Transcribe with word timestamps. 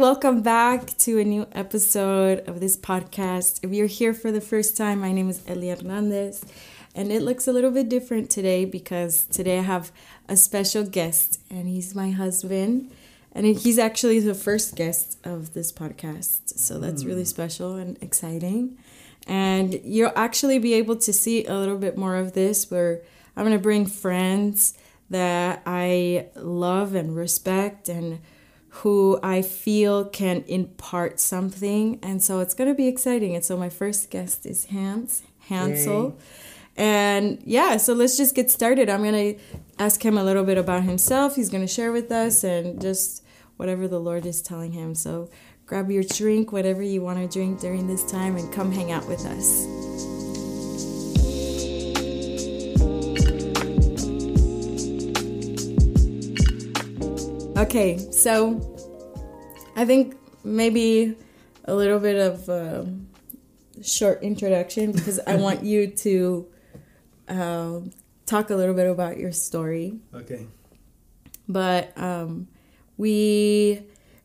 welcome 0.00 0.40
back 0.40 0.96
to 0.96 1.18
a 1.18 1.24
new 1.24 1.46
episode 1.52 2.38
of 2.48 2.58
this 2.58 2.74
podcast. 2.74 3.62
If 3.62 3.70
you're 3.70 3.86
here 3.86 4.14
for 4.14 4.32
the 4.32 4.40
first 4.40 4.74
time, 4.74 5.02
my 5.02 5.12
name 5.12 5.28
is 5.28 5.42
Ellie 5.46 5.68
Hernandez, 5.68 6.42
and 6.94 7.12
it 7.12 7.20
looks 7.20 7.46
a 7.46 7.52
little 7.52 7.70
bit 7.70 7.90
different 7.90 8.30
today 8.30 8.64
because 8.64 9.24
today 9.24 9.58
I 9.58 9.62
have 9.62 9.92
a 10.26 10.38
special 10.38 10.84
guest, 10.84 11.38
and 11.50 11.68
he's 11.68 11.94
my 11.94 12.12
husband, 12.12 12.90
and 13.32 13.44
he's 13.44 13.78
actually 13.78 14.20
the 14.20 14.32
first 14.32 14.74
guest 14.74 15.18
of 15.22 15.52
this 15.52 15.70
podcast. 15.70 16.58
So 16.58 16.78
that's 16.78 17.04
really 17.04 17.20
hmm. 17.20 17.36
special 17.36 17.76
and 17.76 18.02
exciting. 18.02 18.78
And 19.26 19.82
you'll 19.84 20.12
actually 20.16 20.58
be 20.58 20.72
able 20.72 20.96
to 20.96 21.12
see 21.12 21.44
a 21.44 21.54
little 21.54 21.76
bit 21.76 21.98
more 21.98 22.16
of 22.16 22.32
this 22.32 22.70
where 22.70 23.02
I'm 23.36 23.44
going 23.44 23.54
to 23.54 23.62
bring 23.62 23.84
friends 23.84 24.72
that 25.10 25.60
I 25.66 26.28
love 26.36 26.94
and 26.94 27.14
respect 27.14 27.90
and 27.90 28.20
who 28.70 29.18
I 29.22 29.42
feel 29.42 30.04
can 30.04 30.44
impart 30.46 31.20
something. 31.20 31.98
And 32.02 32.22
so 32.22 32.40
it's 32.40 32.54
going 32.54 32.68
to 32.68 32.74
be 32.74 32.86
exciting. 32.86 33.34
And 33.34 33.44
so 33.44 33.56
my 33.56 33.68
first 33.68 34.10
guest 34.10 34.46
is 34.46 34.66
Hans 34.66 35.22
Hansel. 35.48 36.16
And 36.76 37.42
yeah, 37.44 37.76
so 37.76 37.92
let's 37.92 38.16
just 38.16 38.34
get 38.34 38.50
started. 38.50 38.88
I'm 38.88 39.02
going 39.02 39.34
to 39.34 39.42
ask 39.78 40.04
him 40.04 40.16
a 40.16 40.24
little 40.24 40.44
bit 40.44 40.56
about 40.56 40.84
himself. 40.84 41.36
He's 41.36 41.50
going 41.50 41.66
to 41.66 41.72
share 41.72 41.92
with 41.92 42.12
us 42.12 42.44
and 42.44 42.80
just 42.80 43.24
whatever 43.56 43.88
the 43.88 43.98
Lord 43.98 44.24
is 44.24 44.40
telling 44.40 44.72
him. 44.72 44.94
So 44.94 45.28
grab 45.66 45.90
your 45.90 46.04
drink, 46.04 46.52
whatever 46.52 46.82
you 46.82 47.02
want 47.02 47.18
to 47.18 47.26
drink 47.26 47.60
during 47.60 47.86
this 47.86 48.08
time, 48.10 48.36
and 48.36 48.52
come 48.52 48.72
hang 48.72 48.92
out 48.92 49.06
with 49.08 49.26
us. 49.26 50.19
Okay, 57.60 57.98
so 58.10 58.58
I 59.76 59.84
think 59.84 60.16
maybe 60.42 61.14
a 61.66 61.74
little 61.74 61.98
bit 61.98 62.16
of 62.16 62.48
a 62.48 62.90
short 63.82 64.22
introduction 64.22 64.92
because 64.92 65.20
I 65.26 65.36
want 65.44 65.62
you 65.62 65.88
to 65.88 66.48
uh, 67.28 67.80
talk 68.24 68.48
a 68.48 68.54
little 68.54 68.74
bit 68.74 68.88
about 68.88 69.18
your 69.18 69.30
story. 69.30 69.98
Okay. 70.14 70.46
But 71.50 71.92
um, 71.98 72.48
we 72.96 73.82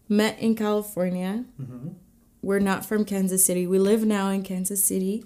met 0.08 0.40
in 0.40 0.56
California. 0.56 1.44
Mm-hmm. 1.62 1.90
We're 2.42 2.60
not 2.60 2.86
from 2.86 3.04
Kansas 3.04 3.46
City. 3.46 3.68
We 3.68 3.80
live 3.80 4.06
now 4.06 4.30
in 4.30 4.44
Kansas 4.44 4.82
City, 4.82 5.26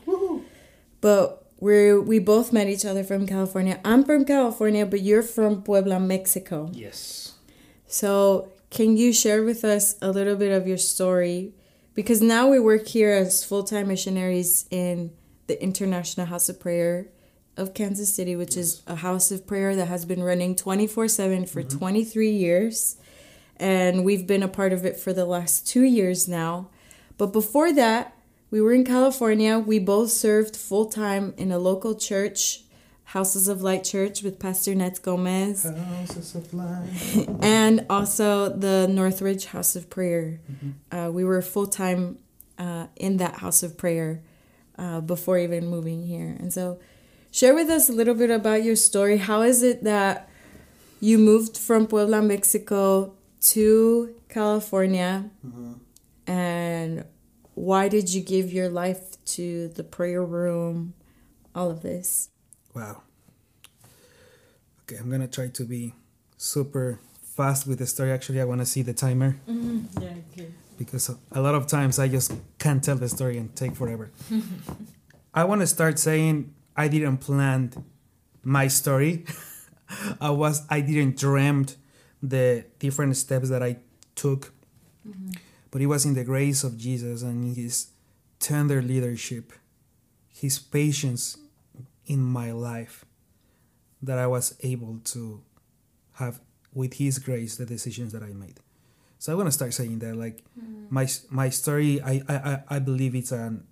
but 1.00 1.46
we're 1.60 2.02
we 2.02 2.18
both 2.18 2.52
met 2.52 2.70
each 2.70 2.86
other 2.86 3.04
from 3.04 3.28
California. 3.28 3.80
I'm 3.86 4.04
from 4.04 4.26
California, 4.26 4.88
but 4.88 5.02
you're 5.02 5.22
from 5.22 5.62
Puebla, 5.62 6.00
Mexico. 6.00 6.72
Yes. 6.74 7.36
So, 7.92 8.52
can 8.70 8.98
you 8.98 9.12
share 9.12 9.44
with 9.44 9.66
us 9.66 9.96
a 10.00 10.12
little 10.12 10.36
bit 10.36 10.52
of 10.52 10.68
your 10.68 10.78
story? 10.78 11.54
Because 11.96 12.22
now 12.22 12.48
we 12.48 12.60
work 12.60 12.88
here 12.88 13.12
as 13.12 13.44
full 13.44 13.64
time 13.64 13.88
missionaries 13.88 14.68
in 14.70 15.12
the 15.48 15.62
International 15.62 16.28
House 16.28 16.50
of 16.50 16.60
Prayer 16.60 17.08
of 17.58 17.74
Kansas 17.74 18.14
City, 18.14 18.36
which 18.36 18.56
is 18.56 18.84
a 18.86 18.98
house 18.98 19.32
of 19.32 19.48
prayer 19.48 19.76
that 19.76 19.88
has 19.88 20.06
been 20.06 20.22
running 20.22 20.56
24 20.56 21.08
7 21.08 21.48
for 21.48 21.64
mm-hmm. 21.64 21.80
23 21.80 22.30
years. 22.30 22.98
And 23.58 24.06
we've 24.06 24.28
been 24.28 24.44
a 24.44 24.48
part 24.48 24.72
of 24.72 24.86
it 24.86 24.98
for 24.98 25.12
the 25.12 25.26
last 25.26 25.68
two 25.68 25.84
years 25.84 26.28
now. 26.28 26.70
But 27.18 27.34
before 27.34 27.74
that, 27.74 28.16
we 28.52 28.62
were 28.62 28.72
in 28.72 28.86
California. 28.86 29.58
We 29.58 29.80
both 29.80 30.12
served 30.12 30.56
full 30.56 30.86
time 30.86 31.34
in 31.38 31.52
a 31.52 31.58
local 31.58 31.96
church, 31.96 32.62
Houses 33.10 33.48
of 33.48 33.64
Light 33.64 33.84
Church, 33.84 34.22
with 34.22 34.38
Pastor 34.38 34.76
Netz 34.76 35.02
Gomez 35.02 35.64
Houses 35.64 36.36
of 36.36 36.54
light. 36.54 37.28
and 37.42 37.84
also 37.90 38.50
the 38.50 38.88
Northridge 38.88 39.46
House 39.46 39.76
of 39.76 39.90
Prayer. 39.90 40.40
Uh, 40.92 41.10
we 41.12 41.24
were 41.24 41.42
full 41.42 41.66
time 41.66 42.20
uh, 42.60 42.86
in 42.96 43.18
that 43.18 43.38
House 43.38 43.64
of 43.64 43.80
Prayer 43.80 44.22
uh, 44.78 45.02
before 45.02 45.40
even 45.40 45.66
moving 45.66 46.06
here. 46.06 46.38
And 46.40 46.54
so, 46.54 46.80
share 47.32 47.56
with 47.56 47.68
us 47.72 47.90
a 47.90 47.94
little 47.94 48.14
bit 48.14 48.30
about 48.30 48.64
your 48.64 48.76
story. 48.76 49.18
How 49.18 49.42
is 49.42 49.64
it 49.64 49.84
that 49.86 50.30
you 51.00 51.18
moved 51.18 51.58
from 51.58 51.88
Puebla, 51.88 52.22
Mexico 52.22 53.16
to 53.42 54.14
California? 54.30 55.32
And 56.28 57.06
why 57.56 57.90
did 57.90 58.14
you 58.14 58.22
give 58.22 58.54
your 58.54 58.70
life 58.70 59.24
to 59.34 59.70
the 59.70 59.84
prayer 59.84 60.24
room? 60.24 60.94
All 61.56 61.72
of 61.72 61.82
this. 61.82 62.30
Wow. 62.80 63.02
Okay, 64.84 64.96
I'm 64.96 65.12
gonna 65.12 65.28
try 65.28 65.50
to 65.50 65.66
be 65.66 65.94
super 66.38 67.02
fast 67.36 67.68
with 67.68 67.80
the 67.80 67.86
story. 67.86 68.10
Actually, 68.14 68.40
I 68.40 68.46
want 68.46 68.62
to 68.62 68.66
see 68.66 68.84
the 68.84 68.94
timer 68.94 69.36
mm-hmm. 69.50 70.02
Yeah, 70.02 70.14
okay. 70.32 70.48
because 70.78 71.12
a 71.34 71.42
lot 71.42 71.56
of 71.56 71.68
times 71.68 72.00
I 72.00 72.08
just 72.08 72.32
can't 72.58 72.82
tell 72.82 72.96
the 72.96 73.10
story 73.10 73.38
and 73.38 73.54
take 73.54 73.76
forever. 73.76 74.12
I 75.34 75.44
want 75.44 75.60
to 75.60 75.68
start 75.68 76.00
saying 76.00 76.54
I 76.74 76.88
didn't 76.88 77.18
plan 77.18 77.74
my 78.44 78.70
story. 78.70 79.26
I 80.22 80.30
was 80.30 80.66
I 80.70 80.80
didn't 80.80 81.18
dreamt 81.18 81.76
the 82.24 82.64
different 82.80 83.18
steps 83.18 83.50
that 83.50 83.62
I 83.62 83.76
took, 84.16 84.54
mm-hmm. 85.06 85.32
but 85.70 85.82
it 85.82 85.88
was 85.88 86.06
in 86.06 86.14
the 86.14 86.24
grace 86.24 86.64
of 86.64 86.78
Jesus 86.78 87.24
and 87.24 87.58
His 87.58 87.90
tender 88.40 88.82
leadership, 88.82 89.52
His 90.30 90.60
patience 90.60 91.38
in 92.10 92.20
my 92.20 92.52
life, 92.52 93.06
that 94.02 94.18
I 94.18 94.28
was 94.28 94.58
able 94.62 95.00
to 95.16 95.42
have 96.14 96.42
with 96.74 96.96
His 96.96 97.20
grace 97.20 97.56
the 97.56 97.66
decisions 97.66 98.12
that 98.12 98.24
I 98.24 98.34
made. 98.34 98.60
So 99.20 99.34
I 99.34 99.36
want 99.36 99.48
to 99.48 99.52
start 99.52 99.74
saying 99.74 100.00
that 100.00 100.16
like 100.16 100.44
mm. 100.58 100.90
my 100.90 101.08
my 101.30 101.50
story 101.50 102.02
I, 102.02 102.24
I 102.28 102.64
I- 102.68 102.80
believe 102.80 103.16
it's 103.16 103.34
an 103.34 103.68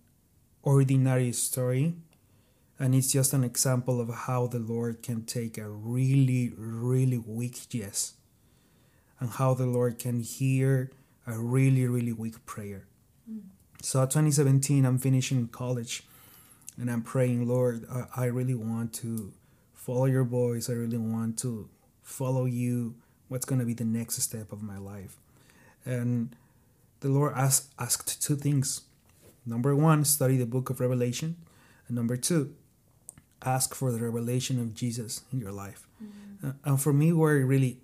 ordinary 0.62 1.32
story 1.32 1.96
and 2.78 2.94
it's 2.94 3.12
just 3.12 3.34
an 3.34 3.46
example 3.46 4.02
of 4.02 4.14
how 4.28 4.48
the 4.48 4.60
Lord 4.60 5.02
can 5.02 5.24
take 5.24 5.58
a 5.58 5.70
really 5.70 6.52
really 6.58 7.18
weak 7.18 7.74
yes 7.74 8.16
and 9.22 9.30
how 9.32 9.54
the 9.54 9.66
Lord 9.66 10.00
can 10.00 10.20
hear 10.20 10.92
a 11.26 11.40
really 11.40 11.88
really 11.88 12.12
weak 12.12 12.46
prayer. 12.46 12.86
Mm. 13.24 13.48
So 13.82 14.04
2017 14.04 14.86
I'm 14.86 14.98
finishing 14.98 15.48
college 15.48 16.04
and 16.78 16.90
I'm 16.90 17.02
praying 17.02 17.48
Lord 17.48 17.86
I, 17.92 18.24
I 18.24 18.26
really 18.26 18.56
want 18.56 18.94
to 18.96 19.34
follow 19.74 20.06
your 20.06 20.24
voice 20.24 20.70
I 20.70 20.74
really 20.74 20.98
want 20.98 21.38
to 21.40 21.70
follow 22.04 22.46
you 22.46 22.96
what's 23.28 23.46
going 23.46 23.60
to 23.60 23.66
be 23.66 23.74
the 23.74 23.86
next 23.86 24.22
step 24.22 24.52
of 24.52 24.62
my 24.62 24.78
life 24.78 25.18
and 25.86 26.36
the 27.00 27.10
Lord 27.10 27.34
asked, 27.36 27.74
asked 27.80 28.22
two 28.22 28.36
things. 28.36 28.82
Number 29.46 29.76
one, 29.76 30.04
study 30.04 30.38
the 30.38 30.46
book 30.46 30.70
of 30.70 30.80
Revelation. 30.80 31.38
And 31.88 31.96
number 31.96 32.18
two, 32.18 32.56
ask 33.44 33.74
for 33.74 33.92
the 33.92 34.00
revelation 34.00 34.60
of 34.60 34.74
Jesus 34.74 35.22
in 35.32 35.40
your 35.40 35.52
life. 35.52 35.88
Uh, 36.44 36.52
and 36.66 36.82
for 36.82 36.92
me, 36.92 37.14
were 37.14 37.46
really, 37.46 37.80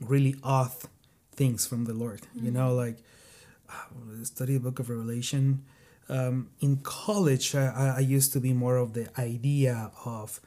really 0.00 0.36
odd 0.42 0.70
things 1.32 1.66
from 1.66 1.84
the 1.84 1.92
Lord. 1.92 2.22
You 2.34 2.50
know, 2.50 2.74
like 2.74 2.98
uh, 3.68 4.24
study 4.24 4.54
the 4.54 4.60
book 4.60 4.78
of 4.78 4.88
Revelation. 4.88 5.64
Um, 6.08 6.50
in 6.60 6.76
college, 6.82 7.54
I, 7.54 7.96
I- 7.98 8.00
used 8.00 8.32
to 8.34 8.40
be 8.40 8.52
more 8.52 8.76
of 8.76 8.92
the 8.92 9.08
idea 9.20 9.90
of, 10.04 10.40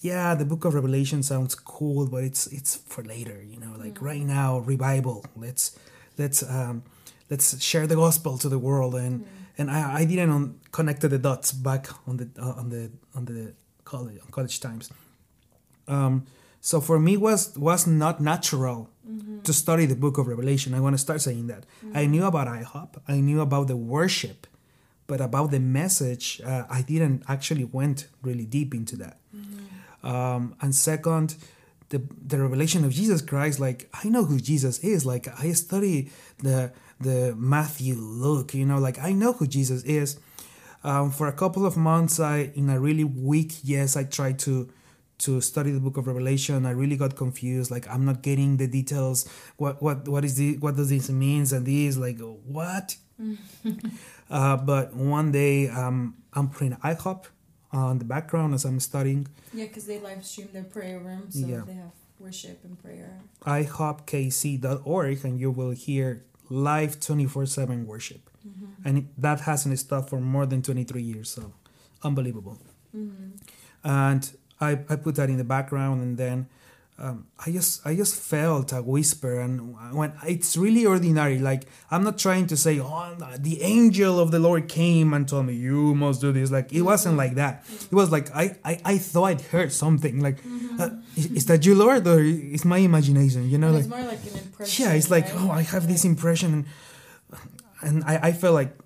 yeah, 0.00 0.34
the 0.36 0.44
book 0.44 0.64
of 0.64 0.74
Revelation 0.74 1.22
sounds 1.22 1.54
cool, 1.56 2.06
but 2.06 2.22
it's 2.22 2.46
it's 2.46 2.76
for 2.76 3.02
later. 3.02 3.42
You 3.42 3.58
know, 3.58 3.74
like 3.76 4.00
right 4.00 4.22
now, 4.22 4.58
revival. 4.60 5.24
Let's 5.36 5.76
let's 6.16 6.42
um, 6.42 6.82
let's 7.30 7.60
share 7.60 7.86
the 7.88 7.96
gospel 7.96 8.38
to 8.38 8.48
the 8.48 8.58
world, 8.58 8.94
and 8.94 9.26
and 9.58 9.68
I, 9.70 10.00
I 10.00 10.04
didn't 10.04 10.30
on, 10.30 10.60
connected 10.70 11.08
the 11.08 11.18
dots 11.18 11.50
back 11.50 11.88
on 12.06 12.18
the 12.18 12.28
uh, 12.38 12.52
on 12.60 12.68
the 12.68 12.90
on 13.16 13.24
the 13.24 13.54
college 13.84 14.18
on 14.24 14.30
college 14.30 14.60
times. 14.60 14.90
Um, 15.88 16.26
so 16.60 16.80
for 16.80 16.98
me 17.00 17.16
was 17.16 17.56
was 17.58 17.86
not 17.86 18.20
natural 18.20 18.90
to 19.42 19.52
study 19.52 19.86
the 19.86 19.96
book 19.96 20.18
of 20.18 20.28
Revelation. 20.28 20.74
I 20.74 20.80
want 20.80 20.94
to 20.94 20.98
start 20.98 21.20
saying 21.22 21.46
that 21.48 21.64
I 21.94 22.06
knew 22.06 22.24
about 22.24 22.46
IHOP, 22.46 23.00
I 23.08 23.20
knew 23.20 23.40
about 23.40 23.66
the 23.66 23.76
worship, 23.76 24.46
but 25.08 25.20
about 25.20 25.50
the 25.50 25.58
message, 25.58 26.40
uh, 26.44 26.64
I 26.70 26.82
didn't 26.82 27.24
actually 27.26 27.64
went 27.64 28.06
really 28.22 28.46
deep 28.46 28.74
into 28.74 28.94
that. 28.96 29.16
Um, 30.04 30.54
and 30.60 30.72
second, 30.72 31.34
the 31.88 32.02
the 32.24 32.38
revelation 32.40 32.84
of 32.84 32.92
Jesus 32.92 33.20
Christ. 33.22 33.58
Like 33.58 33.88
I 33.92 34.08
know 34.08 34.24
who 34.24 34.38
Jesus 34.38 34.78
is. 34.80 35.04
Like 35.04 35.26
I 35.40 35.52
study 35.52 36.10
the 36.38 36.72
the 37.00 37.34
Matthew, 37.36 37.94
Luke. 37.94 38.54
You 38.54 38.66
know, 38.66 38.78
like 38.78 38.98
I 39.00 39.12
know 39.12 39.32
who 39.32 39.46
Jesus 39.46 39.82
is. 39.82 40.20
Um, 40.84 41.10
for 41.10 41.26
a 41.26 41.32
couple 41.32 41.66
of 41.66 41.76
months, 41.76 42.20
I 42.20 42.52
in 42.54 42.70
a 42.70 42.78
really 42.78 43.04
weak 43.04 43.54
yes, 43.64 43.96
I 43.96 44.04
tried 44.04 44.38
to 44.40 44.68
to 45.18 45.40
study 45.40 45.72
the 45.72 45.80
book 45.80 45.96
of 45.96 46.06
Revelation. 46.06 46.64
I 46.64 46.70
really 46.70 46.96
got 46.96 47.16
confused. 47.16 47.70
Like 47.70 47.88
I'm 47.88 48.04
not 48.04 48.22
getting 48.22 48.58
the 48.58 48.68
details. 48.68 49.28
What 49.56 49.82
what 49.82 50.06
what 50.06 50.24
is 50.24 50.36
the 50.36 50.58
what 50.58 50.76
does 50.76 50.90
this 50.90 51.10
means 51.10 51.52
and 51.52 51.66
this 51.66 51.96
like 51.96 52.20
what? 52.20 52.96
uh, 54.30 54.56
but 54.56 54.94
one 54.94 55.32
day 55.32 55.68
um, 55.68 56.14
I'm 56.32 56.48
playing 56.48 56.74
IHOP 56.84 57.24
on 57.72 57.98
the 57.98 58.04
background 58.04 58.54
as 58.54 58.64
I'm 58.64 58.80
studying. 58.80 59.28
Yeah, 59.52 59.66
because 59.66 59.86
they 59.86 59.98
live 60.00 60.24
stream 60.24 60.48
their 60.52 60.64
prayer 60.64 60.98
room, 60.98 61.30
so 61.30 61.46
Yeah. 61.46 61.62
they 61.66 61.74
have 61.74 61.92
worship 62.18 62.58
and 62.64 62.80
prayer. 62.82 63.20
ihopkc.org 63.44 65.24
and 65.24 65.38
you 65.40 65.50
will 65.50 65.70
hear 65.70 66.24
live 66.50 66.98
24 67.00 67.46
7 67.46 67.86
worship. 67.86 68.30
And 68.84 69.08
that 69.18 69.40
hasn't 69.40 69.78
stopped 69.78 70.08
for 70.08 70.20
more 70.20 70.46
than 70.46 70.62
23 70.62 71.02
years. 71.02 71.28
So 71.30 71.52
unbelievable. 72.02 72.58
And 73.84 74.30
I, 74.60 74.70
I 74.88 74.96
put 74.96 75.14
that 75.16 75.28
in 75.28 75.36
the 75.36 75.44
background 75.44 76.02
and 76.02 76.16
then 76.16 76.48
um, 77.00 77.28
I 77.38 77.52
just 77.52 77.86
I 77.86 77.94
just 77.94 78.16
felt 78.20 78.72
a 78.72 78.82
whisper 78.82 79.38
and 79.38 79.76
when 79.94 80.12
it's 80.26 80.56
really 80.56 80.84
ordinary 80.84 81.38
like 81.38 81.64
I'm 81.92 82.02
not 82.02 82.18
trying 82.18 82.48
to 82.48 82.56
say 82.56 82.80
oh 82.80 83.16
the 83.38 83.62
angel 83.62 84.18
of 84.18 84.32
the 84.32 84.40
Lord 84.40 84.68
came 84.68 85.14
and 85.14 85.28
told 85.28 85.46
me 85.46 85.54
you 85.54 85.94
must 85.94 86.20
do 86.20 86.32
this 86.32 86.50
like 86.50 86.72
it 86.72 86.82
wasn't 86.82 87.16
like 87.16 87.36
that. 87.36 87.64
It 87.70 87.92
was 87.92 88.10
like 88.10 88.34
I 88.34 88.56
I, 88.64 88.80
I 88.84 88.98
thought 88.98 89.24
I'd 89.24 89.40
heard 89.42 89.72
something 89.72 90.20
like 90.20 90.38
uh, 90.80 90.90
is, 91.16 91.26
is 91.26 91.46
that 91.46 91.64
you 91.64 91.76
Lord? 91.76 92.04
Or 92.06 92.20
is 92.20 92.64
my 92.64 92.78
imagination 92.78 93.48
you 93.48 93.58
know 93.58 93.70
like 93.70 93.80
it's 93.80 93.88
more 93.88 94.02
like 94.02 94.24
an 94.26 94.38
impression. 94.38 94.84
yeah 94.84 94.92
it's 94.94 95.10
like 95.10 95.26
right? 95.26 95.34
oh 95.38 95.50
i 95.50 95.62
have 95.62 95.86
this 95.86 96.04
impression 96.04 96.52
and, 96.52 96.64
and 97.80 98.04
I, 98.04 98.28
I 98.28 98.32
felt 98.32 98.54
like 98.54 98.76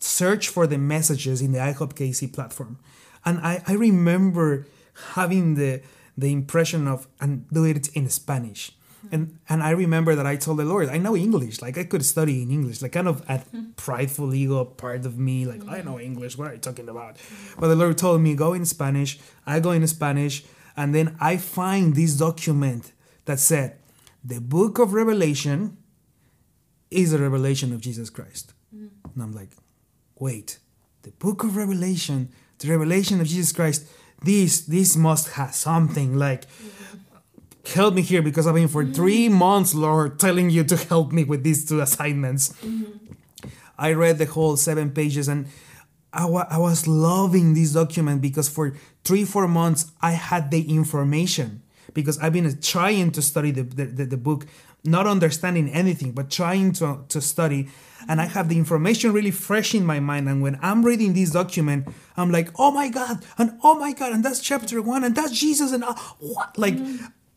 search 0.00 0.48
for 0.48 0.66
the 0.66 0.76
messages 0.76 1.40
in 1.40 1.52
the 1.52 1.58
ihop 1.58 1.94
kc 1.94 2.30
platform. 2.30 2.78
And 3.24 3.38
i, 3.40 3.62
I 3.66 3.72
remember 3.72 4.66
having 5.14 5.54
the 5.54 5.80
the 6.16 6.32
impression 6.32 6.86
of 6.88 7.06
and 7.20 7.48
do 7.50 7.64
it 7.64 7.88
in 7.88 8.08
spanish. 8.08 8.72
Hmm. 9.02 9.14
And 9.14 9.38
and 9.48 9.62
i 9.62 9.70
remember 9.70 10.14
that 10.14 10.26
i 10.26 10.36
told 10.36 10.58
the 10.58 10.64
lord 10.64 10.88
i 10.90 10.98
know 10.98 11.16
english 11.16 11.62
like 11.62 11.78
i 11.78 11.84
could 11.84 12.04
study 12.04 12.42
in 12.42 12.50
english 12.50 12.82
like 12.82 12.92
kind 12.92 13.08
of 13.08 13.24
a 13.28 13.38
hmm. 13.38 13.70
prideful 13.76 14.34
ego 14.34 14.64
part 14.64 15.06
of 15.06 15.18
me 15.18 15.46
like 15.46 15.66
i 15.68 15.80
know 15.80 15.96
hmm. 15.96 16.10
english 16.10 16.36
what 16.36 16.48
are 16.48 16.54
you 16.54 16.60
talking 16.60 16.88
about? 16.88 17.16
But 17.58 17.68
the 17.68 17.76
lord 17.76 17.96
told 17.96 18.20
me 18.20 18.34
go 18.34 18.52
in 18.52 18.66
spanish. 18.66 19.18
I 19.46 19.60
go 19.60 19.72
in 19.72 19.86
spanish 19.86 20.44
and 20.76 20.94
then 20.94 21.16
i 21.20 21.36
find 21.36 21.94
this 21.94 22.14
document 22.16 22.92
that 23.24 23.38
said 23.38 23.78
the 24.22 24.40
book 24.40 24.78
of 24.78 24.92
revelation 24.92 25.78
is 26.90 27.12
a 27.12 27.18
revelation 27.18 27.72
of 27.72 27.80
jesus 27.80 28.10
christ. 28.10 28.52
And 28.72 29.22
i'm 29.22 29.32
like 29.32 29.52
wait 30.18 30.58
the 31.02 31.12
book 31.12 31.42
of 31.42 31.56
revelation 31.56 32.28
the 32.58 32.68
revelation 32.68 33.20
of 33.20 33.26
jesus 33.26 33.52
christ 33.52 33.86
this 34.22 34.62
this 34.62 34.96
must 34.96 35.30
have 35.30 35.54
something 35.54 36.16
like 36.16 36.44
help 37.74 37.94
me 37.94 38.02
here 38.02 38.22
because 38.22 38.46
i've 38.46 38.54
been 38.54 38.68
for 38.68 38.84
three 38.84 39.26
mm-hmm. 39.26 39.38
months 39.38 39.74
lord 39.74 40.18
telling 40.18 40.50
you 40.50 40.64
to 40.64 40.76
help 40.76 41.12
me 41.12 41.24
with 41.24 41.42
these 41.42 41.68
two 41.68 41.80
assignments. 41.80 42.52
Mm-hmm. 42.64 42.96
I 43.78 43.92
read 43.94 44.18
the 44.18 44.26
whole 44.26 44.58
seven 44.58 44.90
pages 44.90 45.26
and 45.26 45.46
I 46.12 46.26
wa- 46.26 46.46
I 46.50 46.58
was 46.58 46.86
loving 46.86 47.54
this 47.54 47.72
document 47.72 48.20
because 48.20 48.46
for 48.46 48.74
three 49.04 49.24
four 49.24 49.48
months 49.48 49.90
i 50.02 50.12
had 50.12 50.50
the 50.50 50.62
information 50.68 51.62
because 51.94 52.18
i've 52.18 52.32
been 52.32 52.60
trying 52.60 53.10
to 53.12 53.22
study 53.22 53.50
the, 53.50 53.62
the, 53.62 53.84
the, 53.86 54.04
the 54.04 54.16
book 54.16 54.46
not 54.84 55.06
understanding 55.06 55.68
anything 55.70 56.12
but 56.12 56.30
trying 56.30 56.72
to, 56.72 57.04
to 57.08 57.20
study. 57.20 57.68
And 58.08 58.20
i 58.20 58.24
have 58.24 58.48
the 58.48 58.56
information 58.56 59.12
really 59.12 59.30
fresh 59.30 59.74
in 59.74 59.84
my 59.84 60.00
mind. 60.00 60.28
And 60.28 60.42
when 60.42 60.58
i'm 60.62 60.84
reading 60.84 61.12
this 61.12 61.30
document 61.30 61.88
i'm 62.16 62.30
like 62.30 62.48
oh 62.58 62.70
my 62.70 62.88
god 62.88 63.24
and 63.38 63.58
oh 63.62 63.78
my 63.78 63.92
god 63.92 64.12
and 64.12 64.24
that's 64.24 64.40
chapter 64.40 64.80
one 64.80 65.04
and 65.04 65.14
that's 65.14 65.38
jesus 65.38 65.72
and 65.72 65.84
uh, 65.84 65.94
what? 66.18 66.56
Like 66.56 66.76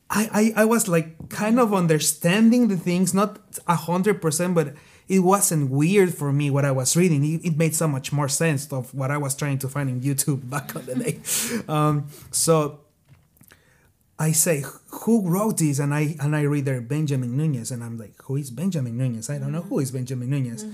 I, 0.09 0.53
I 0.55 0.61
i 0.63 0.65
was 0.65 0.87
like 0.87 1.29
kind 1.29 1.59
of 1.59 1.73
understanding 1.73 2.67
the 2.67 2.77
things 2.77 3.13
not 3.13 3.39
a 3.67 3.75
hundred 3.75 4.21
percent 4.21 4.55
but 4.55 4.73
it 5.09 5.19
wasn't 5.19 5.69
weird 5.69 6.13
for 6.13 6.31
me 6.31 6.49
what 6.49 6.63
i 6.63 6.71
was 6.71 6.95
reading. 6.95 7.25
It, 7.25 7.45
it 7.45 7.57
made 7.57 7.75
so 7.75 7.87
much 7.87 8.13
more 8.13 8.29
sense 8.29 8.71
of 8.71 8.93
what 8.93 9.11
i 9.11 9.17
was 9.17 9.35
trying 9.35 9.57
to 9.59 9.67
find 9.67 9.89
in 9.89 10.01
youtube 10.01 10.49
back 10.53 10.75
on 10.75 10.85
the 10.85 10.95
day. 10.95 11.19
Um, 11.67 12.07
so 12.31 12.82
I 14.19 14.31
say, 14.31 14.63
who 15.03 15.27
wrote 15.27 15.57
this? 15.57 15.79
And 15.79 15.93
I 15.93 16.15
and 16.19 16.35
I 16.35 16.43
read 16.43 16.65
there 16.65 16.79
Benjamin 16.81 17.35
Nunez, 17.35 17.71
and 17.71 17.83
I'm 17.83 17.97
like, 17.97 18.13
who 18.23 18.35
is 18.37 18.51
Benjamin 18.51 18.97
Nunez? 18.97 19.29
I 19.29 19.37
don't 19.39 19.51
know 19.51 19.61
who 19.63 19.79
is 19.79 19.91
Benjamin 19.91 20.29
Nunez. 20.29 20.65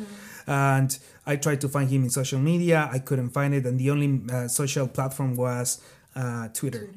And 0.45 0.97
I 1.25 1.35
tried 1.35 1.61
to 1.61 1.69
find 1.69 1.89
him 1.89 2.03
in 2.03 2.09
social 2.09 2.39
media. 2.39 2.89
I 2.91 2.99
couldn't 2.99 3.29
find 3.29 3.53
it, 3.53 3.65
and 3.65 3.79
the 3.79 3.89
only 3.91 4.21
uh, 4.31 4.47
social 4.47 4.87
platform 4.87 5.35
was 5.35 5.81
uh, 6.15 6.49
Twitter. 6.49 6.89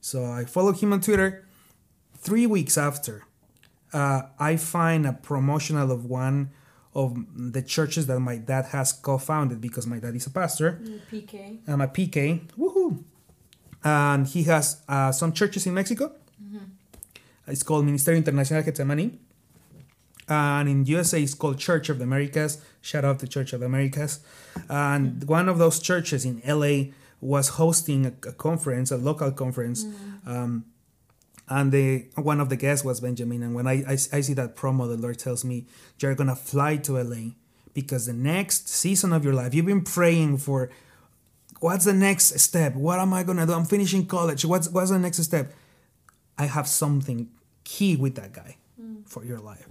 So 0.00 0.24
I 0.24 0.44
followed 0.44 0.78
him 0.80 0.92
on 0.92 1.00
Twitter. 1.00 1.44
Three 2.16 2.46
weeks 2.46 2.76
after, 2.78 3.24
uh, 3.92 4.22
I 4.38 4.56
find 4.56 5.06
a 5.06 5.12
promotional 5.12 5.90
of 5.90 6.04
one 6.06 6.50
of 6.94 7.16
the 7.36 7.62
churches 7.62 8.06
that 8.06 8.18
my 8.20 8.36
dad 8.36 8.66
has 8.66 8.92
co-founded 8.92 9.60
because 9.60 9.86
my 9.86 9.98
dad 9.98 10.14
is 10.16 10.26
a 10.26 10.30
pastor. 10.30 10.80
PK. 11.10 11.58
I'm 11.68 11.80
a 11.80 11.88
PK. 11.88 12.40
Woohoo! 12.58 13.04
And 13.82 14.26
he 14.26 14.42
has 14.44 14.82
uh, 14.88 15.12
some 15.12 15.32
churches 15.32 15.66
in 15.66 15.74
Mexico. 15.74 16.12
It's 17.46 17.62
called 17.62 17.84
Ministerio 17.84 18.22
Internacional 18.22 18.64
Getsemani. 18.64 19.18
And 20.28 20.68
in 20.68 20.86
USA, 20.86 21.20
it's 21.20 21.34
called 21.34 21.58
Church 21.58 21.88
of 21.88 21.98
the 21.98 22.04
Americas. 22.04 22.62
Shout 22.80 23.04
out 23.04 23.18
to 23.18 23.26
Church 23.26 23.52
of 23.52 23.60
the 23.60 23.66
Americas. 23.66 24.20
And 24.68 25.24
one 25.24 25.48
of 25.48 25.58
those 25.58 25.80
churches 25.80 26.24
in 26.24 26.40
LA 26.46 26.92
was 27.20 27.48
hosting 27.50 28.06
a, 28.06 28.12
a 28.28 28.32
conference, 28.32 28.92
a 28.92 28.96
local 28.96 29.32
conference. 29.32 29.84
Um, 30.24 30.66
and 31.48 31.72
the 31.72 32.06
one 32.14 32.40
of 32.40 32.48
the 32.48 32.56
guests 32.56 32.84
was 32.84 33.00
Benjamin. 33.00 33.42
And 33.42 33.54
when 33.56 33.66
I, 33.66 33.82
I, 33.88 33.92
I 33.92 34.20
see 34.20 34.34
that 34.34 34.54
promo, 34.54 34.88
the 34.88 34.96
Lord 34.96 35.18
tells 35.18 35.44
me, 35.44 35.66
You're 35.98 36.14
going 36.14 36.28
to 36.28 36.36
fly 36.36 36.76
to 36.76 37.02
LA 37.02 37.32
because 37.74 38.06
the 38.06 38.12
next 38.12 38.68
season 38.68 39.12
of 39.12 39.24
your 39.24 39.34
life, 39.34 39.52
you've 39.52 39.66
been 39.66 39.82
praying 39.82 40.38
for 40.38 40.70
what's 41.60 41.84
the 41.84 41.92
next 41.92 42.38
step? 42.40 42.74
What 42.74 42.98
am 42.98 43.14
I 43.14 43.22
gonna 43.22 43.46
do? 43.46 43.52
I'm 43.52 43.64
finishing 43.64 44.06
college. 44.06 44.44
What's 44.44 44.68
what's 44.68 44.90
the 44.90 44.98
next 44.98 45.22
step? 45.22 45.52
I 46.36 46.46
have 46.46 46.66
something 46.66 47.28
key 47.64 47.96
with 47.96 48.16
that 48.16 48.32
guy 48.32 48.56
for 49.06 49.24
your 49.24 49.38
life. 49.38 49.66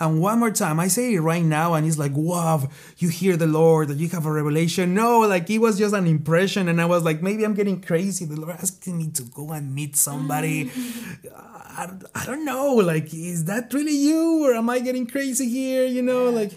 And 0.00 0.20
one 0.20 0.40
more 0.40 0.50
time, 0.50 0.80
I 0.80 0.88
say 0.88 1.14
it 1.14 1.20
right 1.20 1.44
now, 1.44 1.74
and 1.74 1.86
it's 1.86 1.98
like, 1.98 2.12
wow, 2.14 2.68
you 2.98 3.08
hear 3.08 3.36
the 3.36 3.46
Lord, 3.46 3.88
that 3.88 3.96
you 3.98 4.08
have 4.08 4.26
a 4.26 4.32
revelation. 4.32 4.92
No, 4.92 5.20
like 5.20 5.48
it 5.50 5.58
was 5.58 5.78
just 5.78 5.94
an 5.94 6.06
impression, 6.06 6.68
and 6.68 6.80
I 6.80 6.86
was 6.86 7.04
like, 7.04 7.22
maybe 7.22 7.44
I'm 7.44 7.54
getting 7.54 7.80
crazy. 7.80 8.24
The 8.24 8.40
Lord 8.40 8.56
asking 8.56 8.98
me 8.98 9.10
to 9.10 9.22
go 9.22 9.52
and 9.52 9.72
meet 9.72 9.96
somebody. 9.96 10.70
I, 11.36 11.90
I 12.14 12.26
don't 12.26 12.44
know, 12.44 12.74
like, 12.74 13.14
is 13.14 13.44
that 13.44 13.72
really 13.72 13.96
you, 13.96 14.44
or 14.44 14.54
am 14.54 14.68
I 14.68 14.80
getting 14.80 15.06
crazy 15.06 15.48
here? 15.48 15.86
You 15.86 16.02
know, 16.02 16.28
like, 16.28 16.52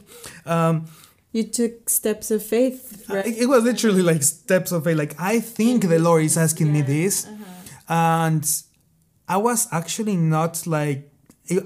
um, 0.45 0.86
You 1.38 1.44
took 1.44 1.88
steps 1.88 2.31
of 2.31 2.42
faith, 2.42 3.06
right? 3.10 3.28
it, 3.28 3.45
was 3.45 3.63
literally 3.63 4.01
like 4.01 4.24
steps 4.24 4.72
of 4.72 4.86
faith. 4.86 4.98
Like 4.98 5.13
I 5.19 5.39
think 5.39 5.88
the 5.88 6.00
Lord 6.00 6.24
is 6.24 6.36
asking 6.36 6.74
me 6.74 6.81
this, 6.81 7.28
uh-huh. 7.28 8.24
and 8.34 8.63
I 9.28 9.38
was 9.38 9.68
actually 9.72 10.16
not 10.16 10.66
like 10.66 11.12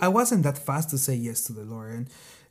I 0.02 0.10
wasn't 0.10 0.44
that 0.44 0.58
fast 0.58 0.90
to 0.90 0.98
say 0.98 1.16
yes 1.16 1.46
to 1.46 1.54
the 1.54 1.64
Lord. 1.64 1.94
And 1.94 2.10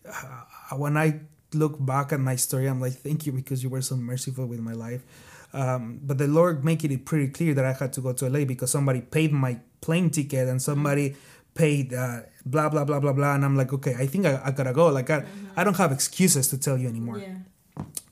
uh, 0.08 0.76
when 0.76 0.96
I 0.96 1.20
look 1.52 1.84
back 1.84 2.12
at 2.14 2.20
my 2.20 2.36
story, 2.36 2.66
I'm 2.66 2.80
like, 2.80 2.94
thank 2.94 3.26
you 3.26 3.32
because 3.32 3.62
you 3.62 3.68
were 3.68 3.82
so 3.82 3.96
merciful 3.96 4.46
with 4.46 4.60
my 4.60 4.72
life. 4.72 5.02
Um, 5.52 6.00
but 6.02 6.16
the 6.16 6.26
Lord 6.26 6.64
making 6.64 6.90
it 6.90 7.04
pretty 7.04 7.28
clear 7.28 7.52
that 7.52 7.66
I 7.66 7.72
had 7.72 7.92
to 7.94 8.00
go 8.00 8.14
to 8.14 8.30
LA 8.30 8.46
because 8.46 8.70
somebody 8.70 9.02
paid 9.02 9.30
my 9.30 9.60
plane 9.82 10.08
ticket 10.08 10.48
and 10.48 10.62
somebody 10.62 11.16
paid 11.54 11.92
uh, 11.94 12.20
blah 12.44 12.68
blah 12.68 12.84
blah 12.84 13.00
blah 13.00 13.12
blah. 13.12 13.34
And 13.34 13.44
I'm 13.44 13.56
like, 13.56 13.72
okay, 13.72 13.94
I 13.98 14.06
think 14.06 14.26
I, 14.26 14.40
I 14.44 14.50
gotta 14.50 14.72
go. 14.72 14.88
Like 14.88 15.10
I, 15.10 15.24
I 15.56 15.64
don't 15.64 15.76
have 15.76 15.92
excuses 15.92 16.48
to 16.48 16.58
tell 16.58 16.78
you 16.78 16.88
anymore. 16.88 17.18
Yeah. 17.18 17.36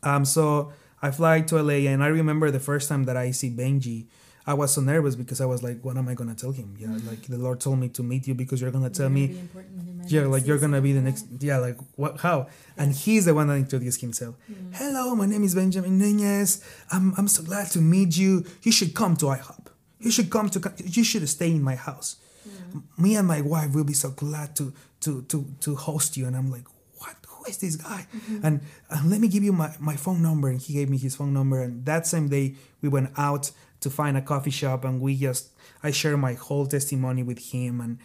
Um, 0.02 0.24
so 0.24 0.72
I 1.02 1.10
fly 1.10 1.42
to 1.42 1.62
LA, 1.62 1.88
and 1.90 2.02
I 2.02 2.08
remember 2.08 2.50
the 2.50 2.60
first 2.60 2.88
time 2.88 3.04
that 3.04 3.16
I 3.16 3.30
see 3.30 3.50
Benji, 3.50 4.06
I 4.46 4.54
was 4.54 4.72
so 4.72 4.80
nervous 4.80 5.14
because 5.14 5.40
I 5.40 5.44
was 5.44 5.62
like, 5.62 5.82
"What 5.82 5.96
am 5.96 6.08
I 6.08 6.14
gonna 6.14 6.34
tell 6.34 6.52
him?" 6.52 6.74
Yeah, 6.78 6.88
like 7.08 7.22
the 7.26 7.38
Lord 7.38 7.60
told 7.60 7.78
me 7.78 7.88
to 7.90 8.02
meet 8.02 8.26
you 8.26 8.34
because 8.34 8.60
you're 8.60 8.70
gonna 8.70 8.90
tell 8.90 9.10
me, 9.10 9.42
yeah, 10.06 10.22
like 10.22 10.46
you're 10.46 10.58
gonna 10.58 10.80
be 10.80 10.92
the 10.92 11.02
next, 11.02 11.26
yeah, 11.40 11.58
like 11.58 11.76
what, 11.96 12.20
how? 12.20 12.46
And 12.76 12.92
he's 12.94 13.26
the 13.26 13.34
one 13.34 13.48
that 13.48 13.56
introduced 13.56 14.00
himself. 14.00 14.36
Hello, 14.72 15.14
my 15.14 15.26
name 15.26 15.44
is 15.44 15.54
Benjamin 15.54 15.98
Nunez. 15.98 16.64
I'm 16.90 17.12
I'm 17.18 17.28
so 17.28 17.42
glad 17.42 17.70
to 17.72 17.80
meet 17.80 18.16
you. 18.16 18.44
You 18.62 18.72
should 18.72 18.94
come 18.94 19.16
to 19.16 19.26
IHOP. 19.26 19.66
You 20.00 20.10
should 20.10 20.30
come 20.30 20.48
to. 20.50 20.72
You 20.82 21.04
should 21.04 21.28
stay 21.28 21.50
in 21.50 21.62
my 21.62 21.74
house. 21.74 22.16
Me 22.96 23.16
and 23.16 23.26
my 23.26 23.40
wife 23.40 23.74
will 23.74 23.84
be 23.84 23.94
so 23.94 24.10
glad 24.10 24.56
to 24.56 24.72
to 25.00 25.22
to 25.22 25.46
to 25.60 25.74
host 25.74 26.16
you. 26.16 26.26
And 26.26 26.36
I'm 26.36 26.50
like, 26.50 26.66
what? 26.98 27.16
Who 27.28 27.44
is 27.44 27.58
this 27.58 27.76
guy? 27.76 28.06
Mm-hmm. 28.14 28.46
And, 28.46 28.60
and 28.90 29.10
let 29.10 29.20
me 29.20 29.28
give 29.28 29.44
you 29.44 29.52
my, 29.52 29.74
my 29.78 29.96
phone 29.96 30.22
number. 30.22 30.48
And 30.48 30.60
he 30.60 30.74
gave 30.74 30.90
me 30.90 30.98
his 30.98 31.16
phone 31.16 31.32
number. 31.32 31.62
And 31.62 31.84
that 31.86 32.06
same 32.06 32.28
day, 32.28 32.56
we 32.82 32.88
went 32.88 33.10
out 33.16 33.50
to 33.80 33.90
find 33.90 34.16
a 34.16 34.22
coffee 34.22 34.50
shop 34.50 34.84
and 34.84 35.00
we 35.00 35.16
just, 35.16 35.50
I 35.82 35.92
shared 35.92 36.18
my 36.18 36.34
whole 36.34 36.66
testimony 36.66 37.22
with 37.22 37.52
him 37.52 37.80
and, 37.80 37.98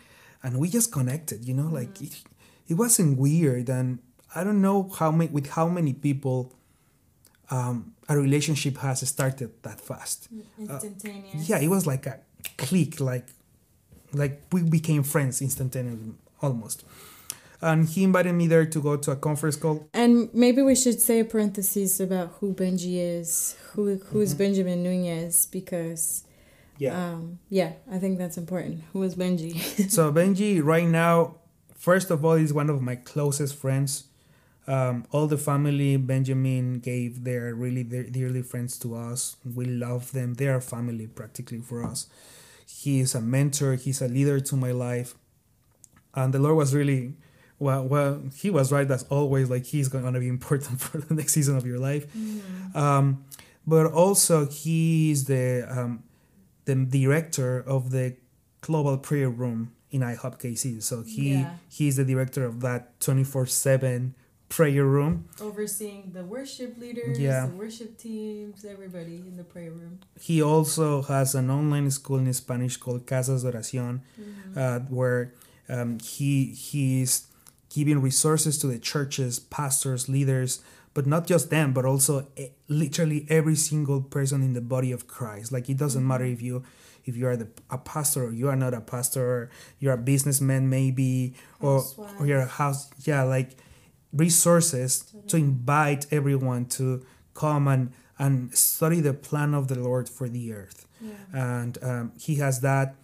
and 0.43 0.59
we 0.59 0.69
just 0.69 0.91
connected, 0.91 1.45
you 1.45 1.53
know, 1.55 1.67
like 1.67 1.95
mm-hmm. 1.95 2.05
it, 2.05 2.23
it 2.67 2.73
wasn't 2.75 3.17
weird. 3.17 3.69
And 3.69 3.99
I 4.35 4.43
don't 4.43 4.61
know 4.61 4.89
how 4.99 5.11
many, 5.11 5.31
with 5.31 5.49
how 5.49 5.67
many 5.67 5.93
people 5.93 6.53
um, 7.49 7.95
a 8.07 8.17
relationship 8.17 8.77
has 8.77 9.07
started 9.07 9.51
that 9.63 9.81
fast. 9.81 10.27
Mm, 10.33 10.69
uh, 10.69 10.73
instantaneous. 10.73 11.49
Yeah, 11.49 11.59
it 11.59 11.69
was 11.69 11.87
like 11.87 12.05
a 12.05 12.19
click, 12.57 12.99
like, 12.99 13.27
like 14.13 14.41
we 14.51 14.63
became 14.63 15.03
friends 15.03 15.41
instantaneously, 15.41 16.13
almost. 16.41 16.83
And 17.61 17.87
he 17.87 18.03
invited 18.03 18.33
me 18.33 18.47
there 18.47 18.65
to 18.65 18.81
go 18.81 18.97
to 18.97 19.11
a 19.11 19.15
conference 19.15 19.55
call. 19.55 19.87
And 19.93 20.29
maybe 20.33 20.61
we 20.61 20.75
should 20.75 20.99
say 20.99 21.21
a 21.21 21.25
parenthesis 21.25 22.01
about 22.01 22.35
who 22.39 22.53
Benji 22.53 22.97
is, 22.97 23.55
who 23.71 23.95
who's 23.95 24.33
Benjamin 24.33 24.83
Nunez, 24.83 25.45
because 25.45 26.25
um, 26.91 27.39
yeah, 27.49 27.73
I 27.89 27.99
think 27.99 28.17
that's 28.17 28.37
important. 28.37 28.83
Who 28.91 29.03
is 29.03 29.15
Benji? 29.15 29.89
so 29.89 30.11
Benji 30.11 30.61
right 30.61 30.87
now 30.87 31.35
first 31.83 32.09
of 32.09 32.23
all, 32.23 32.35
he's 32.35 32.53
one 32.53 32.69
of 32.69 32.81
my 32.81 32.95
closest 32.95 33.55
friends. 33.55 34.05
Um, 34.65 35.05
all 35.11 35.27
the 35.27 35.37
family, 35.37 35.97
Benjamin 35.97 36.79
gave 36.79 37.25
their 37.25 37.53
really 37.53 37.83
their 37.83 38.03
dearly 38.03 38.41
friends 38.41 38.79
to 38.79 38.95
us. 38.95 39.35
We 39.43 39.65
love 39.65 40.13
them. 40.13 40.35
They 40.35 40.47
are 40.47 40.61
family 40.61 41.07
practically 41.07 41.59
for 41.59 41.83
us. 41.83 42.07
He 42.73 42.99
is 42.99 43.15
a 43.15 43.21
mentor. 43.21 43.75
He's 43.75 44.01
a 44.01 44.07
leader 44.07 44.39
to 44.39 44.55
my 44.55 44.71
life, 44.71 45.15
and 46.15 46.33
the 46.33 46.39
Lord 46.39 46.57
was 46.57 46.73
really 46.73 47.15
well. 47.59 47.83
Well, 47.85 48.23
He 48.35 48.49
was 48.49 48.71
right 48.71 48.89
as 48.89 49.03
always. 49.03 49.49
Like 49.49 49.65
He's 49.65 49.87
going 49.87 50.11
to 50.11 50.19
be 50.19 50.27
important 50.27 50.81
for 50.85 50.97
the 50.97 51.13
next 51.13 51.33
season 51.33 51.55
of 51.55 51.65
your 51.65 51.79
life. 51.79 52.11
Mm-hmm. 52.13 52.77
Um, 52.77 53.25
but 53.65 53.85
also 53.85 54.47
He's 54.47 55.25
the 55.25 55.65
um, 55.69 56.03
the 56.65 56.75
director 56.85 57.59
of 57.59 57.91
the 57.91 58.15
global 58.61 58.97
prayer 58.97 59.29
room 59.29 59.73
in 59.91 60.01
IHOP 60.01 60.39
KC. 60.39 60.81
So 60.81 61.03
he 61.03 61.33
yeah. 61.33 61.51
he's 61.69 61.97
the 61.97 62.05
director 62.05 62.43
of 62.43 62.61
that 62.61 62.99
twenty 62.99 63.23
four 63.23 63.45
seven 63.45 64.15
prayer 64.53 64.85
room. 64.85 65.27
Overseeing 65.41 66.11
the 66.13 66.23
worship 66.23 66.77
leaders, 66.77 67.19
yeah. 67.19 67.47
the 67.47 67.55
worship 67.55 67.97
teams, 67.97 68.63
everybody 68.63 69.17
in 69.27 69.35
the 69.35 69.43
prayer 69.43 69.71
room. 69.71 69.99
He 70.19 70.43
also 70.43 71.01
has 71.01 71.33
an 71.33 71.49
online 71.49 71.89
school 71.89 72.17
in 72.17 72.31
Spanish 72.33 72.77
called 72.77 73.07
Casas 73.07 73.41
de 73.41 73.51
Oración, 73.51 74.01
mm-hmm. 74.19 74.57
uh, 74.57 74.79
where 74.89 75.33
um, 75.67 75.97
he 75.99 76.45
he's 76.45 77.25
giving 77.73 77.99
resources 77.99 78.59
to 78.59 78.67
the 78.67 78.77
churches, 78.77 79.39
pastors, 79.39 80.07
leaders, 80.07 80.61
but 80.93 81.07
not 81.07 81.25
just 81.25 81.49
them, 81.49 81.73
but 81.73 81.83
also 81.83 82.27
eh, 82.37 82.49
literally 82.67 83.25
every 83.29 83.55
single 83.55 84.01
person 84.01 84.43
in 84.43 84.53
the 84.53 84.61
body 84.61 84.91
of 84.91 85.07
Christ. 85.07 85.51
Like 85.51 85.67
it 85.67 85.77
doesn't 85.77 86.01
mm-hmm. 86.01 86.07
matter 86.09 86.25
if 86.25 86.43
you 86.43 86.63
if 87.05 87.17
you 87.17 87.25
are 87.25 87.35
the, 87.35 87.47
a 87.71 87.79
pastor 87.79 88.25
or 88.25 88.31
you 88.31 88.49
are 88.49 88.55
not 88.55 88.75
a 88.75 88.81
pastor, 88.81 89.25
or 89.25 89.49
you're 89.79 89.93
a 89.93 89.97
businessman 89.97 90.69
maybe, 90.69 91.33
or 91.59 91.83
or 92.19 92.27
you're 92.27 92.41
a 92.41 92.45
house. 92.45 92.91
Yeah, 93.03 93.23
like 93.23 93.57
resources 94.13 95.05
mm-hmm. 95.09 95.27
to 95.27 95.37
invite 95.37 96.05
everyone 96.11 96.65
to 96.65 97.05
come 97.33 97.67
and 97.67 97.91
and 98.19 98.55
study 98.55 99.01
the 99.01 99.13
plan 99.13 99.53
of 99.53 99.67
the 99.67 99.77
Lord 99.77 100.07
for 100.07 100.29
the 100.29 100.53
earth. 100.53 100.85
Yeah. 101.01 101.11
And 101.33 101.77
um, 101.81 102.11
he 102.19 102.35
has 102.35 102.61
that 102.61 102.95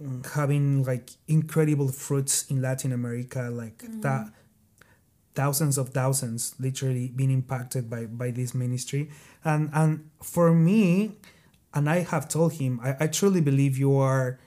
mm, 0.00 0.24
having 0.34 0.84
like 0.84 1.10
incredible 1.26 1.88
fruits 1.88 2.48
in 2.48 2.62
Latin 2.62 2.92
America, 2.92 3.50
like 3.52 3.78
mm-hmm. 3.78 4.00
that 4.02 4.30
thousands 5.34 5.76
of 5.76 5.90
thousands 5.90 6.54
literally 6.58 7.08
being 7.08 7.30
impacted 7.30 7.90
by 7.90 8.06
by 8.06 8.30
this 8.30 8.54
ministry. 8.54 9.10
And 9.44 9.70
and 9.72 10.10
for 10.22 10.52
me, 10.52 11.16
and 11.74 11.90
I 11.90 12.00
have 12.00 12.28
told 12.28 12.54
him, 12.54 12.80
I, 12.82 12.96
I 13.00 13.06
truly 13.08 13.40
believe 13.40 13.76
you 13.76 13.96
are 13.98 14.38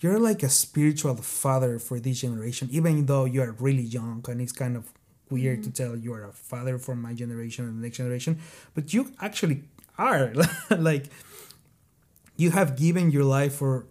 you're 0.00 0.18
like 0.18 0.42
a 0.42 0.48
spiritual 0.48 1.16
father 1.16 1.78
for 1.78 2.00
this 2.00 2.20
generation, 2.20 2.68
even 2.72 3.06
though 3.06 3.24
you 3.24 3.40
are 3.42 3.52
really 3.52 3.82
young 3.82 4.24
and 4.28 4.40
it's 4.40 4.52
kind 4.52 4.76
of 4.76 4.92
weird 5.30 5.60
mm-hmm. 5.60 5.70
to 5.70 5.82
tell 5.82 5.96
you 5.96 6.12
are 6.12 6.24
a 6.24 6.32
father 6.32 6.78
for 6.78 6.94
my 6.94 7.14
generation 7.14 7.64
and 7.64 7.78
the 7.78 7.82
next 7.82 7.98
generation, 7.98 8.38
but 8.74 8.92
you 8.92 9.12
actually 9.20 9.64
are. 9.98 10.32
like 10.78 11.06
you 12.36 12.50
have 12.50 12.76
given 12.76 13.10
your 13.10 13.24
life 13.24 13.54
for 13.54 13.86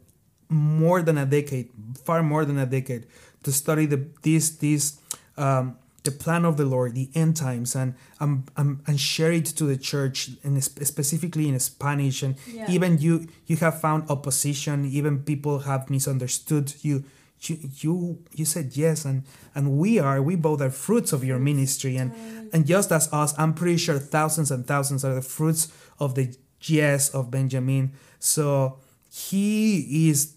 more 0.49 1.01
than 1.01 1.17
a 1.17 1.25
decade, 1.25 1.69
far 2.03 2.21
more 2.21 2.45
than 2.45 2.57
a 2.57 2.65
decade, 2.65 3.07
to 3.43 3.51
study 3.51 3.85
the 3.85 4.07
this 4.21 4.49
this 4.49 4.99
um, 5.37 5.77
the 6.03 6.11
plan 6.11 6.43
of 6.43 6.57
the 6.57 6.65
Lord, 6.65 6.95
the 6.95 7.09
end 7.15 7.37
times, 7.37 7.75
and 7.75 7.95
um, 8.19 8.45
um, 8.57 8.81
and 8.85 8.99
share 8.99 9.31
it 9.31 9.45
to 9.45 9.63
the 9.65 9.77
church, 9.77 10.31
and 10.43 10.61
specifically 10.63 11.47
in 11.47 11.59
Spanish. 11.59 12.23
And 12.23 12.35
yeah. 12.47 12.69
even 12.69 12.97
you 12.97 13.27
you 13.47 13.57
have 13.57 13.79
found 13.79 14.09
opposition. 14.09 14.85
Even 14.85 15.23
people 15.23 15.59
have 15.59 15.89
misunderstood 15.89 16.73
you 16.81 17.05
you 17.49 17.57
you 17.77 18.23
you 18.33 18.45
said 18.45 18.75
yes 18.75 19.05
and 19.05 19.23
and 19.55 19.77
we 19.77 19.99
are 19.99 20.21
we 20.21 20.35
both 20.35 20.61
are 20.61 20.69
fruits 20.69 21.13
of 21.13 21.23
your 21.23 21.39
ministry 21.39 21.97
and 21.97 22.13
and 22.53 22.65
just 22.65 22.91
as 22.91 23.11
us 23.11 23.33
i'm 23.37 23.53
pretty 23.53 23.77
sure 23.77 23.99
thousands 23.99 24.51
and 24.51 24.65
thousands 24.65 25.03
are 25.03 25.15
the 25.15 25.21
fruits 25.21 25.67
of 25.99 26.15
the 26.15 26.35
yes 26.69 27.09
of 27.09 27.31
benjamin. 27.31 27.93
So 28.19 28.79
he 29.11 30.09
is 30.09 30.35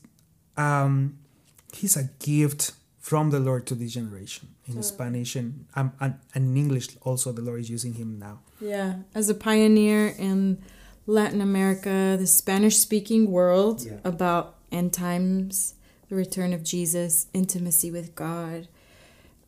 um 0.56 1.18
he's 1.72 1.96
a 1.96 2.04
gift 2.18 2.72
from 2.98 3.30
the 3.30 3.38
lord 3.38 3.66
to 3.66 3.74
this 3.74 3.94
generation. 3.94 4.48
In 4.66 4.82
spanish 4.82 5.36
and, 5.36 5.66
um, 5.76 5.92
and 6.00 6.14
and 6.34 6.48
in 6.48 6.56
english 6.56 6.88
also 7.02 7.30
the 7.30 7.42
lord 7.42 7.60
is 7.60 7.70
using 7.70 7.94
him 7.94 8.18
now. 8.18 8.40
Yeah 8.60 8.96
as 9.14 9.28
a 9.28 9.34
pioneer 9.34 10.08
in 10.18 10.58
latin 11.06 11.40
america 11.40 12.16
the 12.18 12.26
spanish 12.26 12.78
speaking 12.78 13.30
world 13.30 13.84
yeah. 13.84 13.92
about 14.02 14.56
end 14.72 14.92
times 14.92 15.75
the 16.08 16.16
return 16.16 16.52
of 16.52 16.62
Jesus, 16.62 17.26
intimacy 17.32 17.90
with 17.90 18.14
God. 18.14 18.68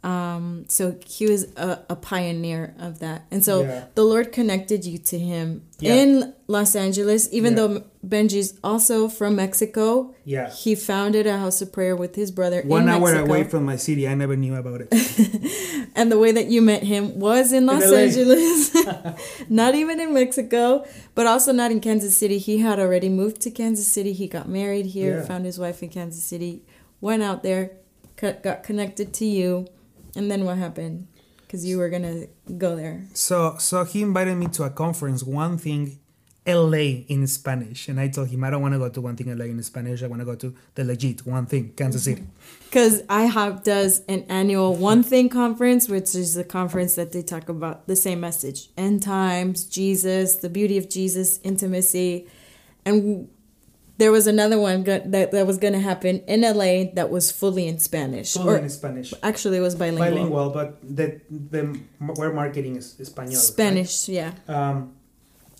Um, 0.04 0.64
so 0.68 0.96
he 1.04 1.26
was 1.26 1.52
a, 1.56 1.80
a, 1.90 1.96
pioneer 1.96 2.72
of 2.78 3.00
that. 3.00 3.26
And 3.32 3.44
so 3.44 3.62
yeah. 3.62 3.86
the 3.96 4.04
Lord 4.04 4.30
connected 4.30 4.84
you 4.84 4.96
to 4.96 5.18
him 5.18 5.66
yeah. 5.80 5.94
in 5.94 6.34
Los 6.46 6.76
Angeles, 6.76 7.28
even 7.32 7.54
yeah. 7.54 7.66
though 7.66 7.84
Benji's 8.06 8.56
also 8.62 9.08
from 9.08 9.34
Mexico. 9.34 10.14
Yeah. 10.24 10.50
He 10.50 10.76
founded 10.76 11.26
a 11.26 11.36
house 11.36 11.60
of 11.62 11.72
prayer 11.72 11.96
with 11.96 12.14
his 12.14 12.30
brother. 12.30 12.62
One 12.62 12.88
hour 12.88 13.00
Mexico. 13.00 13.24
away 13.24 13.42
from 13.42 13.64
my 13.64 13.74
city. 13.74 14.06
I 14.06 14.14
never 14.14 14.36
knew 14.36 14.54
about 14.54 14.82
it. 14.82 15.90
and 15.96 16.12
the 16.12 16.18
way 16.18 16.30
that 16.30 16.46
you 16.46 16.62
met 16.62 16.84
him 16.84 17.18
was 17.18 17.52
in 17.52 17.66
Los 17.66 17.82
in 17.82 17.94
Angeles. 17.94 18.76
not 19.48 19.74
even 19.74 19.98
in 19.98 20.14
Mexico, 20.14 20.86
but 21.16 21.26
also 21.26 21.50
not 21.50 21.72
in 21.72 21.80
Kansas 21.80 22.16
City. 22.16 22.38
He 22.38 22.58
had 22.58 22.78
already 22.78 23.08
moved 23.08 23.40
to 23.42 23.50
Kansas 23.50 23.90
City. 23.90 24.12
He 24.12 24.28
got 24.28 24.48
married 24.48 24.86
here, 24.86 25.24
found 25.24 25.44
his 25.44 25.58
wife 25.58 25.82
in 25.82 25.88
Kansas 25.88 26.22
City, 26.22 26.62
went 27.00 27.24
out 27.24 27.42
there, 27.42 27.72
got 28.16 28.62
connected 28.62 29.12
to 29.14 29.24
you 29.24 29.66
and 30.18 30.30
then 30.30 30.44
what 30.44 30.58
happened? 30.58 31.06
Because 31.42 31.64
you 31.64 31.78
were 31.78 31.88
gonna 31.88 32.26
go 32.58 32.76
there. 32.76 33.04
So 33.14 33.56
so 33.58 33.84
he 33.84 34.02
invited 34.02 34.36
me 34.36 34.48
to 34.48 34.64
a 34.64 34.70
conference. 34.70 35.22
One 35.22 35.56
thing, 35.56 36.00
L.A. 36.44 37.06
in 37.08 37.26
Spanish, 37.26 37.88
and 37.88 38.00
I 38.00 38.08
told 38.08 38.28
him 38.28 38.42
I 38.42 38.50
don't 38.50 38.60
want 38.60 38.74
to 38.74 38.78
go 38.78 38.88
to 38.88 39.00
one 39.00 39.16
thing 39.16 39.30
L.A. 39.30 39.46
in 39.46 39.62
Spanish. 39.62 40.02
I 40.02 40.08
want 40.08 40.20
to 40.20 40.26
go 40.26 40.34
to 40.34 40.54
the 40.74 40.84
legit 40.84 41.24
one 41.24 41.46
thing, 41.46 41.72
Kansas 41.76 42.04
City. 42.04 42.24
Because 42.68 43.02
IHOP 43.04 43.64
does 43.64 44.02
an 44.08 44.26
annual 44.28 44.74
one 44.74 45.02
thing 45.02 45.30
conference, 45.30 45.88
which 45.88 46.14
is 46.14 46.36
a 46.36 46.44
conference 46.44 46.96
that 46.96 47.12
they 47.12 47.22
talk 47.22 47.48
about 47.48 47.86
the 47.86 47.96
same 47.96 48.20
message: 48.20 48.68
end 48.76 49.02
times, 49.02 49.64
Jesus, 49.64 50.36
the 50.36 50.50
beauty 50.50 50.76
of 50.76 50.90
Jesus, 50.90 51.38
intimacy, 51.42 52.26
and 52.84 53.30
there 53.98 54.12
was 54.12 54.26
another 54.26 54.58
one 54.58 54.84
that 54.84 55.10
that 55.10 55.46
was 55.46 55.58
going 55.58 55.74
to 55.74 55.80
happen 55.80 56.20
in 56.26 56.42
LA 56.42 56.90
that 56.94 57.10
was 57.10 57.30
fully 57.30 57.66
in 57.66 57.78
Spanish. 57.78 58.34
Fully 58.34 58.54
or, 58.54 58.58
in 58.58 58.70
Spanish. 58.70 59.12
Actually, 59.22 59.58
it 59.58 59.60
was 59.60 59.74
bilingual. 59.74 60.10
Bilingual, 60.10 60.50
but 60.50 60.78
the 60.82 61.20
the 61.28 61.78
we're 62.00 62.32
marketing 62.32 62.76
is 62.76 62.96
Spanish. 63.02 63.36
Spanish, 63.36 64.08
right? 64.08 64.14
yeah. 64.14 64.32
Um, 64.48 64.94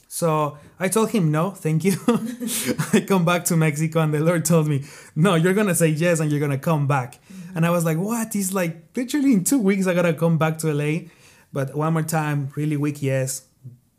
so 0.06 0.56
I 0.78 0.88
told 0.88 1.10
him 1.10 1.30
no, 1.32 1.50
thank 1.50 1.84
you. 1.84 1.96
I 2.92 3.00
come 3.00 3.24
back 3.24 3.44
to 3.46 3.56
Mexico, 3.56 4.00
and 4.00 4.14
the 4.14 4.20
Lord 4.20 4.44
told 4.44 4.68
me, 4.68 4.84
no, 5.16 5.34
you're 5.34 5.54
gonna 5.54 5.74
say 5.74 5.88
yes, 5.88 6.20
and 6.20 6.30
you're 6.30 6.40
gonna 6.40 6.58
come 6.58 6.86
back. 6.86 7.16
Mm-hmm. 7.16 7.56
And 7.56 7.66
I 7.66 7.70
was 7.70 7.84
like, 7.84 7.98
what? 7.98 8.32
He's 8.32 8.54
like, 8.54 8.96
literally 8.96 9.32
in 9.32 9.44
two 9.44 9.58
weeks, 9.58 9.86
I 9.88 9.94
gotta 9.94 10.14
come 10.14 10.38
back 10.38 10.58
to 10.58 10.72
LA. 10.72 11.10
But 11.52 11.74
one 11.74 11.92
more 11.92 12.02
time, 12.02 12.50
really 12.54 12.76
weak 12.76 13.02
yes. 13.02 13.42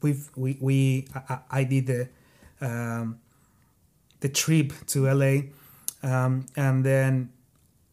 We've 0.01 0.29
we 0.37 0.57
we 0.61 1.07
I, 1.13 1.39
I 1.51 1.63
did 1.65 1.87
the. 1.87 2.09
Um, 2.61 3.19
the 4.19 4.29
trip 4.29 4.73
to 4.87 5.11
LA. 5.11 5.41
Um, 6.01 6.45
and 6.55 6.83
then 6.85 7.31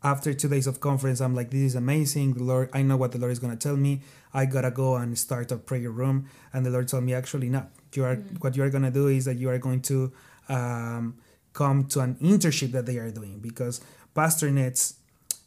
after 0.03 0.33
two 0.35 0.49
days 0.49 0.67
of 0.67 0.81
conference, 0.81 1.21
I'm 1.21 1.35
like, 1.35 1.51
this 1.51 1.61
is 1.61 1.75
amazing. 1.75 2.35
The 2.35 2.45
Lord, 2.45 2.71
I 2.73 2.83
know 2.83 2.97
what 2.97 3.13
the 3.13 3.19
Lord 3.19 3.33
is 3.33 3.39
gonna 3.39 3.57
tell 3.57 3.77
me. 3.77 4.03
I 4.33 4.47
gotta 4.47 4.71
go 4.71 4.97
and 4.97 5.19
start 5.19 5.51
a 5.53 5.57
prayer 5.57 5.91
room. 5.91 6.29
And 6.53 6.65
the 6.65 6.71
Lord 6.71 6.89
told 6.89 7.05
me, 7.05 7.15
actually, 7.15 7.49
not. 7.49 7.71
You 7.95 8.05
are 8.05 8.17
mm-hmm. 8.17 8.37
what 8.37 8.57
you 8.57 8.63
are 8.63 8.71
gonna 8.71 8.91
do 8.91 9.09
is 9.09 9.25
that 9.25 9.37
you 9.37 9.49
are 9.49 9.59
going 9.59 9.81
to 9.83 10.13
um, 10.49 11.17
come 11.55 11.87
to 11.87 12.01
an 12.01 12.17
internship 12.17 12.73
that 12.73 12.85
they 12.85 12.99
are 12.99 13.11
doing 13.11 13.39
because 13.41 13.81
Pastor 14.15 14.51
Netz, 14.51 14.95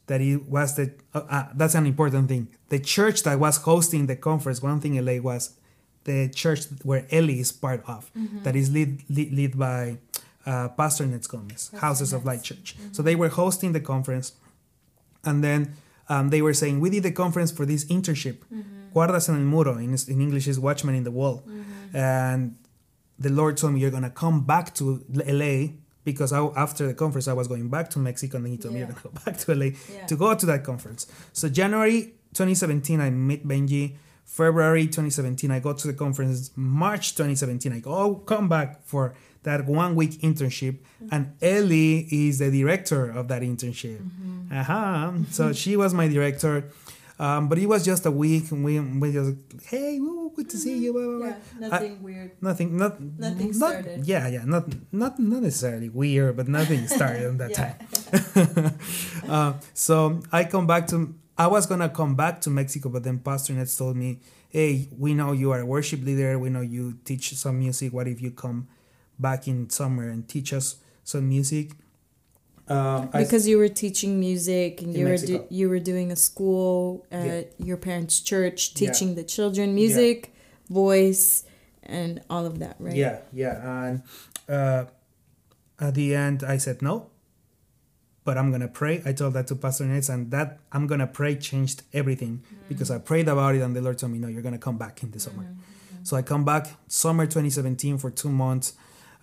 that 0.07 0.21
it 0.21 0.49
was 0.49 0.75
the 0.75 0.91
uh, 1.13 1.21
uh, 1.29 1.47
that's 1.53 1.75
an 1.75 1.85
important 1.85 2.27
thing. 2.27 2.47
The 2.69 2.79
church 2.79 3.23
that 3.23 3.39
was 3.39 3.57
hosting 3.57 4.07
the 4.07 4.15
conference, 4.15 4.61
one 4.61 4.81
thing 4.81 4.93
LA 5.03 5.21
was 5.21 5.53
the 6.05 6.29
church 6.29 6.65
where 6.83 7.05
Ellie 7.11 7.39
is 7.39 7.51
part 7.51 7.83
of, 7.87 8.11
mm-hmm. 8.17 8.43
that 8.43 8.55
is 8.55 8.71
lead, 8.71 9.03
lead, 9.09 9.31
lead 9.31 9.59
by 9.59 9.99
uh, 10.49 10.69
Pastor 10.69 11.05
Netz 11.05 11.27
Gomez, 11.27 11.69
That's 11.69 11.81
Houses 11.81 12.11
nice. 12.11 12.19
of 12.19 12.25
Light 12.25 12.43
Church. 12.43 12.75
Mm-hmm. 12.75 12.93
So 12.93 13.03
they 13.03 13.15
were 13.15 13.29
hosting 13.29 13.71
the 13.73 13.79
conference, 13.79 14.33
and 15.23 15.43
then 15.43 15.73
um, 16.09 16.29
they 16.29 16.41
were 16.41 16.53
saying, 16.53 16.79
We 16.79 16.89
did 16.89 17.03
the 17.03 17.11
conference 17.11 17.51
for 17.51 17.65
this 17.65 17.85
internship. 17.85 18.37
Mm-hmm. 18.53 18.93
Guardas 18.95 19.29
en 19.29 19.35
el 19.35 19.41
muro, 19.41 19.77
in, 19.77 19.95
in 20.07 20.21
English 20.21 20.47
is 20.47 20.59
watchman 20.59 20.95
in 20.95 21.03
the 21.03 21.11
wall. 21.11 21.43
Mm-hmm. 21.47 21.95
And 21.95 22.55
the 23.19 23.29
Lord 23.29 23.57
told 23.57 23.73
me, 23.73 23.79
You're 23.81 23.91
going 23.91 24.03
to 24.03 24.09
come 24.09 24.43
back 24.43 24.73
to 24.75 25.05
LA 25.13 25.73
because 26.03 26.33
I, 26.33 26.43
after 26.55 26.87
the 26.87 26.95
conference, 26.95 27.27
I 27.27 27.33
was 27.33 27.47
going 27.47 27.69
back 27.69 27.91
to 27.91 27.99
Mexico, 27.99 28.37
and 28.37 28.45
then 28.45 28.53
he 28.53 28.57
told 28.57 28.73
yeah. 28.73 28.85
me, 28.85 28.87
You're 28.87 28.93
going 28.93 29.01
to 29.01 29.07
go 29.09 29.25
back 29.25 29.37
to 29.37 29.55
LA 29.55 29.65
yeah. 29.65 30.05
to 30.07 30.15
go 30.15 30.33
to 30.33 30.45
that 30.47 30.63
conference. 30.63 31.05
So, 31.33 31.47
January 31.47 32.13
2017, 32.33 32.99
I 32.99 33.11
met 33.11 33.47
Benji 33.47 33.95
February 34.29 34.85
2017. 34.85 35.49
I 35.49 35.59
go 35.59 35.73
to 35.73 35.87
the 35.87 35.93
conference 35.93 36.51
March 36.55 37.15
2017. 37.15 37.73
I 37.73 37.79
go 37.79 37.91
oh, 37.91 38.15
come 38.15 38.47
back 38.47 38.85
for 38.85 39.15
that 39.43 39.65
one 39.65 39.95
week 39.95 40.21
internship, 40.21 40.77
and 41.11 41.33
Ellie 41.41 42.07
is 42.11 42.37
the 42.39 42.51
director 42.51 43.09
of 43.09 43.27
that 43.29 43.41
internship. 43.41 43.97
Mm-hmm. 43.97 44.53
Uh-huh. 44.55 45.11
So 45.31 45.51
she 45.61 45.75
was 45.75 45.93
my 45.93 46.07
director. 46.07 46.69
Um, 47.17 47.49
but 47.49 47.57
it 47.57 47.65
was 47.65 47.83
just 47.83 48.05
a 48.05 48.11
week, 48.11 48.49
and 48.51 48.63
we 48.63 48.79
we 48.79 49.11
just 49.11 49.35
hey, 49.65 49.99
woo, 49.99 50.31
good 50.33 50.49
to 50.51 50.57
see 50.57 50.77
you. 50.77 50.93
Blah, 50.93 51.03
blah, 51.03 51.17
blah. 51.17 51.27
Yeah, 51.27 51.67
nothing 51.67 51.97
I, 51.99 52.03
weird. 52.03 52.31
Nothing, 52.41 52.77
not 52.77 53.01
nothing 53.01 53.47
not, 53.47 53.55
started. 53.55 54.07
Yeah, 54.07 54.27
yeah, 54.29 54.45
not 54.45 54.71
not 54.93 55.19
not 55.19 55.41
necessarily 55.41 55.89
weird, 55.89 56.37
but 56.37 56.47
nothing 56.47 56.87
started 56.87 57.27
on 57.27 57.37
that 57.39 57.53
time. 57.61 57.75
uh, 59.27 59.53
so 59.73 60.21
I 60.31 60.45
come 60.45 60.65
back 60.65 60.87
to. 60.95 61.13
I 61.39 61.47
was 61.47 61.65
gonna 61.65 61.87
come 61.87 62.15
back 62.15 62.41
to 62.41 62.49
Mexico, 62.49 62.89
but 62.89 63.03
then 63.03 63.19
Pastor 63.19 63.53
Netz 63.53 63.77
told 63.77 63.95
me, 63.95 64.19
"Hey, 64.49 64.89
we 64.97 65.13
know 65.13 65.31
you 65.31 65.51
are 65.51 65.61
a 65.61 65.65
worship 65.65 66.03
leader. 66.03 66.37
We 66.37 66.49
know 66.49 66.59
you 66.59 66.99
teach 67.05 67.33
some 67.35 67.59
music. 67.59 67.93
What 67.93 68.09
if 68.09 68.21
you 68.21 68.31
come 68.31 68.67
back 69.17 69.47
in 69.47 69.69
summer 69.69 70.09
and 70.09 70.27
teach 70.27 70.51
us 70.51 70.75
some 71.05 71.29
music?" 71.29 71.71
Um, 72.67 73.07
because 73.07 73.47
I, 73.47 73.51
you 73.51 73.57
were 73.57 73.69
teaching 73.69 74.19
music 74.19 74.81
and 74.81 74.93
you 74.93 75.07
were 75.07 75.17
do, 75.17 75.45
you 75.49 75.69
were 75.69 75.79
doing 75.79 76.11
a 76.11 76.15
school 76.15 77.07
at 77.09 77.25
yeah. 77.57 77.65
your 77.65 77.77
parents' 77.77 78.19
church, 78.19 78.73
teaching 78.73 79.09
yeah. 79.09 79.15
the 79.15 79.23
children 79.23 79.73
music, 79.73 80.33
yeah. 80.33 80.73
voice, 80.73 81.45
and 81.81 82.21
all 82.29 82.45
of 82.45 82.59
that, 82.59 82.75
right? 82.79 82.95
Yeah, 82.95 83.19
yeah. 83.31 83.85
And 83.85 84.03
uh, 84.47 84.85
at 85.79 85.95
the 85.95 86.13
end, 86.13 86.43
I 86.43 86.57
said 86.57 86.81
no, 86.81 87.09
but 88.23 88.37
I'm 88.37 88.51
gonna 88.51 88.67
pray. 88.67 89.01
I 89.05 89.13
told 89.13 89.33
that 89.33 89.47
to 89.47 89.55
Pastor 89.55 89.85
Netz, 89.85 90.13
and 90.13 90.31
that 90.31 90.59
I'm 90.71 90.87
gonna 90.87 91.07
pray 91.07 91.35
changed 91.35 91.83
everything 91.93 92.43
mm-hmm. 92.45 92.67
because 92.67 92.91
I 92.91 92.97
prayed 92.99 93.27
about 93.27 93.55
it, 93.55 93.61
and 93.61 93.75
the 93.75 93.81
Lord 93.81 93.97
told 93.97 94.11
me, 94.11 94.19
no, 94.19 94.27
you're 94.27 94.41
gonna 94.41 94.57
come 94.57 94.77
back 94.77 95.03
in 95.03 95.11
the 95.11 95.19
summer. 95.19 95.43
Mm-hmm. 95.43 96.03
So 96.03 96.17
I 96.17 96.21
come 96.21 96.45
back 96.45 96.67
summer 96.87 97.25
2017 97.25 97.97
for 97.97 98.09
two 98.09 98.29
months. 98.29 98.73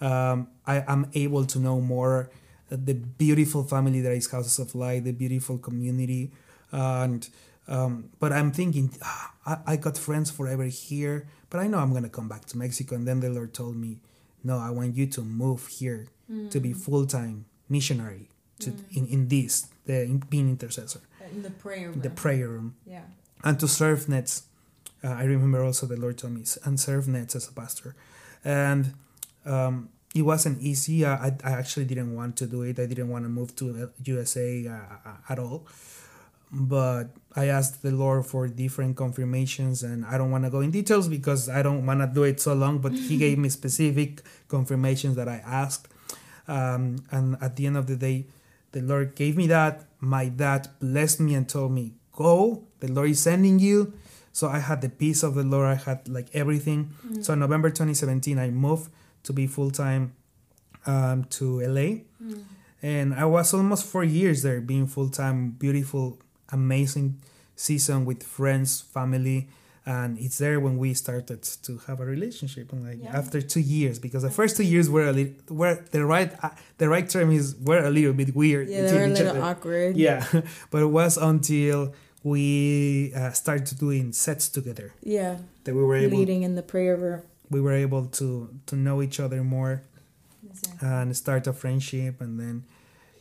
Um, 0.01 0.49
I 0.67 0.85
am 0.87 1.11
able 1.15 1.45
to 1.47 1.59
know 1.59 1.81
more 1.81 2.31
the 2.69 2.95
beautiful 2.95 3.63
family 3.63 4.01
that 4.01 4.13
is 4.13 4.31
Houses 4.31 4.59
of 4.59 4.75
Light, 4.75 5.05
the 5.05 5.13
beautiful 5.13 5.59
community, 5.59 6.33
and 6.73 7.29
um, 7.69 8.11
but 8.19 8.33
I'm 8.33 8.53
thinking 8.53 8.93
ah, 9.03 9.33
I, 9.45 9.59
I 9.73 9.77
got 9.77 9.99
friends 9.99 10.31
forever 10.31 10.65
here, 10.65 11.29
but 11.51 11.59
I 11.59 11.67
know 11.67 11.79
I'm 11.79 11.93
gonna 11.93 12.09
come 12.09 12.29
back 12.29 12.45
to 12.47 12.59
Mexico. 12.59 12.95
And 12.97 13.07
then 13.07 13.21
the 13.21 13.31
Lord 13.31 13.55
told 13.55 13.77
me, 13.77 13.99
no, 14.45 14.59
I 14.59 14.71
want 14.71 14.97
you 14.97 15.07
to 15.07 15.23
move 15.23 15.67
here 15.67 16.09
mm. 16.31 16.51
to 16.51 16.61
be 16.61 16.71
mm. 16.71 16.77
full 16.77 17.07
time 17.07 17.47
missionary 17.69 18.29
to 18.61 18.71
mm. 18.71 18.97
in 18.97 19.07
in 19.07 19.29
this 19.29 19.67
the 19.85 20.03
in, 20.03 20.19
being 20.19 20.49
intercessor 20.49 21.01
in 21.31 21.43
the 21.43 21.51
prayer 21.51 21.91
room. 21.91 22.01
the 22.01 22.11
prayer 22.11 22.49
room. 22.49 22.77
Yeah. 22.87 23.03
And 23.45 23.59
to 23.61 23.69
serve 23.69 24.07
Netz. 24.07 24.43
Uh, 25.05 25.09
I 25.09 25.25
remember 25.25 25.63
also 25.63 25.87
the 25.87 25.97
Lord 25.97 26.19
told 26.19 26.35
me 26.35 26.45
and 26.65 26.81
serve 26.81 27.05
Netz 27.07 27.37
as 27.37 27.49
a 27.49 27.53
pastor, 27.53 27.95
and 28.45 28.95
um, 29.45 29.91
it 30.15 30.23
wasn't 30.23 30.61
easy. 30.63 31.05
I, 31.05 31.33
I 31.45 31.53
actually 31.53 31.85
didn't 31.85 32.15
want 32.15 32.37
to 32.39 32.47
do 32.47 32.63
it. 32.63 32.79
I 32.79 32.87
didn't 32.87 33.09
want 33.09 33.25
to 33.25 33.29
move 33.29 33.55
to 33.57 33.91
USA 34.05 34.67
uh, 34.67 35.11
at 35.29 35.39
all. 35.39 35.67
But 36.51 37.11
I 37.35 37.47
asked 37.47 37.83
the 37.83 37.91
Lord 37.91 38.25
for 38.25 38.49
different 38.49 38.97
confirmations, 38.97 39.83
and 39.83 40.07
I 40.07 40.17
don't 40.17 40.31
want 40.31 40.45
to 40.45 40.51
go 40.51 40.61
in 40.61 40.71
details 40.71 41.09
because 41.09 41.49
I 41.49 41.61
don't 41.61 41.85
want 41.85 42.01
to 42.01 42.07
do 42.07 42.23
it 42.23 42.41
so 42.41 42.55
long. 42.55 42.79
But 42.79 42.93
He 42.93 43.19
gave 43.19 43.39
me 43.45 43.49
specific 43.51 44.23
confirmations 44.49 45.17
that 45.17 45.29
I 45.29 45.43
asked. 45.45 45.89
Um, 46.49 47.05
and 47.11 47.37
at 47.41 47.57
the 47.57 47.67
end 47.67 47.77
of 47.77 47.89
the 47.89 47.97
day, 47.97 48.27
the 48.77 48.83
Lord 48.83 49.15
gave 49.15 49.39
me 49.39 49.47
that. 49.47 49.89
My 50.01 50.29
dad 50.29 50.69
blessed 50.81 51.21
me 51.21 51.35
and 51.35 51.49
told 51.49 51.73
me, 51.73 51.95
Go, 52.13 52.65
the 52.81 52.93
Lord 52.93 53.09
is 53.09 53.21
sending 53.21 53.59
you. 53.59 53.95
So 54.33 54.49
I 54.49 54.59
had 54.59 54.83
the 54.83 54.91
peace 54.91 55.23
of 55.23 55.35
the 55.35 55.43
Lord. 55.43 55.67
I 55.67 55.75
had 55.77 56.07
like 56.09 56.29
everything. 56.35 56.93
Mm-hmm. 57.07 57.23
So 57.23 57.35
November 57.35 57.71
2017, 57.71 58.39
I 58.39 58.51
moved 58.51 58.91
to 59.23 59.33
be 59.33 59.47
full 59.47 59.71
time 59.71 60.13
um, 60.85 61.25
to 61.41 61.61
LA. 61.61 62.05
Mm. 62.21 62.45
And 62.83 63.15
I 63.15 63.25
was 63.25 63.55
almost 63.55 63.87
four 63.87 64.05
years 64.05 64.43
there, 64.43 64.61
being 64.61 64.87
full 64.87 65.09
time, 65.09 65.53
beautiful, 65.53 66.19
amazing 66.51 67.19
season 67.57 68.05
with 68.05 68.23
friends, 68.23 68.83
family. 68.83 69.49
And 69.87 70.19
it's 70.19 70.39
there 70.39 70.59
when 70.59 70.79
we 70.79 70.95
started 70.95 71.45
to 71.63 71.79
have 71.87 72.01
a 72.01 72.05
relationship, 72.05 72.73
and 72.73 72.85
like 72.85 72.99
yeah. 73.01 73.17
after 73.17 73.41
two 73.41 73.61
years, 73.61 74.01
because 74.01 74.23
the 74.25 74.31
first 74.31 74.57
two 74.57 74.65
years 74.65 74.91
were 74.91 75.07
a 75.07 75.13
little, 75.13 75.35
were 75.49 75.77
the 75.93 76.05
right, 76.05 76.33
uh, 76.43 76.51
the 76.79 76.89
right 76.89 77.09
term 77.09 77.31
is 77.31 77.55
were 77.55 77.85
a 77.85 77.91
little 77.91 78.13
bit 78.13 78.35
weird. 78.35 78.69
Yeah, 78.69 78.83
they 78.83 78.93
were 78.93 79.05
a 79.05 79.09
little 79.09 79.29
other. 79.29 79.43
awkward. 79.43 79.97
Yeah, 79.97 80.27
but 80.73 80.83
it 80.83 80.91
was 80.91 81.17
until 81.17 81.95
we 82.25 83.13
uh, 83.15 83.31
started 83.31 83.79
doing 83.79 84.13
sets 84.13 84.49
together. 84.49 84.93
Yeah, 85.05 85.39
that 85.63 85.75
we 85.75 85.85
were 85.85 85.95
able 85.95 86.19
leading 86.19 86.43
in 86.43 86.57
the 86.57 86.65
prayer 86.65 86.97
room 86.97 87.23
we 87.51 87.61
were 87.61 87.73
able 87.73 88.07
to 88.07 88.51
to 88.67 88.77
know 88.77 89.03
each 89.03 89.21
other 89.21 89.43
more 89.43 89.83
exactly. 90.49 90.89
and 90.89 91.17
start 91.17 91.47
a 91.47 91.53
friendship 91.53 92.21
and 92.21 92.39
then 92.41 92.65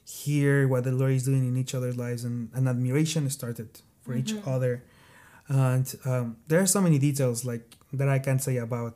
hear 0.05 0.67
what 0.67 0.83
the 0.83 0.91
Lord 0.91 1.11
is 1.11 1.25
doing 1.25 1.47
in 1.47 1.57
each 1.57 1.73
other's 1.73 1.97
lives 1.97 2.23
and 2.23 2.49
an 2.53 2.67
admiration 2.67 3.29
started 3.29 3.69
for 4.01 4.13
mm-hmm. 4.13 4.37
each 4.37 4.47
other. 4.47 4.83
And 5.47 5.93
um, 6.05 6.37
there 6.47 6.59
are 6.59 6.65
so 6.65 6.81
many 6.81 6.97
details 6.97 7.45
like 7.45 7.75
that 7.93 8.09
I 8.09 8.19
can't 8.19 8.41
say 8.41 8.57
about 8.57 8.95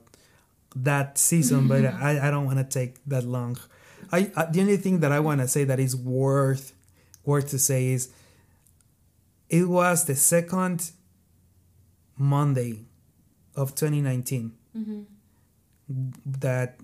that 0.75 1.17
season, 1.17 1.67
but 1.67 1.85
I, 1.85 2.27
I 2.27 2.31
don't 2.31 2.45
want 2.45 2.57
to 2.57 2.63
take 2.63 2.95
that 3.05 3.23
long. 3.23 3.57
I, 4.11 4.31
I 4.35 4.45
the 4.45 4.61
only 4.61 4.77
thing 4.77 4.99
that 5.01 5.11
I 5.11 5.19
want 5.19 5.41
to 5.41 5.47
say 5.47 5.63
that 5.63 5.79
is 5.79 5.95
worth 5.95 6.73
worth 7.25 7.49
to 7.49 7.59
say 7.59 7.87
is 7.87 8.09
it 9.49 9.67
was 9.67 10.05
the 10.05 10.15
second 10.15 10.91
Monday 12.17 12.85
of 13.55 13.75
2019. 13.75 14.53
Mm-hmm 14.75 15.01
that 16.25 16.79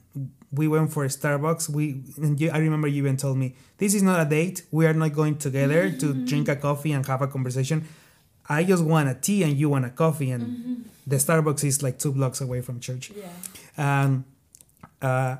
we 0.51 0.67
went 0.67 0.91
for 0.91 1.05
Starbucks. 1.05 1.69
We 1.69 2.03
and 2.17 2.39
you, 2.39 2.49
I 2.49 2.57
remember 2.57 2.87
you 2.87 2.97
even 2.97 3.17
told 3.17 3.37
me 3.37 3.55
this 3.77 3.93
is 3.93 4.03
not 4.03 4.19
a 4.19 4.25
date. 4.25 4.63
We 4.71 4.85
are 4.87 4.93
not 4.93 5.13
going 5.13 5.37
together 5.37 5.89
mm-hmm. 5.89 5.99
to 5.99 6.25
drink 6.25 6.49
a 6.49 6.55
coffee 6.55 6.91
and 6.91 7.05
have 7.05 7.21
a 7.21 7.27
conversation. 7.27 7.87
I 8.47 8.63
just 8.63 8.83
want 8.83 9.09
a 9.09 9.15
tea 9.15 9.43
and 9.43 9.57
you 9.57 9.69
want 9.69 9.85
a 9.85 9.89
coffee, 9.89 10.31
and 10.31 10.43
mm-hmm. 10.43 10.73
the 11.07 11.15
Starbucks 11.15 11.63
is 11.63 11.81
like 11.81 11.99
two 11.99 12.11
blocks 12.11 12.41
away 12.41 12.61
from 12.61 12.79
church. 12.79 13.11
Yeah. 13.15 13.27
And 13.77 14.23
uh, 15.01 15.37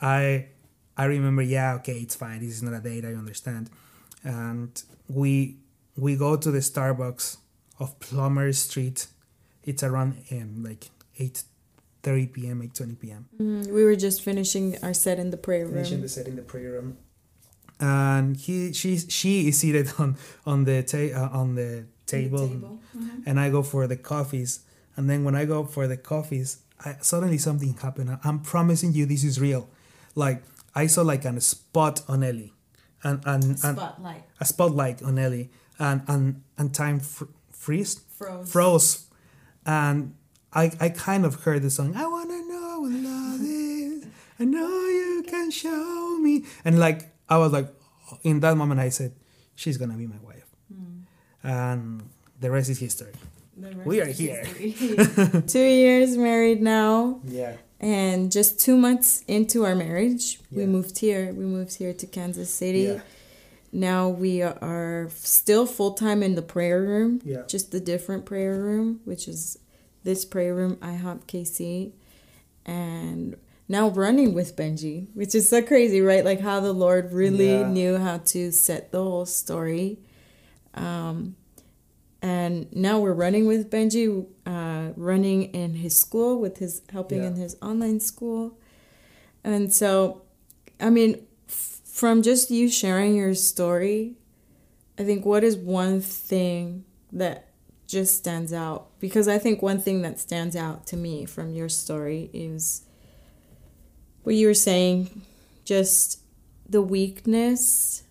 I 0.00 0.46
I 0.96 1.04
remember, 1.04 1.42
yeah, 1.42 1.74
okay, 1.76 1.98
it's 1.98 2.14
fine. 2.14 2.40
This 2.40 2.50
is 2.50 2.62
not 2.62 2.74
a 2.74 2.80
date. 2.80 3.04
I 3.04 3.14
understand. 3.14 3.70
And 4.24 4.82
we 5.08 5.56
we 5.96 6.16
go 6.16 6.36
to 6.36 6.50
the 6.50 6.58
Starbucks 6.58 7.38
of 7.78 7.98
Plummer 8.00 8.52
Street. 8.52 9.06
It's 9.64 9.82
around 9.82 10.16
um, 10.32 10.62
like 10.62 10.90
eight 11.18 11.42
30 12.02 12.26
p.m. 12.28 12.62
8:20 12.62 13.00
p.m. 13.00 13.28
Mm, 13.40 13.66
we 13.72 13.84
were 13.84 13.96
just 13.96 14.22
finishing 14.22 14.76
our 14.82 14.94
set 14.94 15.18
in 15.18 15.30
the 15.30 15.36
prayer 15.36 15.64
room. 15.64 15.74
Finishing 15.74 16.00
the 16.00 16.08
set 16.08 16.26
in 16.26 16.36
the 16.36 16.42
prayer 16.42 16.72
room, 16.72 16.96
and 17.78 18.36
he 18.36 18.72
she 18.72 18.98
she 18.98 19.48
is 19.48 19.58
seated 19.58 19.92
on 19.98 20.16
on 20.46 20.64
the 20.64 20.82
ta- 20.82 21.14
uh, 21.14 21.28
on 21.32 21.54
the 21.54 21.84
table, 22.10 22.48
table. 22.48 22.78
Mm-hmm. 22.96 23.22
and 23.26 23.40
I 23.40 23.50
go 23.50 23.62
for 23.62 23.86
the 23.86 23.96
coffees, 23.96 24.60
and 24.96 25.08
then 25.08 25.24
when 25.24 25.34
I 25.34 25.44
go 25.44 25.64
for 25.64 25.86
the 25.86 25.96
coffees, 25.96 26.58
I, 26.84 26.96
suddenly 27.00 27.38
something 27.38 27.74
happened. 27.74 28.18
I'm 28.24 28.40
promising 28.40 28.92
you, 28.92 29.06
this 29.06 29.24
is 29.24 29.40
real. 29.40 29.68
Like 30.14 30.42
I 30.74 30.86
saw 30.86 31.02
like 31.02 31.24
a 31.24 31.40
spot 31.40 32.02
on 32.08 32.22
Ellie, 32.22 32.52
and 33.02 33.20
and, 33.24 33.44
a 33.44 33.48
and 33.48 33.76
spotlight. 33.78 34.24
a 34.40 34.44
spotlight 34.44 35.02
on 35.02 35.18
Ellie, 35.18 35.50
and 35.78 36.02
and 36.08 36.42
and 36.58 36.74
time 36.74 37.00
fr- 37.00 37.24
freeze 37.50 38.00
froze 38.08 38.50
froze, 38.50 39.06
and 39.64 40.14
I, 40.52 40.72
I 40.80 40.88
kind 40.88 41.24
of 41.24 41.44
heard 41.44 41.62
the 41.62 41.70
song, 41.70 41.94
I 41.94 42.06
wanna 42.06 42.42
know 42.42 42.80
what 42.80 42.90
love 42.90 43.40
is. 43.40 44.06
I 44.38 44.44
know 44.44 44.68
you 44.68 45.24
can 45.28 45.50
show 45.50 46.18
me. 46.18 46.44
And 46.64 46.78
like, 46.78 47.14
I 47.28 47.38
was 47.38 47.52
like, 47.52 47.68
in 48.24 48.40
that 48.40 48.56
moment, 48.56 48.80
I 48.80 48.88
said, 48.88 49.14
she's 49.54 49.76
gonna 49.76 49.94
be 49.94 50.06
my 50.06 50.18
wife. 50.22 50.49
And 51.42 52.08
the 52.40 52.50
rest 52.50 52.70
is 52.70 52.78
history. 52.78 53.12
Rest 53.56 53.76
we 53.86 54.00
are 54.00 54.06
here. 54.06 54.44
two 55.46 55.58
years 55.58 56.16
married 56.16 56.62
now. 56.62 57.20
Yeah. 57.24 57.56
And 57.78 58.30
just 58.30 58.60
two 58.60 58.76
months 58.76 59.24
into 59.26 59.64
our 59.64 59.74
marriage, 59.74 60.38
yeah. 60.50 60.58
we 60.58 60.66
moved 60.66 60.98
here. 60.98 61.32
We 61.32 61.44
moved 61.44 61.76
here 61.76 61.94
to 61.94 62.06
Kansas 62.06 62.52
City. 62.52 62.80
Yeah. 62.80 63.00
Now 63.72 64.08
we 64.08 64.42
are 64.42 65.08
still 65.14 65.64
full 65.64 65.92
time 65.92 66.22
in 66.22 66.34
the 66.34 66.42
prayer 66.42 66.82
room, 66.82 67.20
yeah. 67.24 67.42
just 67.46 67.70
the 67.70 67.80
different 67.80 68.26
prayer 68.26 68.60
room, 68.60 69.00
which 69.04 69.28
is 69.28 69.58
this 70.02 70.24
prayer 70.24 70.54
room, 70.54 70.76
IHOP 70.76 71.24
KC, 71.26 71.92
and 72.66 73.36
now 73.68 73.88
running 73.88 74.34
with 74.34 74.56
Benji, 74.56 75.06
which 75.14 75.34
is 75.34 75.48
so 75.48 75.62
crazy, 75.62 76.00
right? 76.00 76.24
Like 76.24 76.40
how 76.40 76.58
the 76.58 76.72
Lord 76.72 77.12
really 77.12 77.50
yeah. 77.50 77.68
knew 77.68 77.98
how 77.98 78.18
to 78.18 78.50
set 78.50 78.90
the 78.90 79.02
whole 79.02 79.26
story. 79.26 79.98
Um, 80.74 81.36
and 82.22 82.70
now 82.74 82.98
we're 83.00 83.14
running 83.14 83.46
with 83.46 83.70
Benji, 83.70 84.26
uh, 84.44 84.92
running 84.96 85.44
in 85.54 85.74
his 85.74 85.98
school 85.98 86.38
with 86.38 86.58
his 86.58 86.82
helping 86.92 87.22
yeah. 87.22 87.28
in 87.28 87.36
his 87.36 87.56
online 87.62 88.00
school. 88.00 88.58
And 89.42 89.72
so, 89.72 90.22
I 90.78 90.90
mean, 90.90 91.26
f- 91.48 91.80
from 91.84 92.22
just 92.22 92.50
you 92.50 92.68
sharing 92.68 93.16
your 93.16 93.34
story, 93.34 94.16
I 94.98 95.04
think 95.04 95.24
what 95.24 95.42
is 95.42 95.56
one 95.56 96.00
thing 96.00 96.84
that 97.12 97.48
just 97.86 98.16
stands 98.16 98.52
out 98.52 98.88
because 99.00 99.26
I 99.26 99.38
think 99.38 99.62
one 99.62 99.80
thing 99.80 100.02
that 100.02 100.20
stands 100.20 100.54
out 100.54 100.86
to 100.88 100.96
me 100.96 101.24
from 101.24 101.52
your 101.52 101.68
story 101.68 102.30
is 102.32 102.82
what 104.22 104.34
you 104.34 104.46
were 104.46 104.54
saying, 104.54 105.22
just 105.64 106.20
the 106.68 106.82
weakness, 106.82 108.04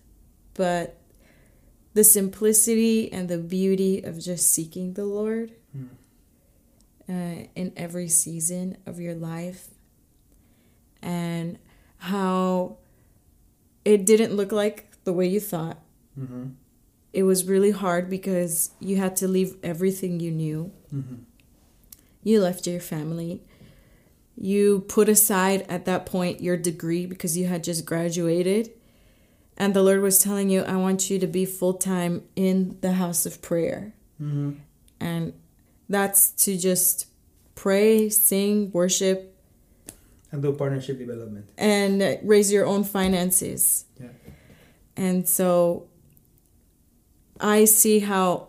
but 0.54 0.99
the 1.94 2.04
simplicity 2.04 3.12
and 3.12 3.28
the 3.28 3.38
beauty 3.38 4.02
of 4.02 4.18
just 4.18 4.50
seeking 4.52 4.94
the 4.94 5.04
Lord 5.04 5.52
mm. 5.76 5.88
uh, 7.08 7.46
in 7.54 7.72
every 7.76 8.08
season 8.08 8.76
of 8.86 9.00
your 9.00 9.14
life, 9.14 9.68
and 11.02 11.58
how 11.98 12.76
it 13.84 14.04
didn't 14.04 14.34
look 14.34 14.52
like 14.52 14.92
the 15.04 15.12
way 15.12 15.26
you 15.26 15.40
thought. 15.40 15.78
Mm-hmm 16.18 16.50
it 17.12 17.24
was 17.24 17.46
really 17.46 17.72
hard 17.72 18.08
because 18.08 18.70
you 18.78 18.96
had 18.96 19.16
to 19.16 19.28
leave 19.28 19.56
everything 19.62 20.20
you 20.20 20.30
knew. 20.30 20.72
Mm-hmm. 20.94 21.16
You 22.22 22.40
left 22.40 22.66
your 22.66 22.80
family. 22.80 23.42
You 24.36 24.80
put 24.88 25.08
aside 25.08 25.66
at 25.68 25.84
that 25.86 26.06
point 26.06 26.40
your 26.40 26.56
degree 26.56 27.06
because 27.06 27.36
you 27.36 27.46
had 27.46 27.64
just 27.64 27.84
graduated. 27.84 28.70
And 29.60 29.74
the 29.74 29.82
Lord 29.82 30.00
was 30.00 30.18
telling 30.18 30.48
you, 30.48 30.62
I 30.62 30.76
want 30.76 31.10
you 31.10 31.18
to 31.18 31.26
be 31.26 31.44
full 31.44 31.74
time 31.74 32.22
in 32.34 32.78
the 32.80 32.92
house 32.92 33.26
of 33.26 33.42
prayer. 33.42 33.92
Mm-hmm. 34.18 34.52
And 34.98 35.34
that's 35.86 36.30
to 36.44 36.56
just 36.56 37.06
pray, 37.56 38.08
sing, 38.08 38.70
worship, 38.72 39.36
and 40.32 40.40
do 40.40 40.52
partnership 40.54 40.98
development, 40.98 41.50
and 41.58 42.18
raise 42.22 42.50
your 42.50 42.64
own 42.64 42.84
finances. 42.84 43.84
Yeah. 44.00 44.08
And 44.96 45.28
so 45.28 45.88
I 47.38 47.66
see 47.66 47.98
how 47.98 48.48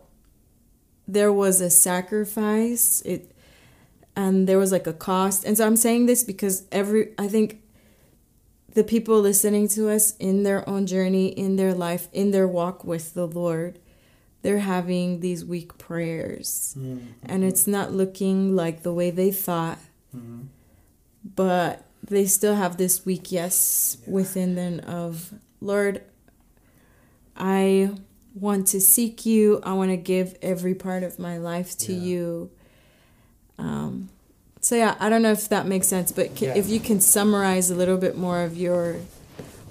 there 1.10 1.34
was 1.34 1.60
a 1.60 1.70
sacrifice 1.70 3.02
it 3.02 3.36
and 4.16 4.48
there 4.48 4.58
was 4.58 4.72
like 4.72 4.88
a 4.88 4.94
cost 4.94 5.44
and 5.44 5.58
so 5.58 5.66
i'm 5.66 5.76
saying 5.76 6.06
this 6.06 6.24
because 6.24 6.64
every 6.72 7.10
i 7.18 7.28
think 7.28 7.61
the 8.74 8.84
people 8.84 9.20
listening 9.20 9.68
to 9.68 9.90
us 9.90 10.16
in 10.18 10.44
their 10.44 10.68
own 10.68 10.86
journey 10.86 11.28
in 11.28 11.56
their 11.56 11.74
life 11.74 12.08
in 12.14 12.32
their 12.32 12.48
walk 12.48 12.84
with 12.84 13.14
the 13.14 13.28
lord 13.28 13.80
they're 14.42 14.60
having 14.60 15.20
these 15.20 15.46
weak 15.46 15.78
prayers 15.78 16.76
mm-hmm. 16.78 17.06
and 17.24 17.44
it's 17.44 17.68
not 17.68 17.92
looking 17.92 18.56
like 18.56 18.84
the 18.84 18.94
way 18.94 19.12
they 19.12 19.32
thought 19.32 19.80
mm-hmm. 20.16 20.42
but 21.36 21.86
they 22.04 22.26
still 22.26 22.56
have 22.56 22.78
this 22.78 23.06
weak 23.06 23.32
yes 23.32 23.98
yeah. 24.02 24.14
within 24.14 24.56
them 24.56 24.80
of 24.88 25.34
lord 25.60 26.02
i 27.36 27.90
want 28.34 28.68
to 28.68 28.82
seek 28.82 29.26
you. 29.26 29.60
I 29.64 29.74
want 29.74 29.92
to 29.92 29.98
give 29.98 30.38
every 30.42 30.76
part 30.76 31.04
of 31.04 31.20
my 31.20 31.38
life 31.38 31.78
to 31.80 31.94
yeah. 31.94 32.04
you. 32.04 32.52
Um, 33.58 34.10
so 34.72 34.78
yeah, 34.78 34.96
I 35.02 35.10
don't 35.10 35.22
know 35.22 35.34
if 35.34 35.50
that 35.50 35.68
makes 35.68 35.90
sense, 35.90 36.14
but 36.14 36.34
can, 36.34 36.48
yeah. 36.48 36.56
if 36.56 36.70
you 36.70 36.80
can 36.80 37.02
summarize 37.02 37.70
a 37.70 37.76
little 37.76 37.98
bit 37.98 38.18
more 38.18 38.42
of 38.42 38.56
your, 38.56 39.02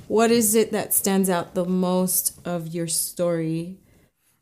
what 0.09 0.31
is 0.31 0.55
it 0.55 0.73
that 0.73 0.93
stands 0.93 1.31
out 1.31 1.55
the 1.55 1.65
most 1.65 2.39
of 2.45 2.69
your 2.69 2.87
story? 2.87 3.79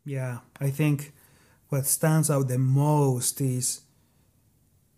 Yeah, 0.03 0.39
I 0.59 0.69
think 0.69 1.13
what 1.69 1.85
stands 1.85 2.29
out 2.29 2.49
the 2.49 2.57
most 2.57 3.39
is 3.39 3.83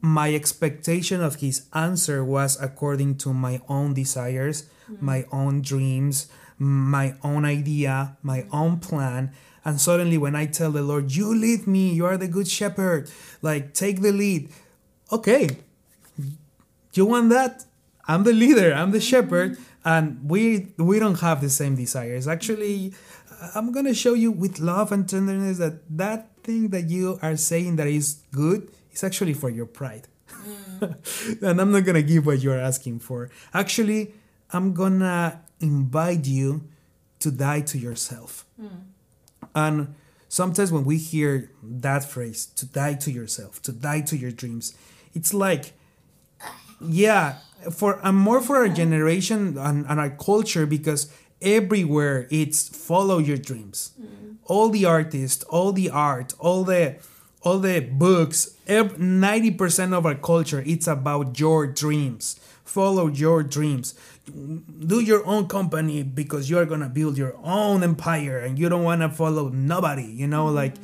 my 0.00 0.34
expectation 0.34 1.22
of 1.22 1.36
his 1.36 1.66
answer 1.72 2.24
was 2.24 2.60
according 2.60 3.16
to 3.18 3.32
my 3.32 3.60
own 3.68 3.94
desires, 3.94 4.68
mm-hmm. 4.90 5.04
my 5.04 5.24
own 5.32 5.62
dreams, 5.62 6.28
my 6.58 7.14
own 7.22 7.44
idea, 7.44 8.16
my 8.22 8.46
own 8.52 8.78
plan. 8.78 9.32
And 9.64 9.80
suddenly, 9.80 10.16
when 10.16 10.36
I 10.36 10.46
tell 10.46 10.70
the 10.70 10.82
Lord, 10.82 11.12
You 11.12 11.34
lead 11.34 11.66
me, 11.66 11.92
you 11.92 12.06
are 12.06 12.16
the 12.16 12.28
good 12.28 12.48
shepherd, 12.48 13.10
like 13.42 13.74
take 13.74 14.00
the 14.00 14.12
lead. 14.12 14.50
Okay, 15.10 15.48
you 16.92 17.06
want 17.06 17.30
that? 17.30 17.64
I'm 18.08 18.22
the 18.22 18.32
leader, 18.32 18.72
I'm 18.72 18.92
the 18.92 19.00
shepherd 19.00 19.58
and 19.86 20.18
we 20.28 20.66
we 20.76 20.98
don't 20.98 21.20
have 21.20 21.40
the 21.40 21.48
same 21.48 21.76
desires 21.76 22.26
actually 22.26 22.92
i'm 23.54 23.72
gonna 23.72 23.94
show 23.94 24.14
you 24.14 24.32
with 24.32 24.58
love 24.58 24.90
and 24.90 25.08
tenderness 25.08 25.58
that 25.58 25.78
that 25.88 26.28
thing 26.42 26.68
that 26.68 26.90
you 26.90 27.18
are 27.22 27.36
saying 27.36 27.76
that 27.76 27.86
is 27.86 28.18
good 28.32 28.68
is 28.96 29.04
actually 29.04 29.34
for 29.34 29.50
your 29.50 29.66
pride 29.66 30.08
mm. 30.28 31.42
and 31.42 31.60
i'm 31.60 31.70
not 31.70 31.84
gonna 31.84 32.02
give 32.02 32.26
what 32.26 32.40
you're 32.40 32.58
asking 32.58 32.98
for 32.98 33.30
actually 33.52 34.12
i'm 34.52 34.72
gonna 34.72 35.40
invite 35.60 36.26
you 36.26 36.62
to 37.18 37.30
die 37.30 37.60
to 37.60 37.78
yourself 37.78 38.44
mm. 38.60 38.68
and 39.54 39.94
sometimes 40.28 40.72
when 40.72 40.84
we 40.84 40.96
hear 40.96 41.50
that 41.62 42.04
phrase 42.04 42.46
to 42.46 42.66
die 42.66 42.94
to 42.94 43.10
yourself 43.10 43.62
to 43.62 43.72
die 43.72 44.00
to 44.00 44.16
your 44.16 44.30
dreams 44.30 44.74
it's 45.14 45.32
like 45.32 45.72
yeah 46.80 47.38
for 47.72 48.00
and 48.02 48.16
more 48.16 48.40
for 48.40 48.56
our 48.56 48.68
generation 48.68 49.56
and, 49.58 49.86
and 49.88 50.00
our 50.00 50.10
culture 50.10 50.66
because 50.66 51.12
everywhere 51.40 52.26
it's 52.30 52.68
follow 52.68 53.18
your 53.18 53.36
dreams 53.36 53.92
mm. 54.00 54.36
all 54.44 54.68
the 54.68 54.84
artists 54.84 55.44
all 55.44 55.72
the 55.72 55.90
art 55.90 56.32
all 56.38 56.64
the 56.64 56.96
all 57.46 57.60
the 57.60 57.78
books 57.78 58.56
90% 58.66 59.92
of 59.92 60.04
our 60.04 60.16
culture 60.16 60.64
it's 60.66 60.88
about 60.88 61.38
your 61.38 61.68
dreams. 61.68 62.40
Follow 62.64 63.06
your 63.06 63.44
dreams. 63.44 63.94
Do 64.26 64.98
your 64.98 65.24
own 65.24 65.46
company 65.46 66.02
because 66.02 66.50
you're 66.50 66.66
gonna 66.66 66.88
build 66.88 67.16
your 67.16 67.36
own 67.44 67.84
empire 67.84 68.40
and 68.40 68.58
you 68.58 68.68
don't 68.68 68.82
want 68.82 69.02
to 69.02 69.08
follow 69.08 69.48
nobody 69.48 70.02
you 70.02 70.26
know 70.26 70.46
mm-hmm. 70.46 70.56
like 70.56 70.74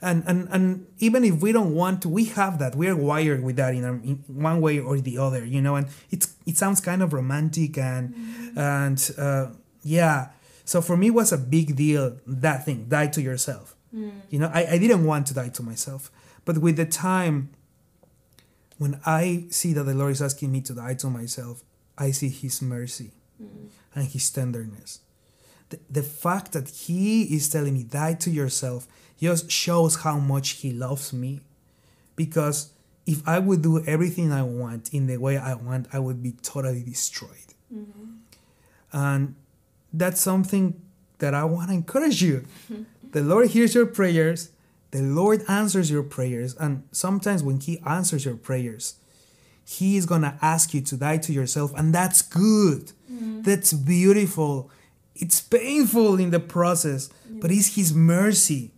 and 0.00 0.22
and 0.28 0.48
and 0.52 0.86
even 1.00 1.24
if 1.24 1.42
we 1.42 1.50
don't 1.50 1.74
want 1.74 2.02
to 2.02 2.08
we 2.08 2.26
have 2.26 2.60
that. 2.60 2.76
We're 2.76 2.94
wired 2.94 3.42
with 3.42 3.56
that 3.56 3.74
in, 3.74 3.82
in 3.82 4.24
one 4.28 4.60
way 4.60 4.78
or 4.78 5.00
the 5.00 5.18
other 5.18 5.44
you 5.44 5.60
know 5.60 5.74
and 5.74 5.88
it's 6.12 6.36
it 6.46 6.56
sounds 6.56 6.80
kind 6.80 7.02
of 7.02 7.12
romantic 7.12 7.76
and 7.76 8.14
mm-hmm. 8.14 8.58
and 8.58 9.10
uh, 9.18 9.46
yeah. 9.82 10.28
So 10.64 10.80
for 10.80 10.96
me 10.96 11.08
it 11.08 11.14
was 11.14 11.32
a 11.32 11.38
big 11.38 11.74
deal 11.74 12.16
that 12.24 12.64
thing 12.64 12.86
die 12.88 13.08
to 13.08 13.20
yourself 13.20 13.73
mm. 13.94 14.12
you 14.30 14.38
know 14.38 14.50
I, 14.52 14.66
I 14.72 14.78
didn't 14.78 15.04
want 15.04 15.26
to 15.28 15.34
die 15.34 15.50
to 15.50 15.62
myself 15.62 16.10
but 16.44 16.58
with 16.58 16.76
the 16.76 16.86
time 16.86 17.50
when 18.78 19.00
I 19.06 19.46
see 19.50 19.72
that 19.72 19.84
the 19.84 19.94
Lord 19.94 20.12
is 20.12 20.22
asking 20.22 20.50
me 20.52 20.60
to 20.62 20.74
die 20.74 20.94
to 20.94 21.08
myself, 21.08 21.62
I 21.96 22.10
see 22.10 22.28
His 22.28 22.60
mercy 22.60 23.12
Mm. 23.42 23.68
and 23.96 24.06
His 24.06 24.30
tenderness. 24.30 25.00
The, 25.70 25.80
the 25.90 26.02
fact 26.04 26.52
that 26.52 26.68
He 26.68 27.22
is 27.34 27.48
telling 27.48 27.74
me, 27.74 27.82
die 27.82 28.14
to 28.14 28.30
yourself, 28.30 28.86
just 29.20 29.50
shows 29.50 29.96
how 29.96 30.18
much 30.18 30.50
He 30.50 30.72
loves 30.72 31.12
me. 31.12 31.40
Because 32.14 32.70
if 33.06 33.26
I 33.26 33.40
would 33.40 33.62
do 33.62 33.84
everything 33.84 34.30
I 34.30 34.42
want 34.42 34.94
in 34.94 35.08
the 35.08 35.16
way 35.16 35.36
I 35.36 35.54
want, 35.54 35.88
I 35.92 35.98
would 35.98 36.22
be 36.22 36.32
totally 36.42 36.82
destroyed. 36.82 37.50
Mm-hmm. 37.74 38.04
And 38.92 39.34
that's 39.92 40.20
something 40.20 40.80
that 41.18 41.34
I 41.34 41.44
want 41.44 41.68
to 41.70 41.74
encourage 41.74 42.22
you. 42.22 42.44
the 43.14 43.22
Lord 43.22 43.50
hears 43.50 43.76
your 43.76 43.86
prayers, 43.86 44.50
the 44.90 45.00
Lord 45.00 45.44
answers 45.48 45.88
your 45.88 46.02
prayers. 46.02 46.56
And 46.56 46.82
sometimes 46.90 47.44
when 47.44 47.60
He 47.60 47.78
answers 47.86 48.24
your 48.24 48.34
prayers, 48.34 48.94
He 49.64 49.96
is 49.96 50.04
going 50.04 50.22
to 50.22 50.36
ask 50.42 50.74
you 50.74 50.80
to 50.80 50.96
die 50.96 51.18
to 51.18 51.32
yourself. 51.32 51.72
And 51.76 51.94
that's 51.94 52.22
good. 52.22 52.90
That's 53.44 53.72
beautiful. 53.72 54.68
It's 55.14 55.40
painful 55.40 56.18
in 56.18 56.30
the 56.30 56.40
process, 56.40 57.08
but 57.30 57.52
it's 57.52 57.76
His 57.76 57.94
mercy. 57.94 58.72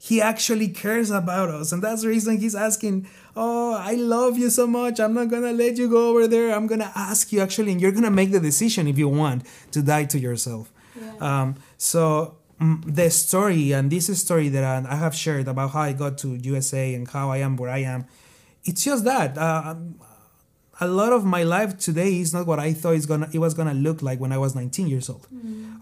He 0.00 0.20
actually 0.20 0.68
cares 0.68 1.12
about 1.12 1.48
us. 1.50 1.70
And 1.70 1.80
that's 1.80 2.02
the 2.02 2.08
reason 2.08 2.38
He's 2.38 2.56
asking, 2.56 3.08
Oh, 3.36 3.74
I 3.74 3.94
love 3.94 4.36
you 4.36 4.50
so 4.50 4.66
much. 4.66 4.98
I'm 4.98 5.14
not 5.14 5.28
going 5.28 5.44
to 5.44 5.52
let 5.52 5.76
you 5.76 5.88
go 5.88 6.10
over 6.10 6.26
there. 6.26 6.56
I'm 6.56 6.66
going 6.66 6.80
to 6.80 6.90
ask 6.96 7.32
you 7.32 7.40
actually, 7.40 7.70
and 7.70 7.80
you're 7.80 7.92
going 7.92 8.02
to 8.02 8.10
make 8.10 8.32
the 8.32 8.40
decision 8.40 8.88
if 8.88 8.98
you 8.98 9.08
want 9.08 9.46
to 9.70 9.80
die 9.80 10.06
to 10.06 10.18
yourself. 10.18 10.72
Yeah. 11.00 11.12
Um, 11.20 11.56
so 11.78 12.36
the 12.58 13.10
story 13.10 13.72
and 13.72 13.90
this 13.90 14.06
story 14.18 14.48
that 14.48 14.64
I, 14.64 14.94
have 14.94 15.14
shared 15.14 15.48
about 15.48 15.72
how 15.72 15.80
I 15.80 15.92
got 15.92 16.18
to 16.18 16.34
USA 16.36 16.94
and 16.94 17.06
how 17.08 17.30
I 17.30 17.38
am 17.38 17.56
where 17.56 17.70
I 17.70 17.78
am, 17.78 18.06
it's 18.64 18.84
just 18.84 19.04
that. 19.04 19.36
Uh, 19.36 19.74
a 20.80 20.88
lot 20.88 21.12
of 21.12 21.24
my 21.24 21.42
life 21.42 21.78
today 21.78 22.20
is 22.20 22.34
not 22.34 22.46
what 22.46 22.58
I 22.58 22.72
thought 22.72 22.94
it's 22.94 23.06
gonna 23.06 23.28
it 23.32 23.38
was 23.38 23.54
gonna 23.54 23.74
look 23.74 24.02
like 24.02 24.20
when 24.20 24.32
I 24.32 24.38
was 24.38 24.54
19 24.54 24.88
years 24.88 25.08
old. 25.08 25.26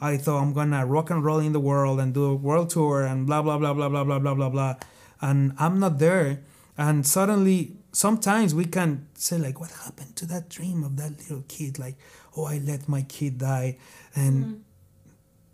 I 0.00 0.16
thought 0.16 0.40
I'm 0.40 0.52
gonna 0.52 0.86
rock 0.86 1.10
and 1.10 1.24
roll 1.24 1.38
in 1.40 1.52
the 1.52 1.60
world 1.60 1.98
and 1.98 2.14
do 2.14 2.24
a 2.26 2.34
world 2.34 2.70
tour 2.70 3.02
and 3.02 3.26
blah 3.26 3.42
blah 3.42 3.58
blah 3.58 3.74
blah 3.74 3.88
blah 3.88 4.04
blah 4.04 4.18
blah 4.18 4.34
blah 4.34 4.48
blah, 4.50 4.74
and 5.20 5.52
I'm 5.58 5.80
not 5.80 5.98
there. 5.98 6.42
And 6.76 7.06
suddenly, 7.06 7.76
sometimes 7.92 8.54
we 8.54 8.66
can 8.66 9.06
say 9.14 9.38
like, 9.38 9.60
"What 9.60 9.70
happened 9.70 10.14
to 10.16 10.26
that 10.26 10.48
dream 10.48 10.84
of 10.84 10.96
that 10.96 11.18
little 11.18 11.44
kid?" 11.48 11.78
Like, 11.78 11.96
"Oh, 12.36 12.44
I 12.44 12.58
let 12.58 12.88
my 12.88 13.02
kid 13.02 13.38
die," 13.38 13.78
and 14.14 14.62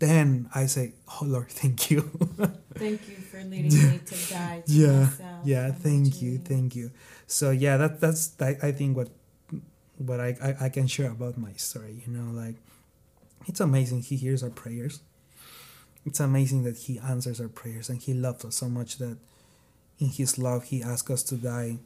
then 0.01 0.49
I 0.53 0.65
say, 0.67 0.93
"Oh 1.07 1.25
Lord, 1.25 1.49
thank 1.61 1.89
you." 1.91 2.01
Thank 2.75 3.07
you 3.09 3.17
for 3.29 3.37
leading 3.43 3.71
me 3.91 3.99
to 4.11 4.15
die. 4.33 4.63
To 4.65 4.71
yeah 4.71 4.99
myself 5.05 5.41
yeah 5.45 5.71
thank 5.71 6.21
you 6.21 6.37
thank 6.39 6.75
you 6.75 6.89
so 7.27 7.51
yeah 7.51 7.77
that 7.77 7.99
that's 8.01 8.33
I, 8.41 8.57
I 8.69 8.71
think 8.71 8.97
what 8.97 9.09
what 9.97 10.19
I, 10.19 10.29
I 10.41 10.65
I 10.65 10.69
can 10.69 10.87
share 10.87 11.11
about 11.11 11.37
my 11.37 11.53
story 11.57 12.01
you 12.05 12.11
know 12.15 12.31
like 12.43 12.55
it's 13.45 13.59
amazing 13.59 14.01
he 14.01 14.15
hears 14.15 14.41
our 14.41 14.49
prayers 14.49 15.01
it's 16.05 16.19
amazing 16.19 16.63
that 16.63 16.77
he 16.85 16.97
answers 16.99 17.39
our 17.41 17.49
prayers 17.61 17.89
and 17.89 17.99
he 18.01 18.13
loves 18.13 18.45
us 18.45 18.55
so 18.55 18.67
much 18.69 18.97
that 18.97 19.17
in 19.99 20.09
his 20.09 20.37
love 20.37 20.61
he 20.73 20.81
asks 20.81 21.09
us 21.11 21.21
to 21.29 21.35
die 21.35 21.77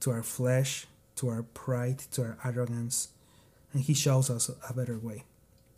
to 0.00 0.10
our 0.10 0.22
flesh 0.22 0.86
to 1.16 1.28
our 1.28 1.42
pride 1.42 1.98
to 2.12 2.22
our 2.22 2.38
arrogance 2.44 3.08
and 3.72 3.82
he 3.84 3.94
shows 3.94 4.30
us 4.30 4.50
a 4.68 4.72
better 4.72 4.98
way 4.98 5.24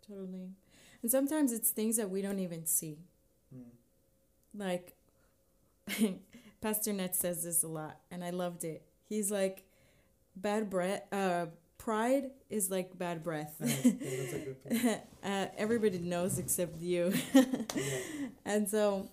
Totally. 0.06 0.48
And 1.02 1.10
sometimes 1.10 1.52
it's 1.52 1.70
things 1.70 1.96
that 1.96 2.10
we 2.10 2.22
don't 2.22 2.38
even 2.38 2.66
see. 2.66 2.98
Like, 4.54 4.94
Pastor 6.60 6.92
Ned 6.92 7.14
says 7.14 7.44
this 7.44 7.62
a 7.62 7.68
lot, 7.68 7.98
and 8.10 8.24
I 8.24 8.30
loved 8.30 8.64
it. 8.64 8.82
He's 9.08 9.30
like, 9.30 9.64
bad 10.36 10.68
breath, 10.68 11.02
uh, 11.12 11.46
pride 11.78 12.30
is 12.50 12.70
like 12.70 12.96
bad 12.98 13.22
breath. 13.22 13.54
uh, 15.24 15.46
everybody 15.56 15.98
knows 15.98 16.38
except 16.38 16.80
you. 16.80 17.12
and 18.44 18.68
so, 18.68 19.08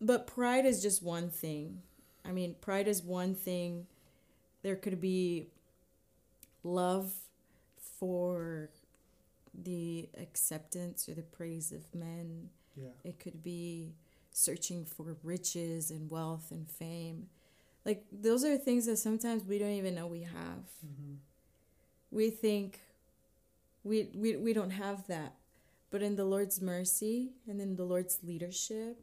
but 0.00 0.26
pride 0.26 0.66
is 0.66 0.82
just 0.82 1.02
one 1.02 1.30
thing. 1.30 1.82
I 2.24 2.32
mean, 2.32 2.56
pride 2.60 2.88
is 2.88 3.02
one 3.02 3.34
thing. 3.34 3.86
There 4.62 4.76
could 4.76 5.00
be 5.00 5.48
love 6.62 7.12
for 7.98 8.70
the 9.54 10.08
acceptance 10.20 11.08
or 11.08 11.14
the 11.14 11.22
praise 11.22 11.72
of 11.72 11.94
men. 11.94 12.48
yeah 12.76 12.90
It 13.04 13.18
could 13.18 13.42
be 13.42 13.94
searching 14.32 14.84
for 14.84 15.16
riches 15.22 15.90
and 15.90 16.10
wealth 16.10 16.50
and 16.50 16.68
fame. 16.70 17.28
Like, 17.84 18.04
those 18.12 18.44
are 18.44 18.56
things 18.56 18.86
that 18.86 18.96
sometimes 18.96 19.44
we 19.44 19.58
don't 19.58 19.70
even 19.70 19.94
know 19.94 20.06
we 20.06 20.22
have. 20.22 20.64
Mm-hmm. 20.86 21.14
We 22.10 22.30
think 22.30 22.80
we, 23.84 24.10
we, 24.14 24.36
we 24.36 24.52
don't 24.52 24.70
have 24.70 25.06
that. 25.08 25.34
But 25.90 26.02
in 26.02 26.16
the 26.16 26.24
Lord's 26.24 26.60
mercy 26.60 27.32
and 27.46 27.60
in 27.60 27.76
the 27.76 27.84
Lord's 27.84 28.20
leadership, 28.22 29.02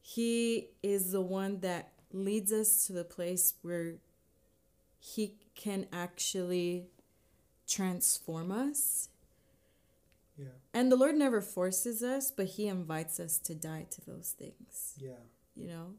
He 0.00 0.68
is 0.82 1.12
the 1.12 1.20
one 1.20 1.60
that 1.60 1.92
leads 2.12 2.52
us 2.52 2.86
to 2.86 2.92
the 2.92 3.04
place 3.04 3.54
where 3.62 3.94
He 4.98 5.34
can 5.54 5.86
actually 5.92 6.86
transform 7.70 8.50
us. 8.50 9.08
yeah 10.36 10.46
And 10.74 10.90
the 10.90 10.96
Lord 10.96 11.14
never 11.14 11.40
forces 11.40 12.02
us, 12.02 12.30
but 12.30 12.46
He 12.46 12.66
invites 12.66 13.20
us 13.20 13.38
to 13.38 13.54
die 13.54 13.86
to 13.90 14.00
those 14.04 14.34
things, 14.38 14.94
yeah 14.98 15.22
you 15.56 15.68
know? 15.68 15.94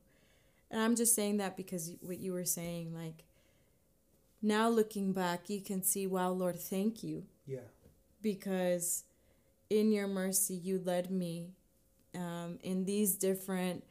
And 0.69 0.81
I'm 0.81 0.95
just 0.95 1.15
saying 1.15 1.37
that 1.37 1.57
because 1.57 1.91
what 2.01 2.19
you 2.19 2.33
were 2.33 2.45
saying, 2.45 2.93
like, 2.95 3.25
now 4.41 4.69
looking 4.69 5.11
back, 5.13 5.49
you 5.49 5.61
can 5.61 5.83
see, 5.83 6.07
wow, 6.07 6.31
Lord, 6.31 6.59
thank 6.59 7.03
you. 7.03 7.25
yeah 7.45 7.67
Because 8.21 9.03
in 9.69 9.91
your 9.91 10.07
mercy, 10.07 10.55
you 10.55 10.81
led 10.83 11.11
me 11.11 11.51
um, 12.15 12.57
in 12.63 12.85
these 12.85 13.15
different 13.15 13.83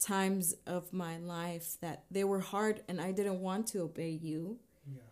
times 0.00 0.54
of 0.66 0.92
my 0.92 1.18
life 1.18 1.76
that 1.80 2.04
they 2.10 2.24
were 2.24 2.40
hard 2.40 2.82
and 2.88 3.00
I 3.00 3.10
didn't 3.10 3.40
want 3.40 3.66
to 3.68 3.80
obey 3.80 4.10
you 4.10 4.58
yeah 4.86 5.02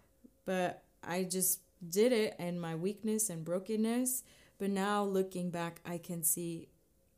but 0.45 0.85
I 1.03 1.25
just 1.25 1.61
did 1.89 2.13
it 2.13 2.35
and 2.39 2.61
my 2.61 2.75
weakness 2.75 3.31
and 3.31 3.45
brokenness. 3.45 4.23
But 4.59 4.71
now 4.71 5.05
looking 5.05 5.51
back, 5.51 5.81
I 5.85 5.99
can 5.99 6.23
see 6.23 6.69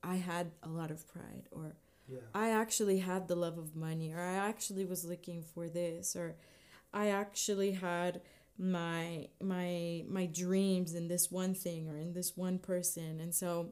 I 0.03 0.17
had 0.17 0.53
a 0.63 0.69
lot 0.69 0.91
of 0.91 1.07
pride, 1.09 1.49
or 1.51 1.77
yeah 2.09 2.21
I 2.35 2.51
actually 2.51 2.99
had 2.99 3.29
the 3.29 3.37
love 3.37 3.59
of 3.59 3.77
money, 3.77 4.13
or 4.13 4.21
I 4.21 4.35
actually 4.35 4.85
was 4.85 5.05
looking 5.05 5.43
for 5.43 5.69
this, 5.69 6.17
or 6.17 6.37
I 6.93 7.09
actually 7.09 7.73
had 7.73 8.21
my 8.59 9.29
my 9.41 10.05
my 10.09 10.27
dreams 10.27 10.95
in 10.95 11.07
this 11.07 11.31
one 11.31 11.55
thing 11.55 11.89
or 11.89 11.97
in 11.97 12.13
this 12.13 12.37
one 12.37 12.59
person 12.59 13.21
and 13.21 13.33
so 13.33 13.69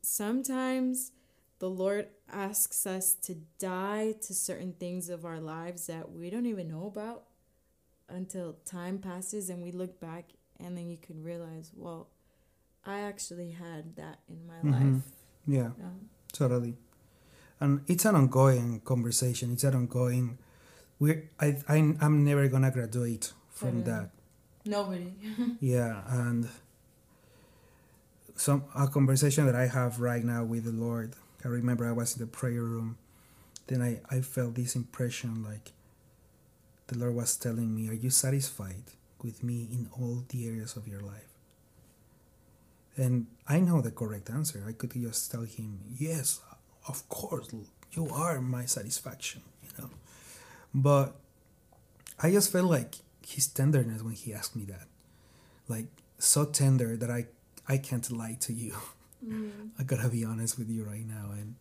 sometimes 0.00 1.12
the 1.58 1.68
lord 1.68 2.08
asks 2.32 2.86
us 2.86 3.12
to 3.12 3.34
die 3.58 4.12
to 4.22 4.32
certain 4.32 4.72
things 4.72 5.10
of 5.10 5.26
our 5.26 5.38
lives 5.38 5.86
that 5.86 6.10
we 6.10 6.30
don't 6.30 6.46
even 6.46 6.66
know 6.68 6.86
about 6.86 7.24
until 8.08 8.56
time 8.64 8.98
passes 8.98 9.50
and 9.50 9.62
we 9.62 9.72
look 9.72 9.98
back 10.00 10.30
and 10.60 10.76
then 10.76 10.88
you 10.88 10.96
can 10.96 11.22
realize 11.22 11.70
well 11.74 12.08
i 12.84 13.00
actually 13.00 13.50
had 13.50 13.96
that 13.96 14.18
in 14.28 14.46
my 14.46 14.60
Mhm. 14.62 14.94
life 14.94 15.02
yeah 15.46 15.70
know? 15.78 15.94
Totally. 16.32 16.76
And 17.60 17.80
it's 17.86 18.04
an 18.04 18.14
ongoing 18.14 18.80
conversation. 18.80 19.52
It's 19.54 19.64
an 19.64 19.74
ongoing. 19.74 20.36
We 20.98 21.22
I, 21.40 21.56
I 21.66 21.76
I'm 22.00 22.24
never 22.24 22.46
gonna 22.48 22.70
graduate 22.70 23.32
from 23.48 23.82
Totally. 23.82 23.84
that. 23.84 24.10
nobody 24.66 25.14
Yeah, 25.60 26.02
and 26.08 26.48
some 28.36 28.64
a 28.74 28.86
conversation 28.88 29.46
that 29.46 29.54
I 29.54 29.66
have 29.68 30.00
right 30.00 30.22
now 30.24 30.44
with 30.44 30.64
the 30.64 30.72
Lord. 30.72 31.14
I 31.44 31.48
remember 31.48 31.86
I 31.88 31.92
was 31.92 32.14
in 32.14 32.20
the 32.20 32.26
prayer 32.26 32.62
room. 32.62 32.98
Then 33.68 33.80
I 33.80 34.00
I 34.10 34.20
felt 34.20 34.54
this 34.54 34.76
impression 34.76 35.42
like 35.42 35.72
the 36.88 36.98
Lord 36.98 37.14
was 37.14 37.36
telling 37.36 37.74
me, 37.74 37.88
"Are 37.88 37.94
you 37.94 38.10
satisfied 38.10 38.84
with 39.22 39.42
me 39.42 39.68
in 39.70 39.88
all 39.92 40.24
the 40.28 40.46
areas 40.46 40.76
of 40.76 40.86
your 40.86 41.00
life?" 41.00 41.32
And 42.96 43.26
I 43.46 43.60
know 43.60 43.80
the 43.80 43.90
correct 43.90 44.30
answer. 44.30 44.64
I 44.66 44.72
could 44.72 44.92
just 44.92 45.30
tell 45.30 45.42
him, 45.44 45.80
"Yes, 45.98 46.40
of 46.88 47.08
course, 47.08 47.48
you 47.92 48.08
are 48.08 48.40
my 48.40 48.66
satisfaction." 48.66 49.42
You 49.62 49.70
know, 49.78 49.90
but 50.74 51.16
I 52.18 52.30
just 52.30 52.50
felt 52.52 52.70
like 52.70 52.96
his 53.26 53.46
tenderness 53.48 54.02
when 54.02 54.14
he 54.14 54.32
asked 54.32 54.56
me 54.56 54.64
that, 54.66 54.88
like 55.68 55.88
so 56.18 56.44
tender 56.44 56.96
that 56.96 57.10
I 57.10 57.26
I 57.68 57.78
can't 57.78 58.08
lie 58.10 58.36
to 58.40 58.52
you. 58.52 58.74
Mm. 59.24 59.70
I 59.78 59.82
gotta 59.82 60.08
be 60.08 60.24
honest 60.24 60.58
with 60.58 60.70
you 60.70 60.84
right 60.84 61.06
now, 61.06 61.32
and 61.32 61.56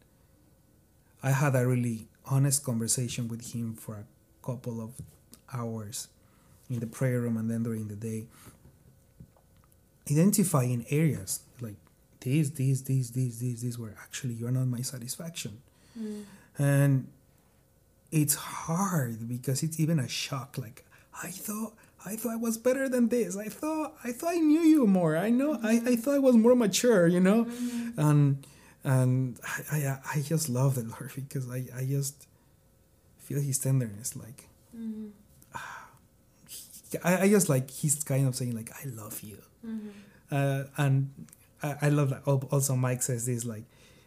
I 1.23 1.31
had 1.31 1.55
a 1.55 1.67
really 1.67 2.07
honest 2.25 2.63
conversation 2.63 3.27
with 3.27 3.53
him 3.53 3.73
for 3.73 3.95
a 3.95 4.05
couple 4.45 4.81
of 4.81 4.91
hours 5.53 6.07
in 6.69 6.79
the 6.79 6.87
prayer 6.87 7.19
room 7.21 7.37
and 7.37 7.49
then 7.49 7.63
during 7.63 7.87
the 7.87 7.95
day, 7.95 8.25
identifying 10.09 10.85
areas 10.89 11.41
like 11.61 11.75
these, 12.21 12.51
these, 12.51 12.83
these, 12.83 13.11
these, 13.11 13.39
these, 13.39 13.61
these 13.61 13.77
were 13.79 13.95
actually 14.01 14.33
you're 14.33 14.51
not 14.51 14.67
my 14.67 14.81
satisfaction, 14.81 15.61
Mm. 15.97 16.23
and 16.57 17.07
it's 18.11 18.35
hard 18.35 19.29
because 19.29 19.63
it's 19.63 19.79
even 19.79 19.97
a 19.97 20.09
shock. 20.09 20.57
Like 20.57 20.83
I 21.23 21.29
thought 21.29 21.73
I 22.05 22.17
thought 22.17 22.33
I 22.33 22.35
was 22.35 22.57
better 22.57 22.89
than 22.89 23.07
this. 23.07 23.37
I 23.37 23.47
thought 23.47 23.93
I 24.03 24.11
thought 24.11 24.31
I 24.33 24.39
knew 24.39 24.59
you 24.59 24.85
more. 24.87 25.15
I 25.15 25.29
know 25.29 25.57
I, 25.63 25.81
I 25.85 25.95
thought 25.95 26.15
I 26.15 26.19
was 26.19 26.35
more 26.35 26.53
mature, 26.53 27.07
you 27.07 27.21
know? 27.21 27.45
Mm-hmm. 27.45 27.99
And 27.99 28.45
and 28.83 29.39
I, 29.71 29.77
I 29.77 29.99
I 30.15 30.21
just 30.21 30.49
love 30.49 30.75
the 30.75 30.83
Lord 30.83 31.13
because 31.15 31.49
I, 31.49 31.63
I 31.73 31.85
just 31.85 32.27
feel 33.25 33.41
his 33.41 33.57
tenderness 33.57 34.15
like 34.15 34.47
mm-hmm. 34.75 35.07
I, 37.03 37.23
I 37.23 37.29
just 37.29 37.49
like 37.49 37.69
he's 37.71 38.03
kind 38.03 38.27
of 38.27 38.35
saying 38.35 38.55
like 38.55 38.71
I 38.71 38.87
love 38.87 39.21
you. 39.21 39.37
Mm-hmm. 39.65 39.89
Uh, 40.31 40.63
and 40.77 41.09
I, 41.61 41.75
I 41.83 41.89
love 41.89 42.09
that 42.11 42.21
also 42.25 42.75
Mike 42.75 43.01
says 43.01 43.25
this 43.25 43.45
like 43.45 43.63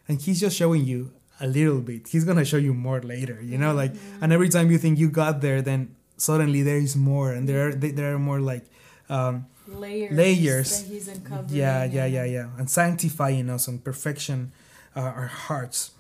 and 0.07 0.21
he's 0.21 0.41
just 0.41 0.57
showing 0.57 0.85
you 0.85 1.13
a 1.41 1.47
little 1.47 1.81
bit. 1.81 2.09
He's 2.09 2.25
gonna 2.25 2.45
show 2.45 2.57
you 2.57 2.75
more 2.75 3.01
later, 3.01 3.41
you 3.43 3.59
know, 3.59 3.75
like 3.75 3.93
mm-hmm. 3.93 4.23
and 4.23 4.33
every 4.33 4.49
time 4.49 4.71
you 4.71 4.79
think 4.79 4.99
you 4.99 5.11
got 5.11 5.41
there 5.41 5.61
then 5.63 5.95
suddenly 6.17 6.63
there 6.63 6.79
is 6.79 6.97
more 6.97 7.33
and 7.33 7.49
there 7.49 7.69
are 7.69 7.73
there 7.73 8.15
are 8.15 8.19
more 8.19 8.41
like 8.41 8.65
um, 9.09 9.47
layers, 9.67 10.17
layers. 10.17 10.83
that 10.83 10.93
he's 10.93 11.09
uncovering. 11.09 11.59
Yeah, 11.59 11.85
yeah, 11.85 12.07
yeah, 12.07 12.25
yeah, 12.25 12.49
and 12.59 12.71
sanctifying 12.71 13.51
us 13.51 13.69
and 13.69 13.83
perfection 13.83 14.53
uh, 14.95 15.01
our 15.01 15.27
hearts. 15.27 15.93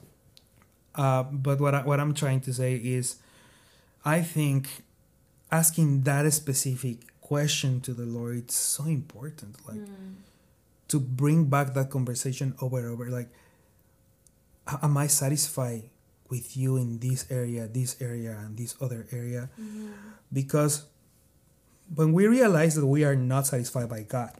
Uh, 0.98 1.22
but 1.22 1.60
what 1.60 1.74
I, 1.74 1.82
what 1.82 2.00
I'm 2.00 2.12
trying 2.12 2.40
to 2.42 2.52
say 2.52 2.74
is, 2.74 3.16
I 4.04 4.20
think 4.20 4.82
asking 5.50 6.02
that 6.02 6.30
specific 6.32 6.98
question 7.20 7.80
to 7.82 7.94
the 7.94 8.04
Lord 8.04 8.36
it's 8.36 8.56
so 8.56 8.84
important. 8.84 9.56
Like 9.66 9.78
mm. 9.78 10.14
to 10.88 11.00
bring 11.00 11.46
back 11.46 11.74
that 11.74 11.88
conversation 11.90 12.54
over 12.60 12.78
and 12.80 12.88
over. 12.88 13.08
Like, 13.08 13.28
am 14.82 14.98
I 14.98 15.06
satisfied 15.06 15.84
with 16.28 16.56
you 16.56 16.76
in 16.76 16.98
this 16.98 17.26
area, 17.30 17.66
this 17.66 17.96
area, 18.00 18.36
and 18.38 18.56
this 18.56 18.76
other 18.80 19.06
area. 19.12 19.48
Mm-hmm. 19.60 19.88
Because 20.32 20.84
when 21.94 22.12
we 22.12 22.26
realize 22.26 22.74
that 22.74 22.86
we 22.86 23.04
are 23.04 23.16
not 23.16 23.46
satisfied 23.46 23.88
by 23.88 24.02
God, 24.02 24.32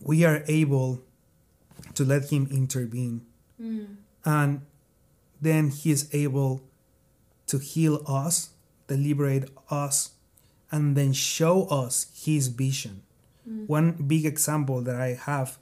we 0.00 0.24
are 0.24 0.44
able 0.46 1.02
to 2.00 2.04
let 2.08 2.32
Him 2.32 2.48
intervene. 2.50 3.20
Mm. 3.60 4.00
And 4.24 4.62
then 5.36 5.68
He 5.68 5.90
is 5.92 6.08
able 6.14 6.64
to 7.46 7.58
heal 7.58 8.00
us, 8.08 8.56
deliberate 8.88 9.50
us, 9.68 10.16
and 10.72 10.96
then 10.96 11.12
show 11.12 11.68
us 11.68 12.08
His 12.16 12.48
vision. 12.48 13.02
Mm. 13.44 13.68
One 13.68 13.92
big 14.08 14.24
example 14.24 14.80
that 14.80 14.96
I 14.96 15.12
have, 15.28 15.58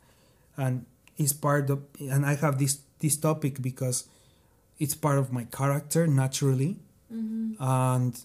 and 0.57 0.87
is 1.16 1.33
part 1.33 1.70
of, 1.70 1.83
and 1.98 2.24
I 2.24 2.35
have 2.37 2.59
this 2.62 2.79
this 3.01 3.16
topic 3.16 3.62
because 3.62 4.07
it's 4.79 4.94
part 4.94 5.18
of 5.18 5.33
my 5.33 5.44
character 5.44 6.07
naturally 6.07 6.79
mm-hmm. 7.12 7.55
and 7.59 8.20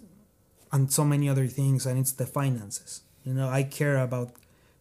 and 0.71 0.91
so 0.91 1.03
many 1.03 1.29
other 1.29 1.47
things 1.47 1.85
and 1.85 1.99
it's 1.99 2.13
the 2.13 2.25
finances 2.25 3.01
you 3.23 3.33
know 3.33 3.47
i 3.49 3.61
care 3.61 3.97
about 3.97 4.33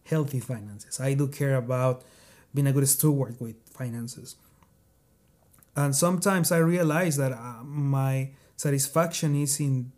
healthy 0.05 0.39
finances 0.39 0.99
i 0.99 1.13
do 1.13 1.27
care 1.27 1.55
about 1.55 2.03
being 2.53 2.67
a 2.67 2.73
good 2.73 2.87
steward 2.87 3.39
with 3.39 3.55
finances 3.69 4.35
and 5.75 5.95
sometimes 5.95 6.51
i 6.51 6.57
realize 6.57 7.17
that 7.17 7.31
uh, 7.31 7.63
my 7.63 8.29
satisfaction 8.55 9.35
is 9.35 9.59
in 9.59 9.91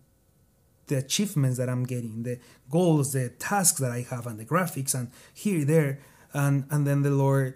the 0.87 0.95
achievements 0.95 1.57
that 1.57 1.69
i'm 1.69 1.83
getting 1.83 2.23
the 2.23 2.39
goals 2.69 3.13
the 3.13 3.29
tasks 3.29 3.79
that 3.79 3.91
i 3.91 4.01
have 4.01 4.27
and 4.27 4.39
the 4.39 4.45
graphics 4.45 4.93
and 4.93 5.11
here 5.33 5.65
there 5.65 5.99
and 6.33 6.65
and 6.69 6.85
then 6.85 7.01
the 7.01 7.09
lord 7.09 7.55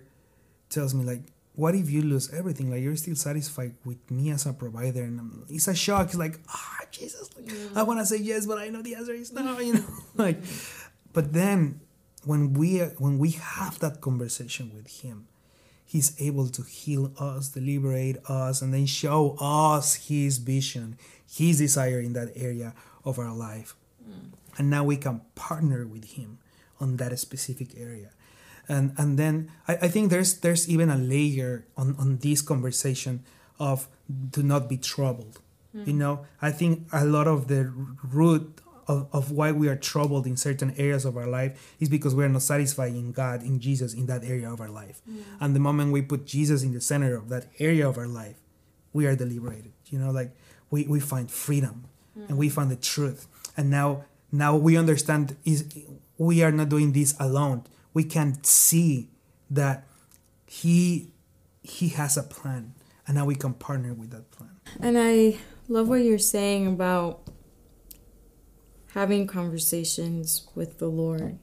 tells 0.70 0.94
me 0.94 1.04
like 1.04 1.22
what 1.60 1.76
if 1.76 1.92
you 1.92 2.02
lose 2.02 2.34
everything? 2.34 2.72
Like 2.72 2.82
you're 2.82 2.96
still 2.96 3.16
satisfied 3.16 3.76
with 3.84 4.00
me 4.10 4.32
as 4.32 4.46
a 4.46 4.54
provider, 4.54 5.04
and 5.04 5.20
I'm, 5.20 5.46
it's 5.50 5.68
a 5.68 5.76
shock. 5.76 6.08
It's 6.08 6.16
like, 6.16 6.40
ah, 6.48 6.78
oh, 6.82 6.86
Jesus, 6.90 7.30
like, 7.36 7.48
mm. 7.48 7.76
I 7.76 7.84
want 7.84 8.00
to 8.00 8.06
say 8.06 8.16
yes, 8.18 8.46
but 8.46 8.58
I 8.58 8.70
know 8.70 8.82
the 8.82 8.96
answer 8.96 9.12
is 9.12 9.34
no. 9.34 9.60
You 9.68 9.74
know, 9.74 9.84
like, 10.16 10.38
but 11.12 11.34
then 11.34 11.82
when 12.30 12.54
we 12.54 12.78
when 13.04 13.18
we 13.18 13.32
have 13.32 13.80
that 13.80 14.02
conversation 14.02 14.72
with 14.76 15.02
Him, 15.02 15.28
He's 15.84 16.14
able 16.22 16.48
to 16.50 16.62
heal 16.62 17.12
us, 17.18 17.56
liberate 17.56 18.18
us, 18.30 18.62
and 18.62 18.72
then 18.72 18.86
show 18.86 19.36
us 19.42 20.08
His 20.08 20.38
vision, 20.38 20.98
His 21.26 21.58
desire 21.58 22.00
in 22.00 22.14
that 22.14 22.30
area 22.36 22.76
of 23.04 23.18
our 23.18 23.34
life, 23.34 23.76
mm. 24.08 24.30
and 24.58 24.70
now 24.70 24.84
we 24.84 24.98
can 24.98 25.22
partner 25.34 25.88
with 25.88 26.06
Him 26.18 26.38
on 26.80 26.98
that 26.98 27.18
specific 27.20 27.70
area 27.76 28.12
and 28.70 28.94
and 28.98 29.18
then 29.18 29.52
I, 29.68 29.74
I 29.86 29.88
think 29.90 30.12
there's 30.12 30.40
there's 30.40 30.70
even 30.70 30.90
a 30.90 30.96
layer 30.98 31.66
on 31.76 31.96
on 32.00 32.18
this 32.18 32.42
conversation 32.42 33.26
of 33.60 33.88
do 34.08 34.44
not 34.44 34.70
be 34.70 34.78
troubled 34.78 35.42
mm. 35.76 35.86
you 35.88 35.94
know 35.94 36.26
i 36.42 36.52
think 36.52 36.88
a 36.94 37.04
lot 37.04 37.28
of 37.28 37.48
the 37.48 37.74
root 38.14 38.62
of, 38.90 39.08
of 39.14 39.32
why 39.32 39.52
we 39.52 39.70
are 39.70 39.76
troubled 39.76 40.26
in 40.26 40.36
certain 40.36 40.74
areas 40.76 41.06
of 41.06 41.16
our 41.16 41.28
life 41.28 41.76
is 41.80 41.88
because 41.88 42.16
we 42.16 42.24
are 42.26 42.30
not 42.30 42.42
satisfied 42.42 42.94
in 42.94 43.12
god 43.12 43.44
in 43.44 43.60
jesus 43.60 43.94
in 43.94 44.08
that 44.08 44.24
area 44.24 44.52
of 44.52 44.60
our 44.60 44.70
life 44.70 45.02
mm. 45.10 45.22
and 45.40 45.56
the 45.56 45.60
moment 45.60 45.94
we 45.94 46.02
put 46.02 46.26
jesus 46.26 46.64
in 46.64 46.74
the 46.74 46.82
center 46.82 47.16
of 47.16 47.30
that 47.30 47.46
area 47.60 47.88
of 47.88 47.98
our 47.98 48.08
life 48.08 48.38
we 48.92 49.06
are 49.06 49.16
deliberated 49.16 49.72
you 49.86 50.00
know 50.00 50.10
like 50.10 50.32
we, 50.72 50.86
we 50.88 51.00
find 51.00 51.30
freedom 51.32 51.86
mm. 52.18 52.28
and 52.28 52.38
we 52.38 52.48
hmm. 52.48 52.54
find 52.54 52.72
the 52.72 52.76
truth 52.76 53.28
and 53.56 53.70
now 53.70 54.04
now 54.32 54.56
we 54.56 54.76
understand 54.76 55.38
is 55.46 55.66
we 56.18 56.44
are 56.44 56.52
not 56.52 56.70
doing 56.70 56.92
this 56.92 57.16
alone 57.20 57.64
we 57.94 58.04
can 58.04 58.44
see 58.44 59.10
that 59.52 59.88
he 60.48 61.12
he 61.62 61.90
has 61.90 62.18
a 62.18 62.24
plan 62.24 62.74
and 63.06 63.16
now 63.16 63.26
we 63.26 63.36
can 63.36 63.54
partner 63.54 63.94
with 63.94 64.10
that 64.10 64.30
plan 64.32 64.50
and 64.80 64.98
i 64.98 65.38
love 65.68 65.88
what 65.88 66.02
you're 66.02 66.18
saying 66.18 66.66
about 66.66 67.22
having 69.00 69.26
conversations 69.26 70.48
with 70.56 70.78
the 70.80 70.90
lord 70.90 71.38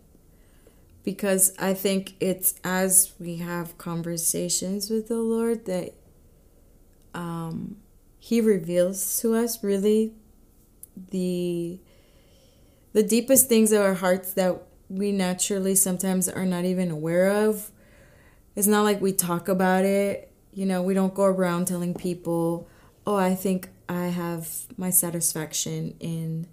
because 1.03 1.55
i 1.59 1.73
think 1.73 2.14
it's 2.21 2.55
as 2.62 3.14
we 3.19 3.37
have 3.37 3.79
conversations 3.79 4.90
with 4.90 5.09
the 5.09 5.16
lord 5.16 5.64
that 5.64 5.95
um, 7.14 7.79
he 8.19 8.42
reveals 8.42 9.19
to 9.21 9.35
us 9.35 9.64
really 9.64 10.12
the 11.11 11.79
the 12.92 13.03
deepest 13.03 13.49
things 13.49 13.73
of 13.73 13.81
our 13.81 13.95
hearts 13.95 14.35
that 14.35 14.62
we 14.88 15.12
naturally 15.12 15.75
sometimes 15.75 16.29
are 16.29 16.47
not 16.47 16.64
even 16.64 16.90
aware 16.90 17.49
of. 17.49 17.71
It's 18.55 18.66
not 18.66 18.83
like 18.83 19.01
we 19.01 19.12
talk 19.12 19.49
about 19.49 19.85
it. 19.85 20.33
You 20.53 20.66
know, 20.66 20.83
we 20.83 20.95
don't 20.95 21.12
go 21.12 21.25
around 21.25 21.66
telling 21.66 21.95
people, 21.95 22.69
oh, 23.07 23.16
I 23.16 23.35
think 23.35 23.69
I 23.88 24.07
have 24.07 24.49
my 24.77 24.90
satisfaction 24.90 25.95
in 26.01 26.47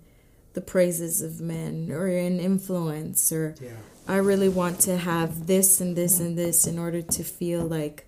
the 0.53 0.61
praises 0.61 1.21
of 1.21 1.41
men 1.41 1.89
or 1.91 2.07
an 2.07 2.39
influence 2.39 3.31
or 3.31 3.55
yeah. 3.61 3.71
I 4.07 4.17
really 4.17 4.49
want 4.49 4.79
to 4.81 4.97
have 4.97 5.47
this 5.47 5.79
and 5.81 5.95
this 5.95 6.19
and 6.19 6.37
this 6.37 6.67
in 6.67 6.77
order 6.77 7.01
to 7.01 7.23
feel 7.23 7.63
like 7.65 8.05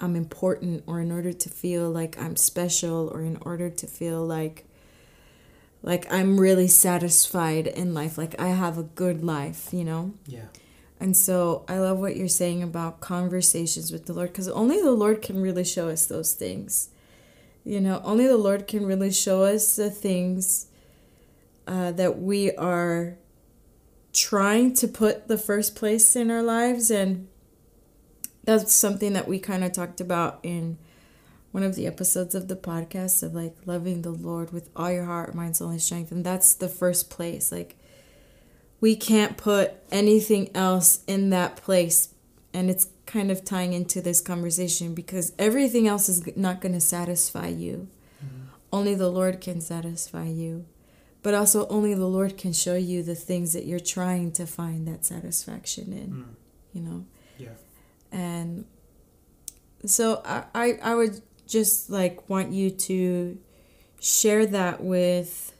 I'm 0.00 0.16
important 0.16 0.84
or 0.86 1.00
in 1.00 1.10
order 1.10 1.32
to 1.32 1.48
feel 1.48 1.90
like 1.90 2.20
I'm 2.20 2.36
special 2.36 3.10
or 3.12 3.22
in 3.22 3.38
order 3.42 3.70
to 3.70 3.86
feel 3.86 4.24
like 4.24 4.64
like 5.82 6.10
I'm 6.10 6.40
really 6.40 6.66
satisfied 6.66 7.66
in 7.66 7.92
life. 7.92 8.16
Like 8.16 8.40
I 8.40 8.48
have 8.48 8.78
a 8.78 8.82
good 8.82 9.22
life, 9.22 9.68
you 9.72 9.84
know? 9.84 10.14
Yeah. 10.26 10.46
And 10.98 11.14
so 11.14 11.64
I 11.68 11.78
love 11.78 11.98
what 11.98 12.16
you're 12.16 12.28
saying 12.28 12.62
about 12.62 13.00
conversations 13.00 13.92
with 13.92 14.06
the 14.06 14.14
Lord 14.14 14.32
because 14.32 14.48
only 14.48 14.80
the 14.80 14.92
Lord 14.92 15.20
can 15.20 15.42
really 15.42 15.64
show 15.64 15.90
us 15.90 16.06
those 16.06 16.32
things. 16.32 16.88
You 17.64 17.80
know, 17.80 18.00
only 18.04 18.26
the 18.26 18.38
Lord 18.38 18.66
can 18.66 18.86
really 18.86 19.10
show 19.10 19.42
us 19.42 19.76
the 19.76 19.90
things 19.90 20.68
uh, 21.66 21.92
that 21.92 22.20
we 22.20 22.54
are 22.56 23.16
trying 24.12 24.74
to 24.74 24.88
put 24.88 25.28
the 25.28 25.38
first 25.38 25.74
place 25.74 26.14
in 26.16 26.30
our 26.30 26.42
lives. 26.42 26.90
And 26.90 27.28
that's 28.44 28.72
something 28.72 29.12
that 29.14 29.28
we 29.28 29.38
kind 29.38 29.64
of 29.64 29.72
talked 29.72 30.00
about 30.00 30.38
in 30.42 30.78
one 31.50 31.62
of 31.62 31.76
the 31.76 31.86
episodes 31.86 32.34
of 32.34 32.48
the 32.48 32.56
podcast 32.56 33.22
of 33.22 33.34
like 33.34 33.54
loving 33.64 34.02
the 34.02 34.10
Lord 34.10 34.52
with 34.52 34.70
all 34.74 34.90
your 34.90 35.04
heart, 35.04 35.34
mind, 35.34 35.56
soul, 35.56 35.70
and 35.70 35.80
strength. 35.80 36.10
And 36.10 36.24
that's 36.24 36.54
the 36.54 36.68
first 36.68 37.10
place. 37.10 37.52
Like, 37.52 37.76
we 38.80 38.96
can't 38.96 39.36
put 39.36 39.74
anything 39.90 40.50
else 40.54 41.04
in 41.06 41.30
that 41.30 41.56
place. 41.56 42.08
And 42.52 42.70
it's 42.70 42.88
kind 43.06 43.30
of 43.30 43.44
tying 43.44 43.72
into 43.72 44.00
this 44.00 44.20
conversation 44.20 44.94
because 44.94 45.32
everything 45.38 45.88
else 45.88 46.08
is 46.08 46.36
not 46.36 46.60
going 46.60 46.74
to 46.74 46.80
satisfy 46.80 47.48
you. 47.48 47.88
Mm-hmm. 48.24 48.44
Only 48.72 48.94
the 48.94 49.08
Lord 49.08 49.40
can 49.40 49.60
satisfy 49.60 50.26
you. 50.26 50.66
But 51.24 51.32
also, 51.32 51.66
only 51.68 51.94
the 51.94 52.06
Lord 52.06 52.36
can 52.36 52.52
show 52.52 52.76
you 52.76 53.02
the 53.02 53.14
things 53.14 53.54
that 53.54 53.64
you're 53.64 53.80
trying 53.80 54.30
to 54.32 54.46
find 54.46 54.86
that 54.86 55.06
satisfaction 55.06 55.90
in, 55.90 56.10
mm. 56.12 56.34
you 56.74 56.82
know? 56.82 57.06
Yeah. 57.38 57.48
And 58.12 58.66
so 59.86 60.20
I, 60.22 60.44
I, 60.54 60.78
I 60.82 60.94
would 60.94 61.22
just 61.46 61.88
like 61.88 62.28
want 62.28 62.52
you 62.52 62.70
to 62.70 63.38
share 64.02 64.44
that 64.44 64.84
with 64.84 65.54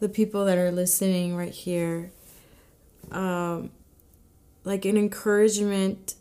the 0.00 0.10
people 0.10 0.44
that 0.44 0.58
are 0.58 0.70
listening 0.70 1.34
right 1.34 1.54
here. 1.54 2.12
Um, 3.10 3.70
like 4.64 4.84
an 4.84 4.98
encouragement 4.98 6.14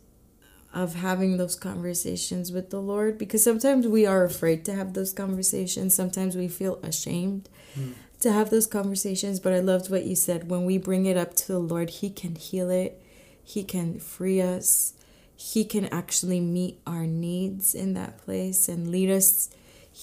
of 0.74 0.96
having 0.96 1.36
those 1.36 1.56
conversations 1.56 2.54
with 2.54 2.70
the 2.70 2.80
Lord 2.80 3.18
because 3.18 3.44
sometimes 3.44 3.86
we 3.90 4.06
are 4.06 4.24
afraid 4.24 4.64
to 4.66 4.74
have 4.74 4.94
those 4.94 5.12
conversations. 5.12 5.94
Sometimes 5.94 6.38
we 6.38 6.48
feel 6.48 6.80
ashamed 6.82 7.50
mm. 7.78 7.94
To 8.22 8.32
have 8.32 8.50
those 8.50 8.68
conversations. 8.68 9.40
But 9.40 9.54
I 9.54 9.60
loved 9.60 9.90
what 9.90 10.06
you 10.06 10.16
said. 10.16 10.50
When 10.50 10.66
we 10.66 10.78
bring 10.78 11.06
it 11.06 11.18
up 11.18 11.36
to 11.36 11.48
the 11.48 11.60
Lord, 11.60 11.90
He 11.90 12.10
can 12.10 12.36
heal 12.36 12.70
it, 12.70 13.02
He 13.44 13.64
can 13.64 14.00
free 14.00 14.42
us, 14.42 14.94
He 15.36 15.64
can 15.66 15.86
actually 15.86 16.40
meet 16.40 16.80
our 16.86 17.06
needs 17.06 17.74
in 17.74 17.94
that 17.94 18.20
place 18.20 18.68
and 18.68 18.92
lead 18.92 19.10
us, 19.10 19.50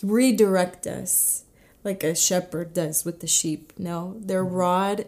redirect 0.03 0.87
us 0.87 1.45
like 1.85 2.03
a 2.03 2.15
shepherd 2.15 2.75
does 2.75 3.05
with 3.05 3.21
the 3.21 3.27
sheep. 3.27 3.73
No, 3.79 4.17
their 4.19 4.45
mm-hmm. 4.45 4.55
rod 4.55 5.07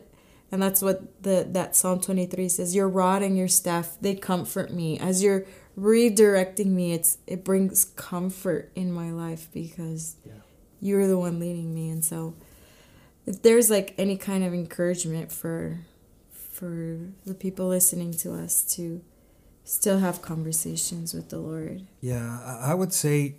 and 0.50 0.62
that's 0.62 0.80
what 0.80 1.22
the 1.22 1.46
that 1.50 1.76
Psalm 1.76 2.00
23 2.00 2.48
says, 2.48 2.74
your 2.74 2.88
rod 2.88 3.22
and 3.22 3.36
your 3.36 3.48
staff, 3.48 3.96
they 4.00 4.14
comfort 4.14 4.72
me. 4.72 4.98
As 4.98 5.22
you're 5.22 5.44
redirecting 5.78 6.66
me, 6.66 6.92
it's 6.94 7.18
it 7.26 7.44
brings 7.44 7.84
comfort 7.84 8.70
in 8.74 8.90
my 8.90 9.10
life 9.10 9.48
because 9.52 10.16
yeah. 10.24 10.32
you're 10.80 11.06
the 11.06 11.18
one 11.18 11.38
leading 11.38 11.74
me. 11.74 11.90
And 11.90 12.04
so 12.04 12.34
if 13.28 13.42
there's 13.42 13.68
like 13.70 13.94
any 13.98 14.16
kind 14.16 14.42
of 14.42 14.54
encouragement 14.54 15.30
for 15.30 15.80
for 16.32 16.98
the 17.26 17.34
people 17.34 17.68
listening 17.68 18.12
to 18.12 18.32
us 18.32 18.64
to 18.76 19.02
still 19.64 19.98
have 19.98 20.22
conversations 20.22 21.12
with 21.12 21.28
the 21.28 21.38
Lord. 21.38 21.86
Yeah, 22.00 22.40
I 22.62 22.74
would 22.74 22.92
say 22.92 23.36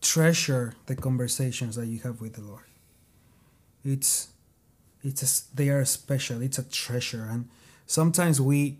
treasure 0.00 0.74
the 0.86 0.96
conversations 0.96 1.76
that 1.76 1.86
you 1.86 2.00
have 2.00 2.20
with 2.20 2.34
the 2.34 2.40
Lord. 2.40 2.64
It's 3.84 4.28
it's 5.02 5.22
a, 5.22 5.56
they 5.56 5.68
are 5.68 5.84
special 5.84 6.42
it's 6.42 6.58
a 6.58 6.68
treasure 6.68 7.28
and 7.30 7.48
sometimes 7.86 8.40
we 8.40 8.78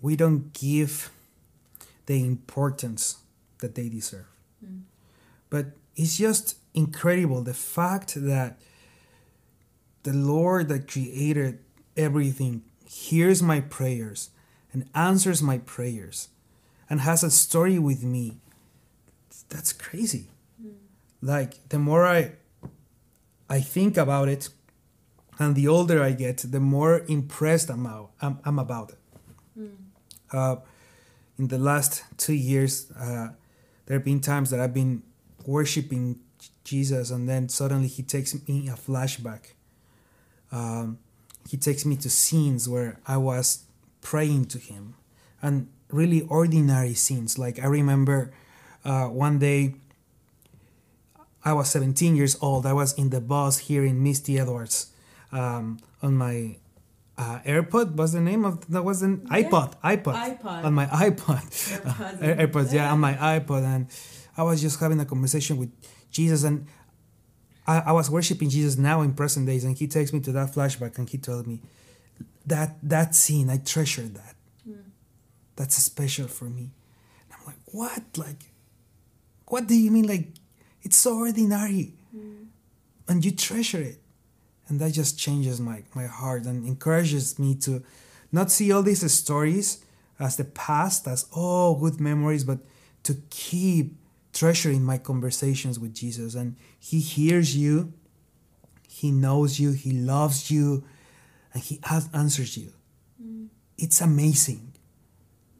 we 0.00 0.16
don't 0.16 0.52
give 0.54 1.10
the 2.06 2.24
importance 2.24 3.18
that 3.58 3.74
they 3.74 3.90
deserve 3.90 4.24
mm. 4.64 4.80
but 5.50 5.66
it's 5.96 6.16
just 6.16 6.56
incredible 6.72 7.42
the 7.42 7.52
fact 7.52 8.14
that 8.16 8.58
the 10.02 10.12
lord 10.12 10.68
that 10.68 10.88
created 10.88 11.58
everything 11.96 12.62
hears 12.84 13.42
my 13.42 13.60
prayers 13.60 14.30
and 14.72 14.88
answers 14.94 15.42
my 15.42 15.58
prayers 15.58 16.28
and 16.88 17.00
has 17.00 17.22
a 17.22 17.30
story 17.30 17.78
with 17.78 18.02
me 18.02 18.38
that's 19.48 19.72
crazy 19.72 20.28
mm. 20.62 20.72
like 21.20 21.68
the 21.68 21.78
more 21.78 22.06
i 22.06 22.32
i 23.48 23.60
think 23.60 23.96
about 23.96 24.28
it 24.28 24.48
and 25.38 25.54
the 25.54 25.68
older 25.68 26.02
I 26.02 26.12
get, 26.12 26.38
the 26.38 26.60
more 26.60 27.04
impressed 27.08 27.70
I'm, 27.70 27.86
out, 27.86 28.10
I'm, 28.20 28.38
I'm 28.44 28.58
about 28.58 28.90
it. 28.90 28.98
Mm. 29.58 29.76
Uh, 30.32 30.56
in 31.38 31.48
the 31.48 31.58
last 31.58 32.04
two 32.16 32.34
years, 32.34 32.90
uh, 32.92 33.28
there 33.86 33.96
have 33.96 34.04
been 34.04 34.20
times 34.20 34.50
that 34.50 34.60
I've 34.60 34.74
been 34.74 35.02
worshiping 35.46 36.20
Jesus, 36.64 37.10
and 37.10 37.28
then 37.28 37.48
suddenly 37.48 37.88
He 37.88 38.02
takes 38.02 38.34
me 38.34 38.66
in 38.66 38.68
a 38.68 38.76
flashback. 38.76 39.52
Um, 40.52 40.98
he 41.48 41.56
takes 41.56 41.84
me 41.84 41.96
to 41.96 42.10
scenes 42.10 42.68
where 42.68 43.00
I 43.06 43.16
was 43.16 43.64
praying 44.00 44.46
to 44.46 44.58
Him, 44.58 44.94
and 45.40 45.68
really 45.90 46.22
ordinary 46.22 46.94
scenes. 46.94 47.38
Like 47.38 47.58
I 47.58 47.66
remember 47.66 48.32
uh, 48.84 49.06
one 49.06 49.38
day, 49.38 49.74
I 51.44 51.52
was 51.52 51.70
17 51.70 52.14
years 52.14 52.36
old. 52.40 52.66
I 52.66 52.72
was 52.72 52.92
in 52.94 53.10
the 53.10 53.20
bus 53.20 53.58
here 53.58 53.84
in 53.84 54.02
Misty 54.02 54.38
Edwards 54.38 54.92
um, 55.32 55.78
on 56.02 56.14
my 56.14 56.56
uh, 57.18 57.40
AirPod. 57.44 57.96
Was 57.96 58.12
the 58.12 58.20
name 58.20 58.44
of 58.44 58.70
that 58.70 58.84
was 58.84 59.02
an 59.02 59.26
yeah. 59.26 59.42
iPod, 59.42 59.74
iPod, 59.82 60.38
iPod. 60.38 60.64
On 60.64 60.74
my 60.74 60.86
iPod, 60.86 61.42
AirPods, 61.42 62.22
uh, 62.22 62.36
AirPods 62.46 62.72
yeah, 62.72 62.92
on 62.92 63.00
my 63.00 63.14
iPod, 63.14 63.64
and 63.64 63.86
I 64.36 64.42
was 64.42 64.60
just 64.60 64.78
having 64.80 65.00
a 65.00 65.04
conversation 65.04 65.56
with 65.56 65.70
Jesus, 66.10 66.44
and 66.44 66.66
I, 67.66 67.78
I 67.78 67.92
was 67.92 68.10
worshiping 68.10 68.50
Jesus 68.50 68.76
now 68.76 69.02
in 69.02 69.14
present 69.14 69.46
days, 69.46 69.64
and 69.64 69.76
He 69.76 69.86
takes 69.86 70.12
me 70.12 70.20
to 70.20 70.32
that 70.32 70.52
flashback, 70.52 70.98
and 70.98 71.08
He 71.08 71.18
told 71.18 71.46
me 71.46 71.60
that 72.46 72.76
that 72.82 73.14
scene 73.14 73.50
I 73.50 73.58
treasure 73.58 74.02
that. 74.02 74.34
Mm. 74.68 74.82
That's 75.56 75.76
special 75.76 76.28
for 76.28 76.46
me. 76.46 76.70
And 77.30 77.38
I'm 77.38 77.46
like, 77.46 77.62
what? 77.66 78.02
Like, 78.16 78.50
what 79.46 79.66
do 79.66 79.74
you 79.74 79.90
mean? 79.90 80.06
Like, 80.06 80.28
it's 80.82 80.96
so 80.96 81.18
ordinary, 81.18 81.94
mm. 82.14 82.46
and 83.08 83.24
you 83.24 83.30
treasure 83.30 83.80
it 83.80 84.02
and 84.72 84.80
that 84.80 84.92
just 84.92 85.18
changes 85.18 85.60
my, 85.60 85.82
my 85.94 86.06
heart 86.06 86.44
and 86.44 86.66
encourages 86.66 87.38
me 87.38 87.54
to 87.54 87.82
not 88.32 88.50
see 88.50 88.72
all 88.72 88.82
these 88.82 89.10
stories 89.12 89.84
as 90.18 90.36
the 90.36 90.44
past 90.44 91.06
as 91.06 91.26
oh 91.36 91.74
good 91.74 92.00
memories 92.00 92.42
but 92.42 92.58
to 93.02 93.14
keep 93.28 93.96
treasuring 94.32 94.82
my 94.82 94.98
conversations 94.98 95.78
with 95.78 95.94
jesus 95.94 96.34
and 96.34 96.56
he 96.78 97.00
hears 97.00 97.56
you 97.56 97.92
he 98.88 99.10
knows 99.10 99.58
you 99.60 99.72
he 99.72 99.92
loves 99.92 100.50
you 100.50 100.84
and 101.54 101.62
he 101.62 101.80
answers 102.14 102.56
you 102.56 102.72
mm. 103.22 103.48
it's 103.78 104.00
amazing 104.00 104.72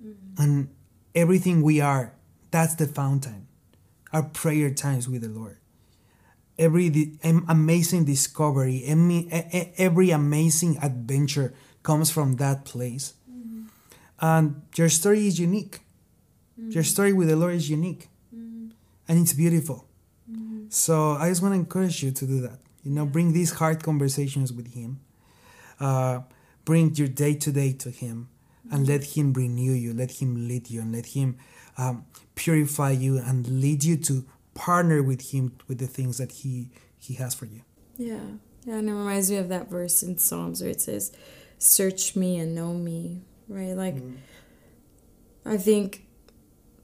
mm. 0.04 0.14
and 0.38 0.68
everything 1.14 1.62
we 1.62 1.80
are 1.80 2.14
that's 2.50 2.74
the 2.76 2.86
fountain 2.86 3.46
our 4.12 4.22
prayer 4.22 4.70
times 4.72 5.08
with 5.08 5.22
the 5.22 5.28
lord 5.28 5.58
every 6.58 7.18
amazing 7.24 8.04
discovery, 8.04 8.84
every 8.86 10.10
amazing 10.10 10.78
adventure 10.82 11.54
comes 11.82 12.10
from 12.10 12.36
that 12.36 12.64
place. 12.64 13.14
Mm-hmm. 13.30 13.62
And 14.20 14.62
your 14.76 14.88
story 14.88 15.26
is 15.26 15.40
unique. 15.40 15.80
Mm-hmm. 16.60 16.70
Your 16.70 16.84
story 16.84 17.12
with 17.12 17.28
the 17.28 17.36
Lord 17.36 17.54
is 17.54 17.68
unique. 17.68 18.08
And 19.12 19.20
it's 19.20 19.34
beautiful. 19.34 19.86
Mm-hmm. 20.30 20.70
So 20.70 21.10
I 21.10 21.28
just 21.28 21.42
want 21.42 21.52
to 21.52 21.58
encourage 21.58 22.02
you 22.02 22.12
to 22.12 22.26
do 22.26 22.40
that. 22.40 22.60
You 22.82 22.92
know, 22.92 23.04
bring 23.04 23.32
these 23.32 23.52
hard 23.52 23.82
conversations 23.82 24.52
with 24.52 24.72
Him. 24.72 25.00
Uh, 25.78 26.20
bring 26.64 26.94
your 26.94 27.08
day 27.08 27.34
to 27.34 27.52
day 27.52 27.72
to 27.74 27.90
Him 27.90 28.30
and 28.70 28.86
mm-hmm. 28.86 28.92
let 28.92 29.04
Him 29.04 29.34
renew 29.34 29.72
you, 29.72 29.92
let 29.92 30.22
Him 30.22 30.48
lead 30.48 30.70
you, 30.70 30.80
and 30.80 30.94
let 30.94 31.06
Him 31.06 31.36
um, 31.76 32.06
purify 32.34 32.92
you 32.92 33.18
and 33.18 33.46
lead 33.60 33.84
you 33.84 33.96
to 33.96 34.24
partner 34.54 35.02
with 35.02 35.32
him 35.32 35.52
with 35.68 35.78
the 35.78 35.86
things 35.86 36.18
that 36.18 36.32
he 36.32 36.70
he 36.98 37.14
has 37.14 37.34
for 37.34 37.46
you 37.46 37.62
yeah 37.96 38.18
yeah 38.64 38.74
and 38.74 38.88
it 38.88 38.92
reminds 38.92 39.30
me 39.30 39.36
of 39.36 39.48
that 39.48 39.68
verse 39.70 40.02
in 40.02 40.18
psalms 40.18 40.60
where 40.60 40.70
it 40.70 40.80
says 40.80 41.12
search 41.58 42.14
me 42.16 42.38
and 42.38 42.54
know 42.54 42.74
me 42.74 43.22
right 43.48 43.74
like 43.76 43.96
mm-hmm. 43.96 44.16
i 45.46 45.56
think 45.56 46.04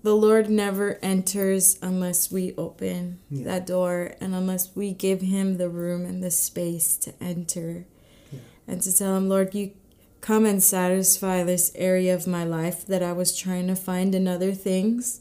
the 0.03 0.15
lord 0.15 0.49
never 0.49 0.99
enters 1.03 1.79
unless 1.83 2.31
we 2.31 2.55
open 2.57 3.19
yeah. 3.31 3.45
that 3.45 3.67
door 3.67 4.15
and 4.21 4.35
unless 4.35 4.75
we 4.75 4.93
give 4.93 5.21
him 5.21 5.57
the 5.57 5.69
room 5.69 6.05
and 6.05 6.23
the 6.23 6.31
space 6.31 6.97
to 6.97 7.13
enter 7.21 7.85
yeah. 8.31 8.41
and 8.67 8.83
to 8.83 8.97
tell 8.97 9.17
him 9.17 9.29
lord 9.29 9.55
you 9.55 9.73
come 10.21 10.45
and 10.45 10.63
satisfy 10.63 11.43
this 11.43 11.73
area 11.75 12.15
of 12.15 12.27
my 12.27 12.45
life 12.45 12.87
that 12.87 13.03
i 13.03 13.13
was 13.13 13.37
trying 13.37 13.67
to 13.67 13.77
find 13.77 14.15
in 14.15 14.29
other 14.29 14.53
things 14.53 15.21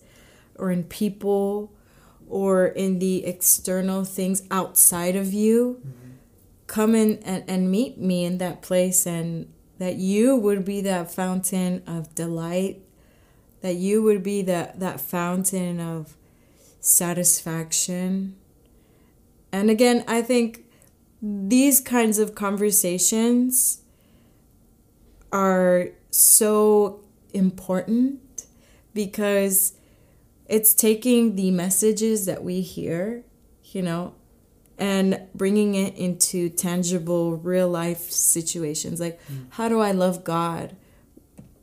or 0.56 0.72
in 0.72 0.84
people 0.84 1.72
or 2.30 2.68
in 2.68 3.00
the 3.00 3.26
external 3.26 4.04
things 4.04 4.44
outside 4.52 5.16
of 5.16 5.34
you 5.34 5.80
mm-hmm. 5.80 6.12
come 6.68 6.94
in 6.94 7.18
and, 7.24 7.44
and 7.48 7.72
meet 7.72 7.98
me 7.98 8.26
in 8.26 8.38
that 8.38 8.62
place 8.62 9.06
and 9.06 9.52
that 9.78 9.96
you 9.96 10.36
would 10.36 10.66
be 10.66 10.82
that 10.82 11.12
fountain 11.12 11.82
of 11.88 12.14
delight 12.16 12.82
that 13.62 13.76
you 13.76 14.02
would 14.04 14.24
be 14.24 14.42
that 14.42 14.80
that 14.80 15.00
fountain 15.00 15.80
of 15.80 16.16
satisfaction 16.80 18.36
and 19.52 19.70
again 19.70 20.04
i 20.08 20.22
think 20.22 20.64
these 21.22 21.82
kinds 21.82 22.20
of 22.20 22.36
conversations 22.36 23.82
are 25.32 25.90
so 26.12 27.00
important 27.34 28.46
because 28.94 29.74
it's 30.48 30.74
taking 30.74 31.36
the 31.36 31.52
messages 31.52 32.26
that 32.26 32.44
we 32.44 32.62
hear, 32.62 33.24
you 33.64 33.82
know, 33.82 34.14
and 34.78 35.22
bringing 35.36 35.76
it 35.76 35.96
into 35.96 36.50
tangible, 36.50 37.36
real 37.36 37.68
life 37.68 38.10
situations. 38.12 39.00
Like, 39.00 39.20
mm. 39.28 39.46
how 39.52 39.68
do 39.70 39.80
I 39.80 39.92
love 39.92 40.24
God 40.24 40.76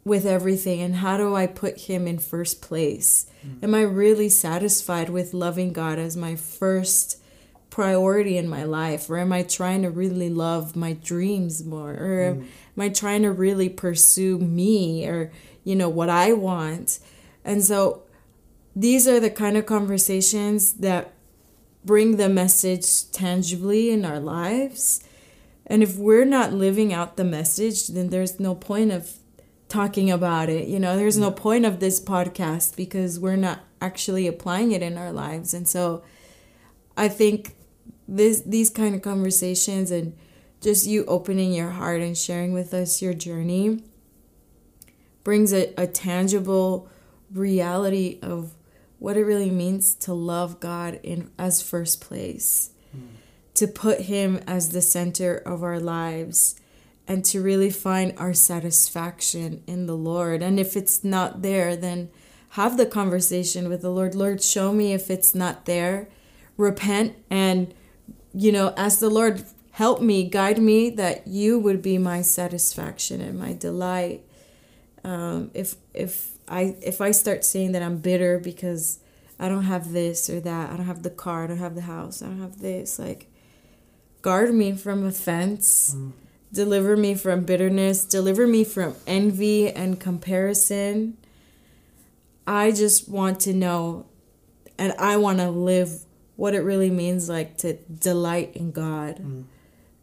with 0.05 0.27
everything? 0.27 0.81
And 0.81 0.97
how 0.97 1.17
do 1.17 1.35
I 1.35 1.47
put 1.47 1.83
Him 1.83 2.07
in 2.07 2.19
first 2.19 2.61
place? 2.61 3.27
Mm. 3.45 3.65
Am 3.65 3.75
I 3.75 3.83
really 3.83 4.29
satisfied 4.29 5.11
with 5.11 5.35
loving 5.35 5.73
God 5.73 5.99
as 5.99 6.17
my 6.17 6.37
first 6.37 7.23
priority 7.71 8.37
in 8.37 8.49
my 8.49 8.65
life? 8.65 9.11
Or 9.11 9.19
am 9.19 9.33
I 9.33 9.43
trying 9.43 9.83
to 9.83 9.91
really 9.91 10.31
love 10.31 10.77
my 10.77 10.93
dreams 10.93 11.65
more? 11.65 11.93
Or 11.93 12.35
mm. 12.35 12.43
am 12.43 12.81
I 12.81 12.89
trying 12.89 13.23
to 13.23 13.33
really 13.33 13.69
pursue 13.69 14.39
me 14.39 15.07
or, 15.09 15.33
you 15.65 15.75
know, 15.75 15.89
what 15.89 16.09
I 16.09 16.33
want? 16.33 17.01
And 17.45 17.65
so 17.65 18.03
these 18.77 19.09
are 19.09 19.21
the 19.21 19.31
kind 19.31 19.57
of 19.57 19.67
conversations 19.67 20.75
that 20.75 21.13
bring 21.85 22.17
the 22.17 22.29
message 22.29 23.11
tangibly 23.11 23.91
in 23.91 24.05
our 24.05 24.21
lives. 24.21 25.03
And 25.67 25.83
if 25.83 25.97
we're 25.97 26.25
not 26.25 26.53
living 26.53 26.93
out 26.93 27.17
the 27.17 27.25
message, 27.25 27.89
then 27.89 28.11
there's 28.11 28.39
no 28.39 28.55
point 28.55 28.93
of 28.93 29.11
talking 29.75 30.09
about 30.09 30.49
it. 30.49 30.69
You 30.69 30.79
know, 30.79 30.97
there's 30.97 31.19
no 31.19 31.33
point 31.33 31.65
of 31.65 31.81
this 31.81 32.01
podcast 32.01 32.77
because 32.77 33.19
we're 33.19 33.35
not 33.35 33.59
actually 33.81 34.29
applying 34.29 34.71
it 34.71 34.83
in 34.83 34.97
our 34.97 35.11
lives. 35.11 35.53
And 35.53 35.67
so 35.67 36.05
I 36.97 37.09
think 37.09 37.57
this 38.07 38.41
these 38.43 38.71
kind 38.71 38.95
of 38.95 39.03
conversations 39.03 39.91
and 39.91 40.17
just 40.61 40.87
you 40.87 41.05
opening 41.07 41.53
your 41.53 41.71
heart 41.71 42.01
and 42.01 42.17
sharing 42.17 42.53
with 42.53 42.73
us 42.73 43.03
your 43.03 43.15
journey 43.15 43.83
brings 45.25 45.53
a, 45.53 45.75
a 45.77 45.89
tangible 45.89 46.89
reality 47.33 48.21
of 48.23 48.55
what 49.01 49.17
it 49.17 49.25
really 49.25 49.51
means 49.51 49.95
to 49.95 50.15
love 50.15 50.61
God 50.61 51.01
in 51.03 51.31
as 51.37 51.61
first 51.61 52.01
place, 52.01 52.71
mm. 52.97 53.09
to 53.55 53.67
put 53.67 54.03
Him 54.03 54.41
as 54.47 54.69
the 54.69 54.83
center 54.83 55.37
of 55.37 55.65
our 55.65 55.81
lives, 55.81 56.61
and 57.07 57.25
to 57.27 57.43
really 57.43 57.71
find 57.71 58.15
our 58.17 58.33
satisfaction 58.33 59.63
in 59.67 59.87
the 59.87 59.97
Lord. 59.97 60.43
And 60.43 60.59
if 60.59 60.77
it's 60.77 61.05
not 61.05 61.43
there, 61.43 61.77
then 61.77 62.11
have 62.51 62.77
the 62.77 62.87
conversation 62.87 63.69
with 63.69 63.83
the 63.83 63.91
Lord. 63.91 64.15
Lord, 64.15 64.43
show 64.43 64.73
me 64.73 64.93
if 64.93 65.11
it's 65.11 65.35
not 65.35 65.65
there. 65.65 66.09
Repent 66.57 67.17
and, 67.29 67.75
you 68.33 68.53
know, 68.53 68.73
ask 68.77 69.01
the 69.01 69.11
Lord, 69.11 69.45
help 69.73 70.01
me, 70.01 70.29
guide 70.29 70.59
me, 70.59 70.89
that 70.91 71.27
you 71.27 71.59
would 71.59 71.83
be 71.83 71.99
my 71.99 72.23
satisfaction 72.23 73.21
and 73.21 73.39
my 73.39 73.53
delight. 73.53 74.25
Um, 75.03 75.51
if 75.53 75.75
if 75.93 76.39
I 76.49 76.77
if 76.81 77.01
I 77.01 77.11
start 77.11 77.45
saying 77.45 77.73
that 77.73 77.83
I'm 77.83 77.99
bitter 77.99 78.39
because 78.39 79.01
I 79.39 79.49
don't 79.49 79.65
have 79.65 79.93
this 79.93 80.31
or 80.31 80.41
that, 80.41 80.71
I 80.71 80.77
don't 80.77 80.87
have 80.87 81.03
the 81.03 81.11
car, 81.11 81.45
I 81.45 81.47
don't 81.49 81.59
have 81.59 81.75
the 81.75 81.83
house, 81.83 82.23
I 82.23 82.27
don't 82.27 82.41
have 82.41 82.61
this, 82.61 82.99
like 82.99 83.27
guard 84.23 84.55
me 84.55 84.73
from 84.73 85.05
offense, 85.05 85.95
mm. 85.95 86.13
Deliver 86.55 86.97
me 86.97 87.15
from 87.15 87.45
bitterness, 87.45 88.05
deliver 88.05 88.47
me 88.47 88.65
from 88.65 88.95
envy 89.07 89.69
and 89.69 89.99
comparison. 90.01 91.17
I 92.47 92.71
just 92.71 93.09
want 93.09 93.41
to 93.41 93.53
know 93.53 94.07
and 94.79 94.93
I 94.99 95.17
want 95.17 95.39
to 95.39 95.51
live 95.51 96.05
what 96.37 96.55
it 96.55 96.61
really 96.61 96.91
means 96.91 97.29
like 97.29 97.59
to 97.59 97.75
delight 97.75 98.53
in 98.55 98.73
God 98.73 99.17
mm. 99.17 99.45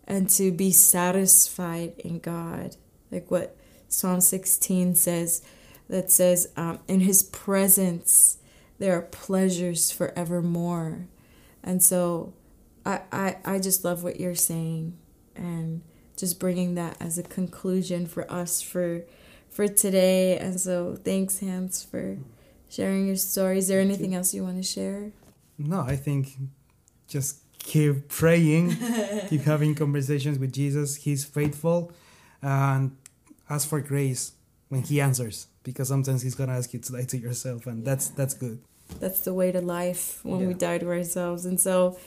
and 0.08 0.30
to 0.32 0.52
be 0.52 0.72
satisfied 0.72 1.94
in 2.00 2.20
God. 2.20 2.76
Like 3.12 3.30
what 3.30 3.58
Psalm 3.90 4.22
16 4.22 4.96
says, 4.96 5.42
that 5.90 6.12
says, 6.12 6.50
um, 6.56 6.80
In 6.88 7.02
his 7.02 7.24
presence 7.24 8.38
there 8.80 8.98
are 8.98 9.04
pleasures 9.04 9.92
forevermore. 9.92 11.08
And 11.64 11.84
so 11.84 12.34
I, 12.86 13.02
I, 13.12 13.38
I 13.46 13.60
just 13.60 13.84
love 13.86 14.04
what 14.04 14.20
you're 14.20 14.36
saying 14.36 14.98
and 15.36 15.82
just 16.22 16.40
bringing 16.40 16.76
that 16.76 16.96
as 17.02 17.18
a 17.18 17.24
conclusion 17.24 18.06
for 18.06 18.32
us 18.32 18.62
for 18.62 19.04
for 19.50 19.68
today. 19.68 20.38
And 20.38 20.62
so 20.62 20.98
thanks, 21.04 21.40
Hans, 21.40 21.84
for 21.84 22.18
sharing 22.70 23.08
your 23.08 23.18
story. 23.18 23.58
Is 23.58 23.68
there 23.68 23.82
anything 23.82 24.16
else 24.16 24.34
you 24.34 24.44
want 24.44 24.58
to 24.58 24.64
share? 24.64 25.12
No, 25.58 25.82
I 25.82 25.98
think 25.98 26.38
just 27.08 27.40
keep 27.60 28.08
praying, 28.08 28.78
keep 29.30 29.42
having 29.42 29.76
conversations 29.76 30.40
with 30.40 30.54
Jesus. 30.54 30.96
He's 30.96 31.26
faithful. 31.26 31.92
And 32.42 32.96
ask 33.50 33.68
for 33.68 33.82
grace 33.82 34.32
when 34.70 34.84
he 34.84 35.02
answers 35.02 35.48
because 35.64 35.90
sometimes 35.90 36.22
he's 36.22 36.36
gonna 36.36 36.54
ask 36.54 36.74
you 36.74 36.80
to 36.80 36.94
lie 36.94 37.04
to 37.04 37.18
yourself 37.18 37.68
and 37.68 37.86
that's 37.86 38.08
that's 38.10 38.34
good 38.34 38.60
that's 39.00 39.22
the 39.22 39.34
way 39.34 39.52
to 39.52 39.62
life 39.62 40.24
when 40.24 40.42
yeah. 40.42 40.48
we 40.48 40.54
die 40.54 40.78
to 40.78 40.88
ourselves 40.88 41.46
and 41.46 41.60
so 41.60 41.98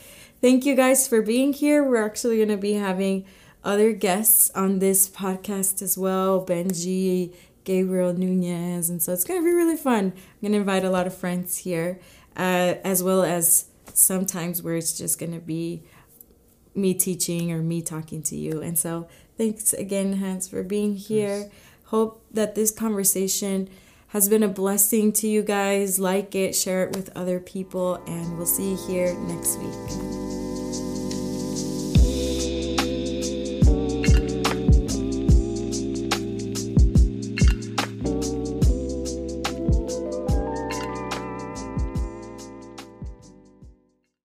thank 0.41 0.65
you 0.65 0.75
guys 0.75 1.07
for 1.07 1.21
being 1.21 1.53
here 1.53 1.83
we're 1.83 2.03
actually 2.03 2.39
gonna 2.39 2.57
be 2.57 2.73
having 2.73 3.23
other 3.65 3.91
guests 3.91 4.49
on 4.55 4.79
this 4.79 5.09
podcast 5.09 5.81
as 5.81 5.97
well 5.97 6.45
benji 6.45 7.33
gabriel 7.65 8.13
nunez 8.13 8.89
and 8.89 9.01
so 9.01 9.11
it's 9.11 9.23
gonna 9.23 9.41
be 9.41 9.51
really 9.51 9.75
fun 9.75 10.13
i'm 10.15 10.41
gonna 10.41 10.57
invite 10.57 10.85
a 10.85 10.89
lot 10.89 11.07
of 11.07 11.13
friends 11.15 11.57
here 11.57 11.99
uh, 12.37 12.75
as 12.83 13.01
well 13.01 13.23
as 13.23 13.65
sometimes 13.93 14.61
where 14.61 14.75
it's 14.75 14.97
just 14.97 15.19
gonna 15.19 15.39
be 15.39 15.83
me 16.73 16.93
teaching 16.93 17.51
or 17.51 17.59
me 17.61 17.81
talking 17.81 18.21
to 18.21 18.35
you 18.35 18.61
and 18.61 18.77
so 18.77 19.07
Thanks 19.37 19.73
again, 19.73 20.13
Hans, 20.13 20.47
for 20.47 20.63
being 20.63 20.95
here. 20.95 21.37
Yes. 21.37 21.49
Hope 21.85 22.25
that 22.31 22.55
this 22.55 22.71
conversation 22.71 23.69
has 24.09 24.29
been 24.29 24.43
a 24.43 24.47
blessing 24.47 25.11
to 25.13 25.27
you 25.27 25.43
guys. 25.43 25.99
Like 25.99 26.33
it, 26.35 26.55
share 26.55 26.85
it 26.85 26.95
with 26.95 27.15
other 27.15 27.39
people, 27.39 27.95
and 28.07 28.37
we'll 28.37 28.45
see 28.45 28.71
you 28.71 28.77
here 28.87 29.13
next 29.27 29.57
week. 29.59 30.34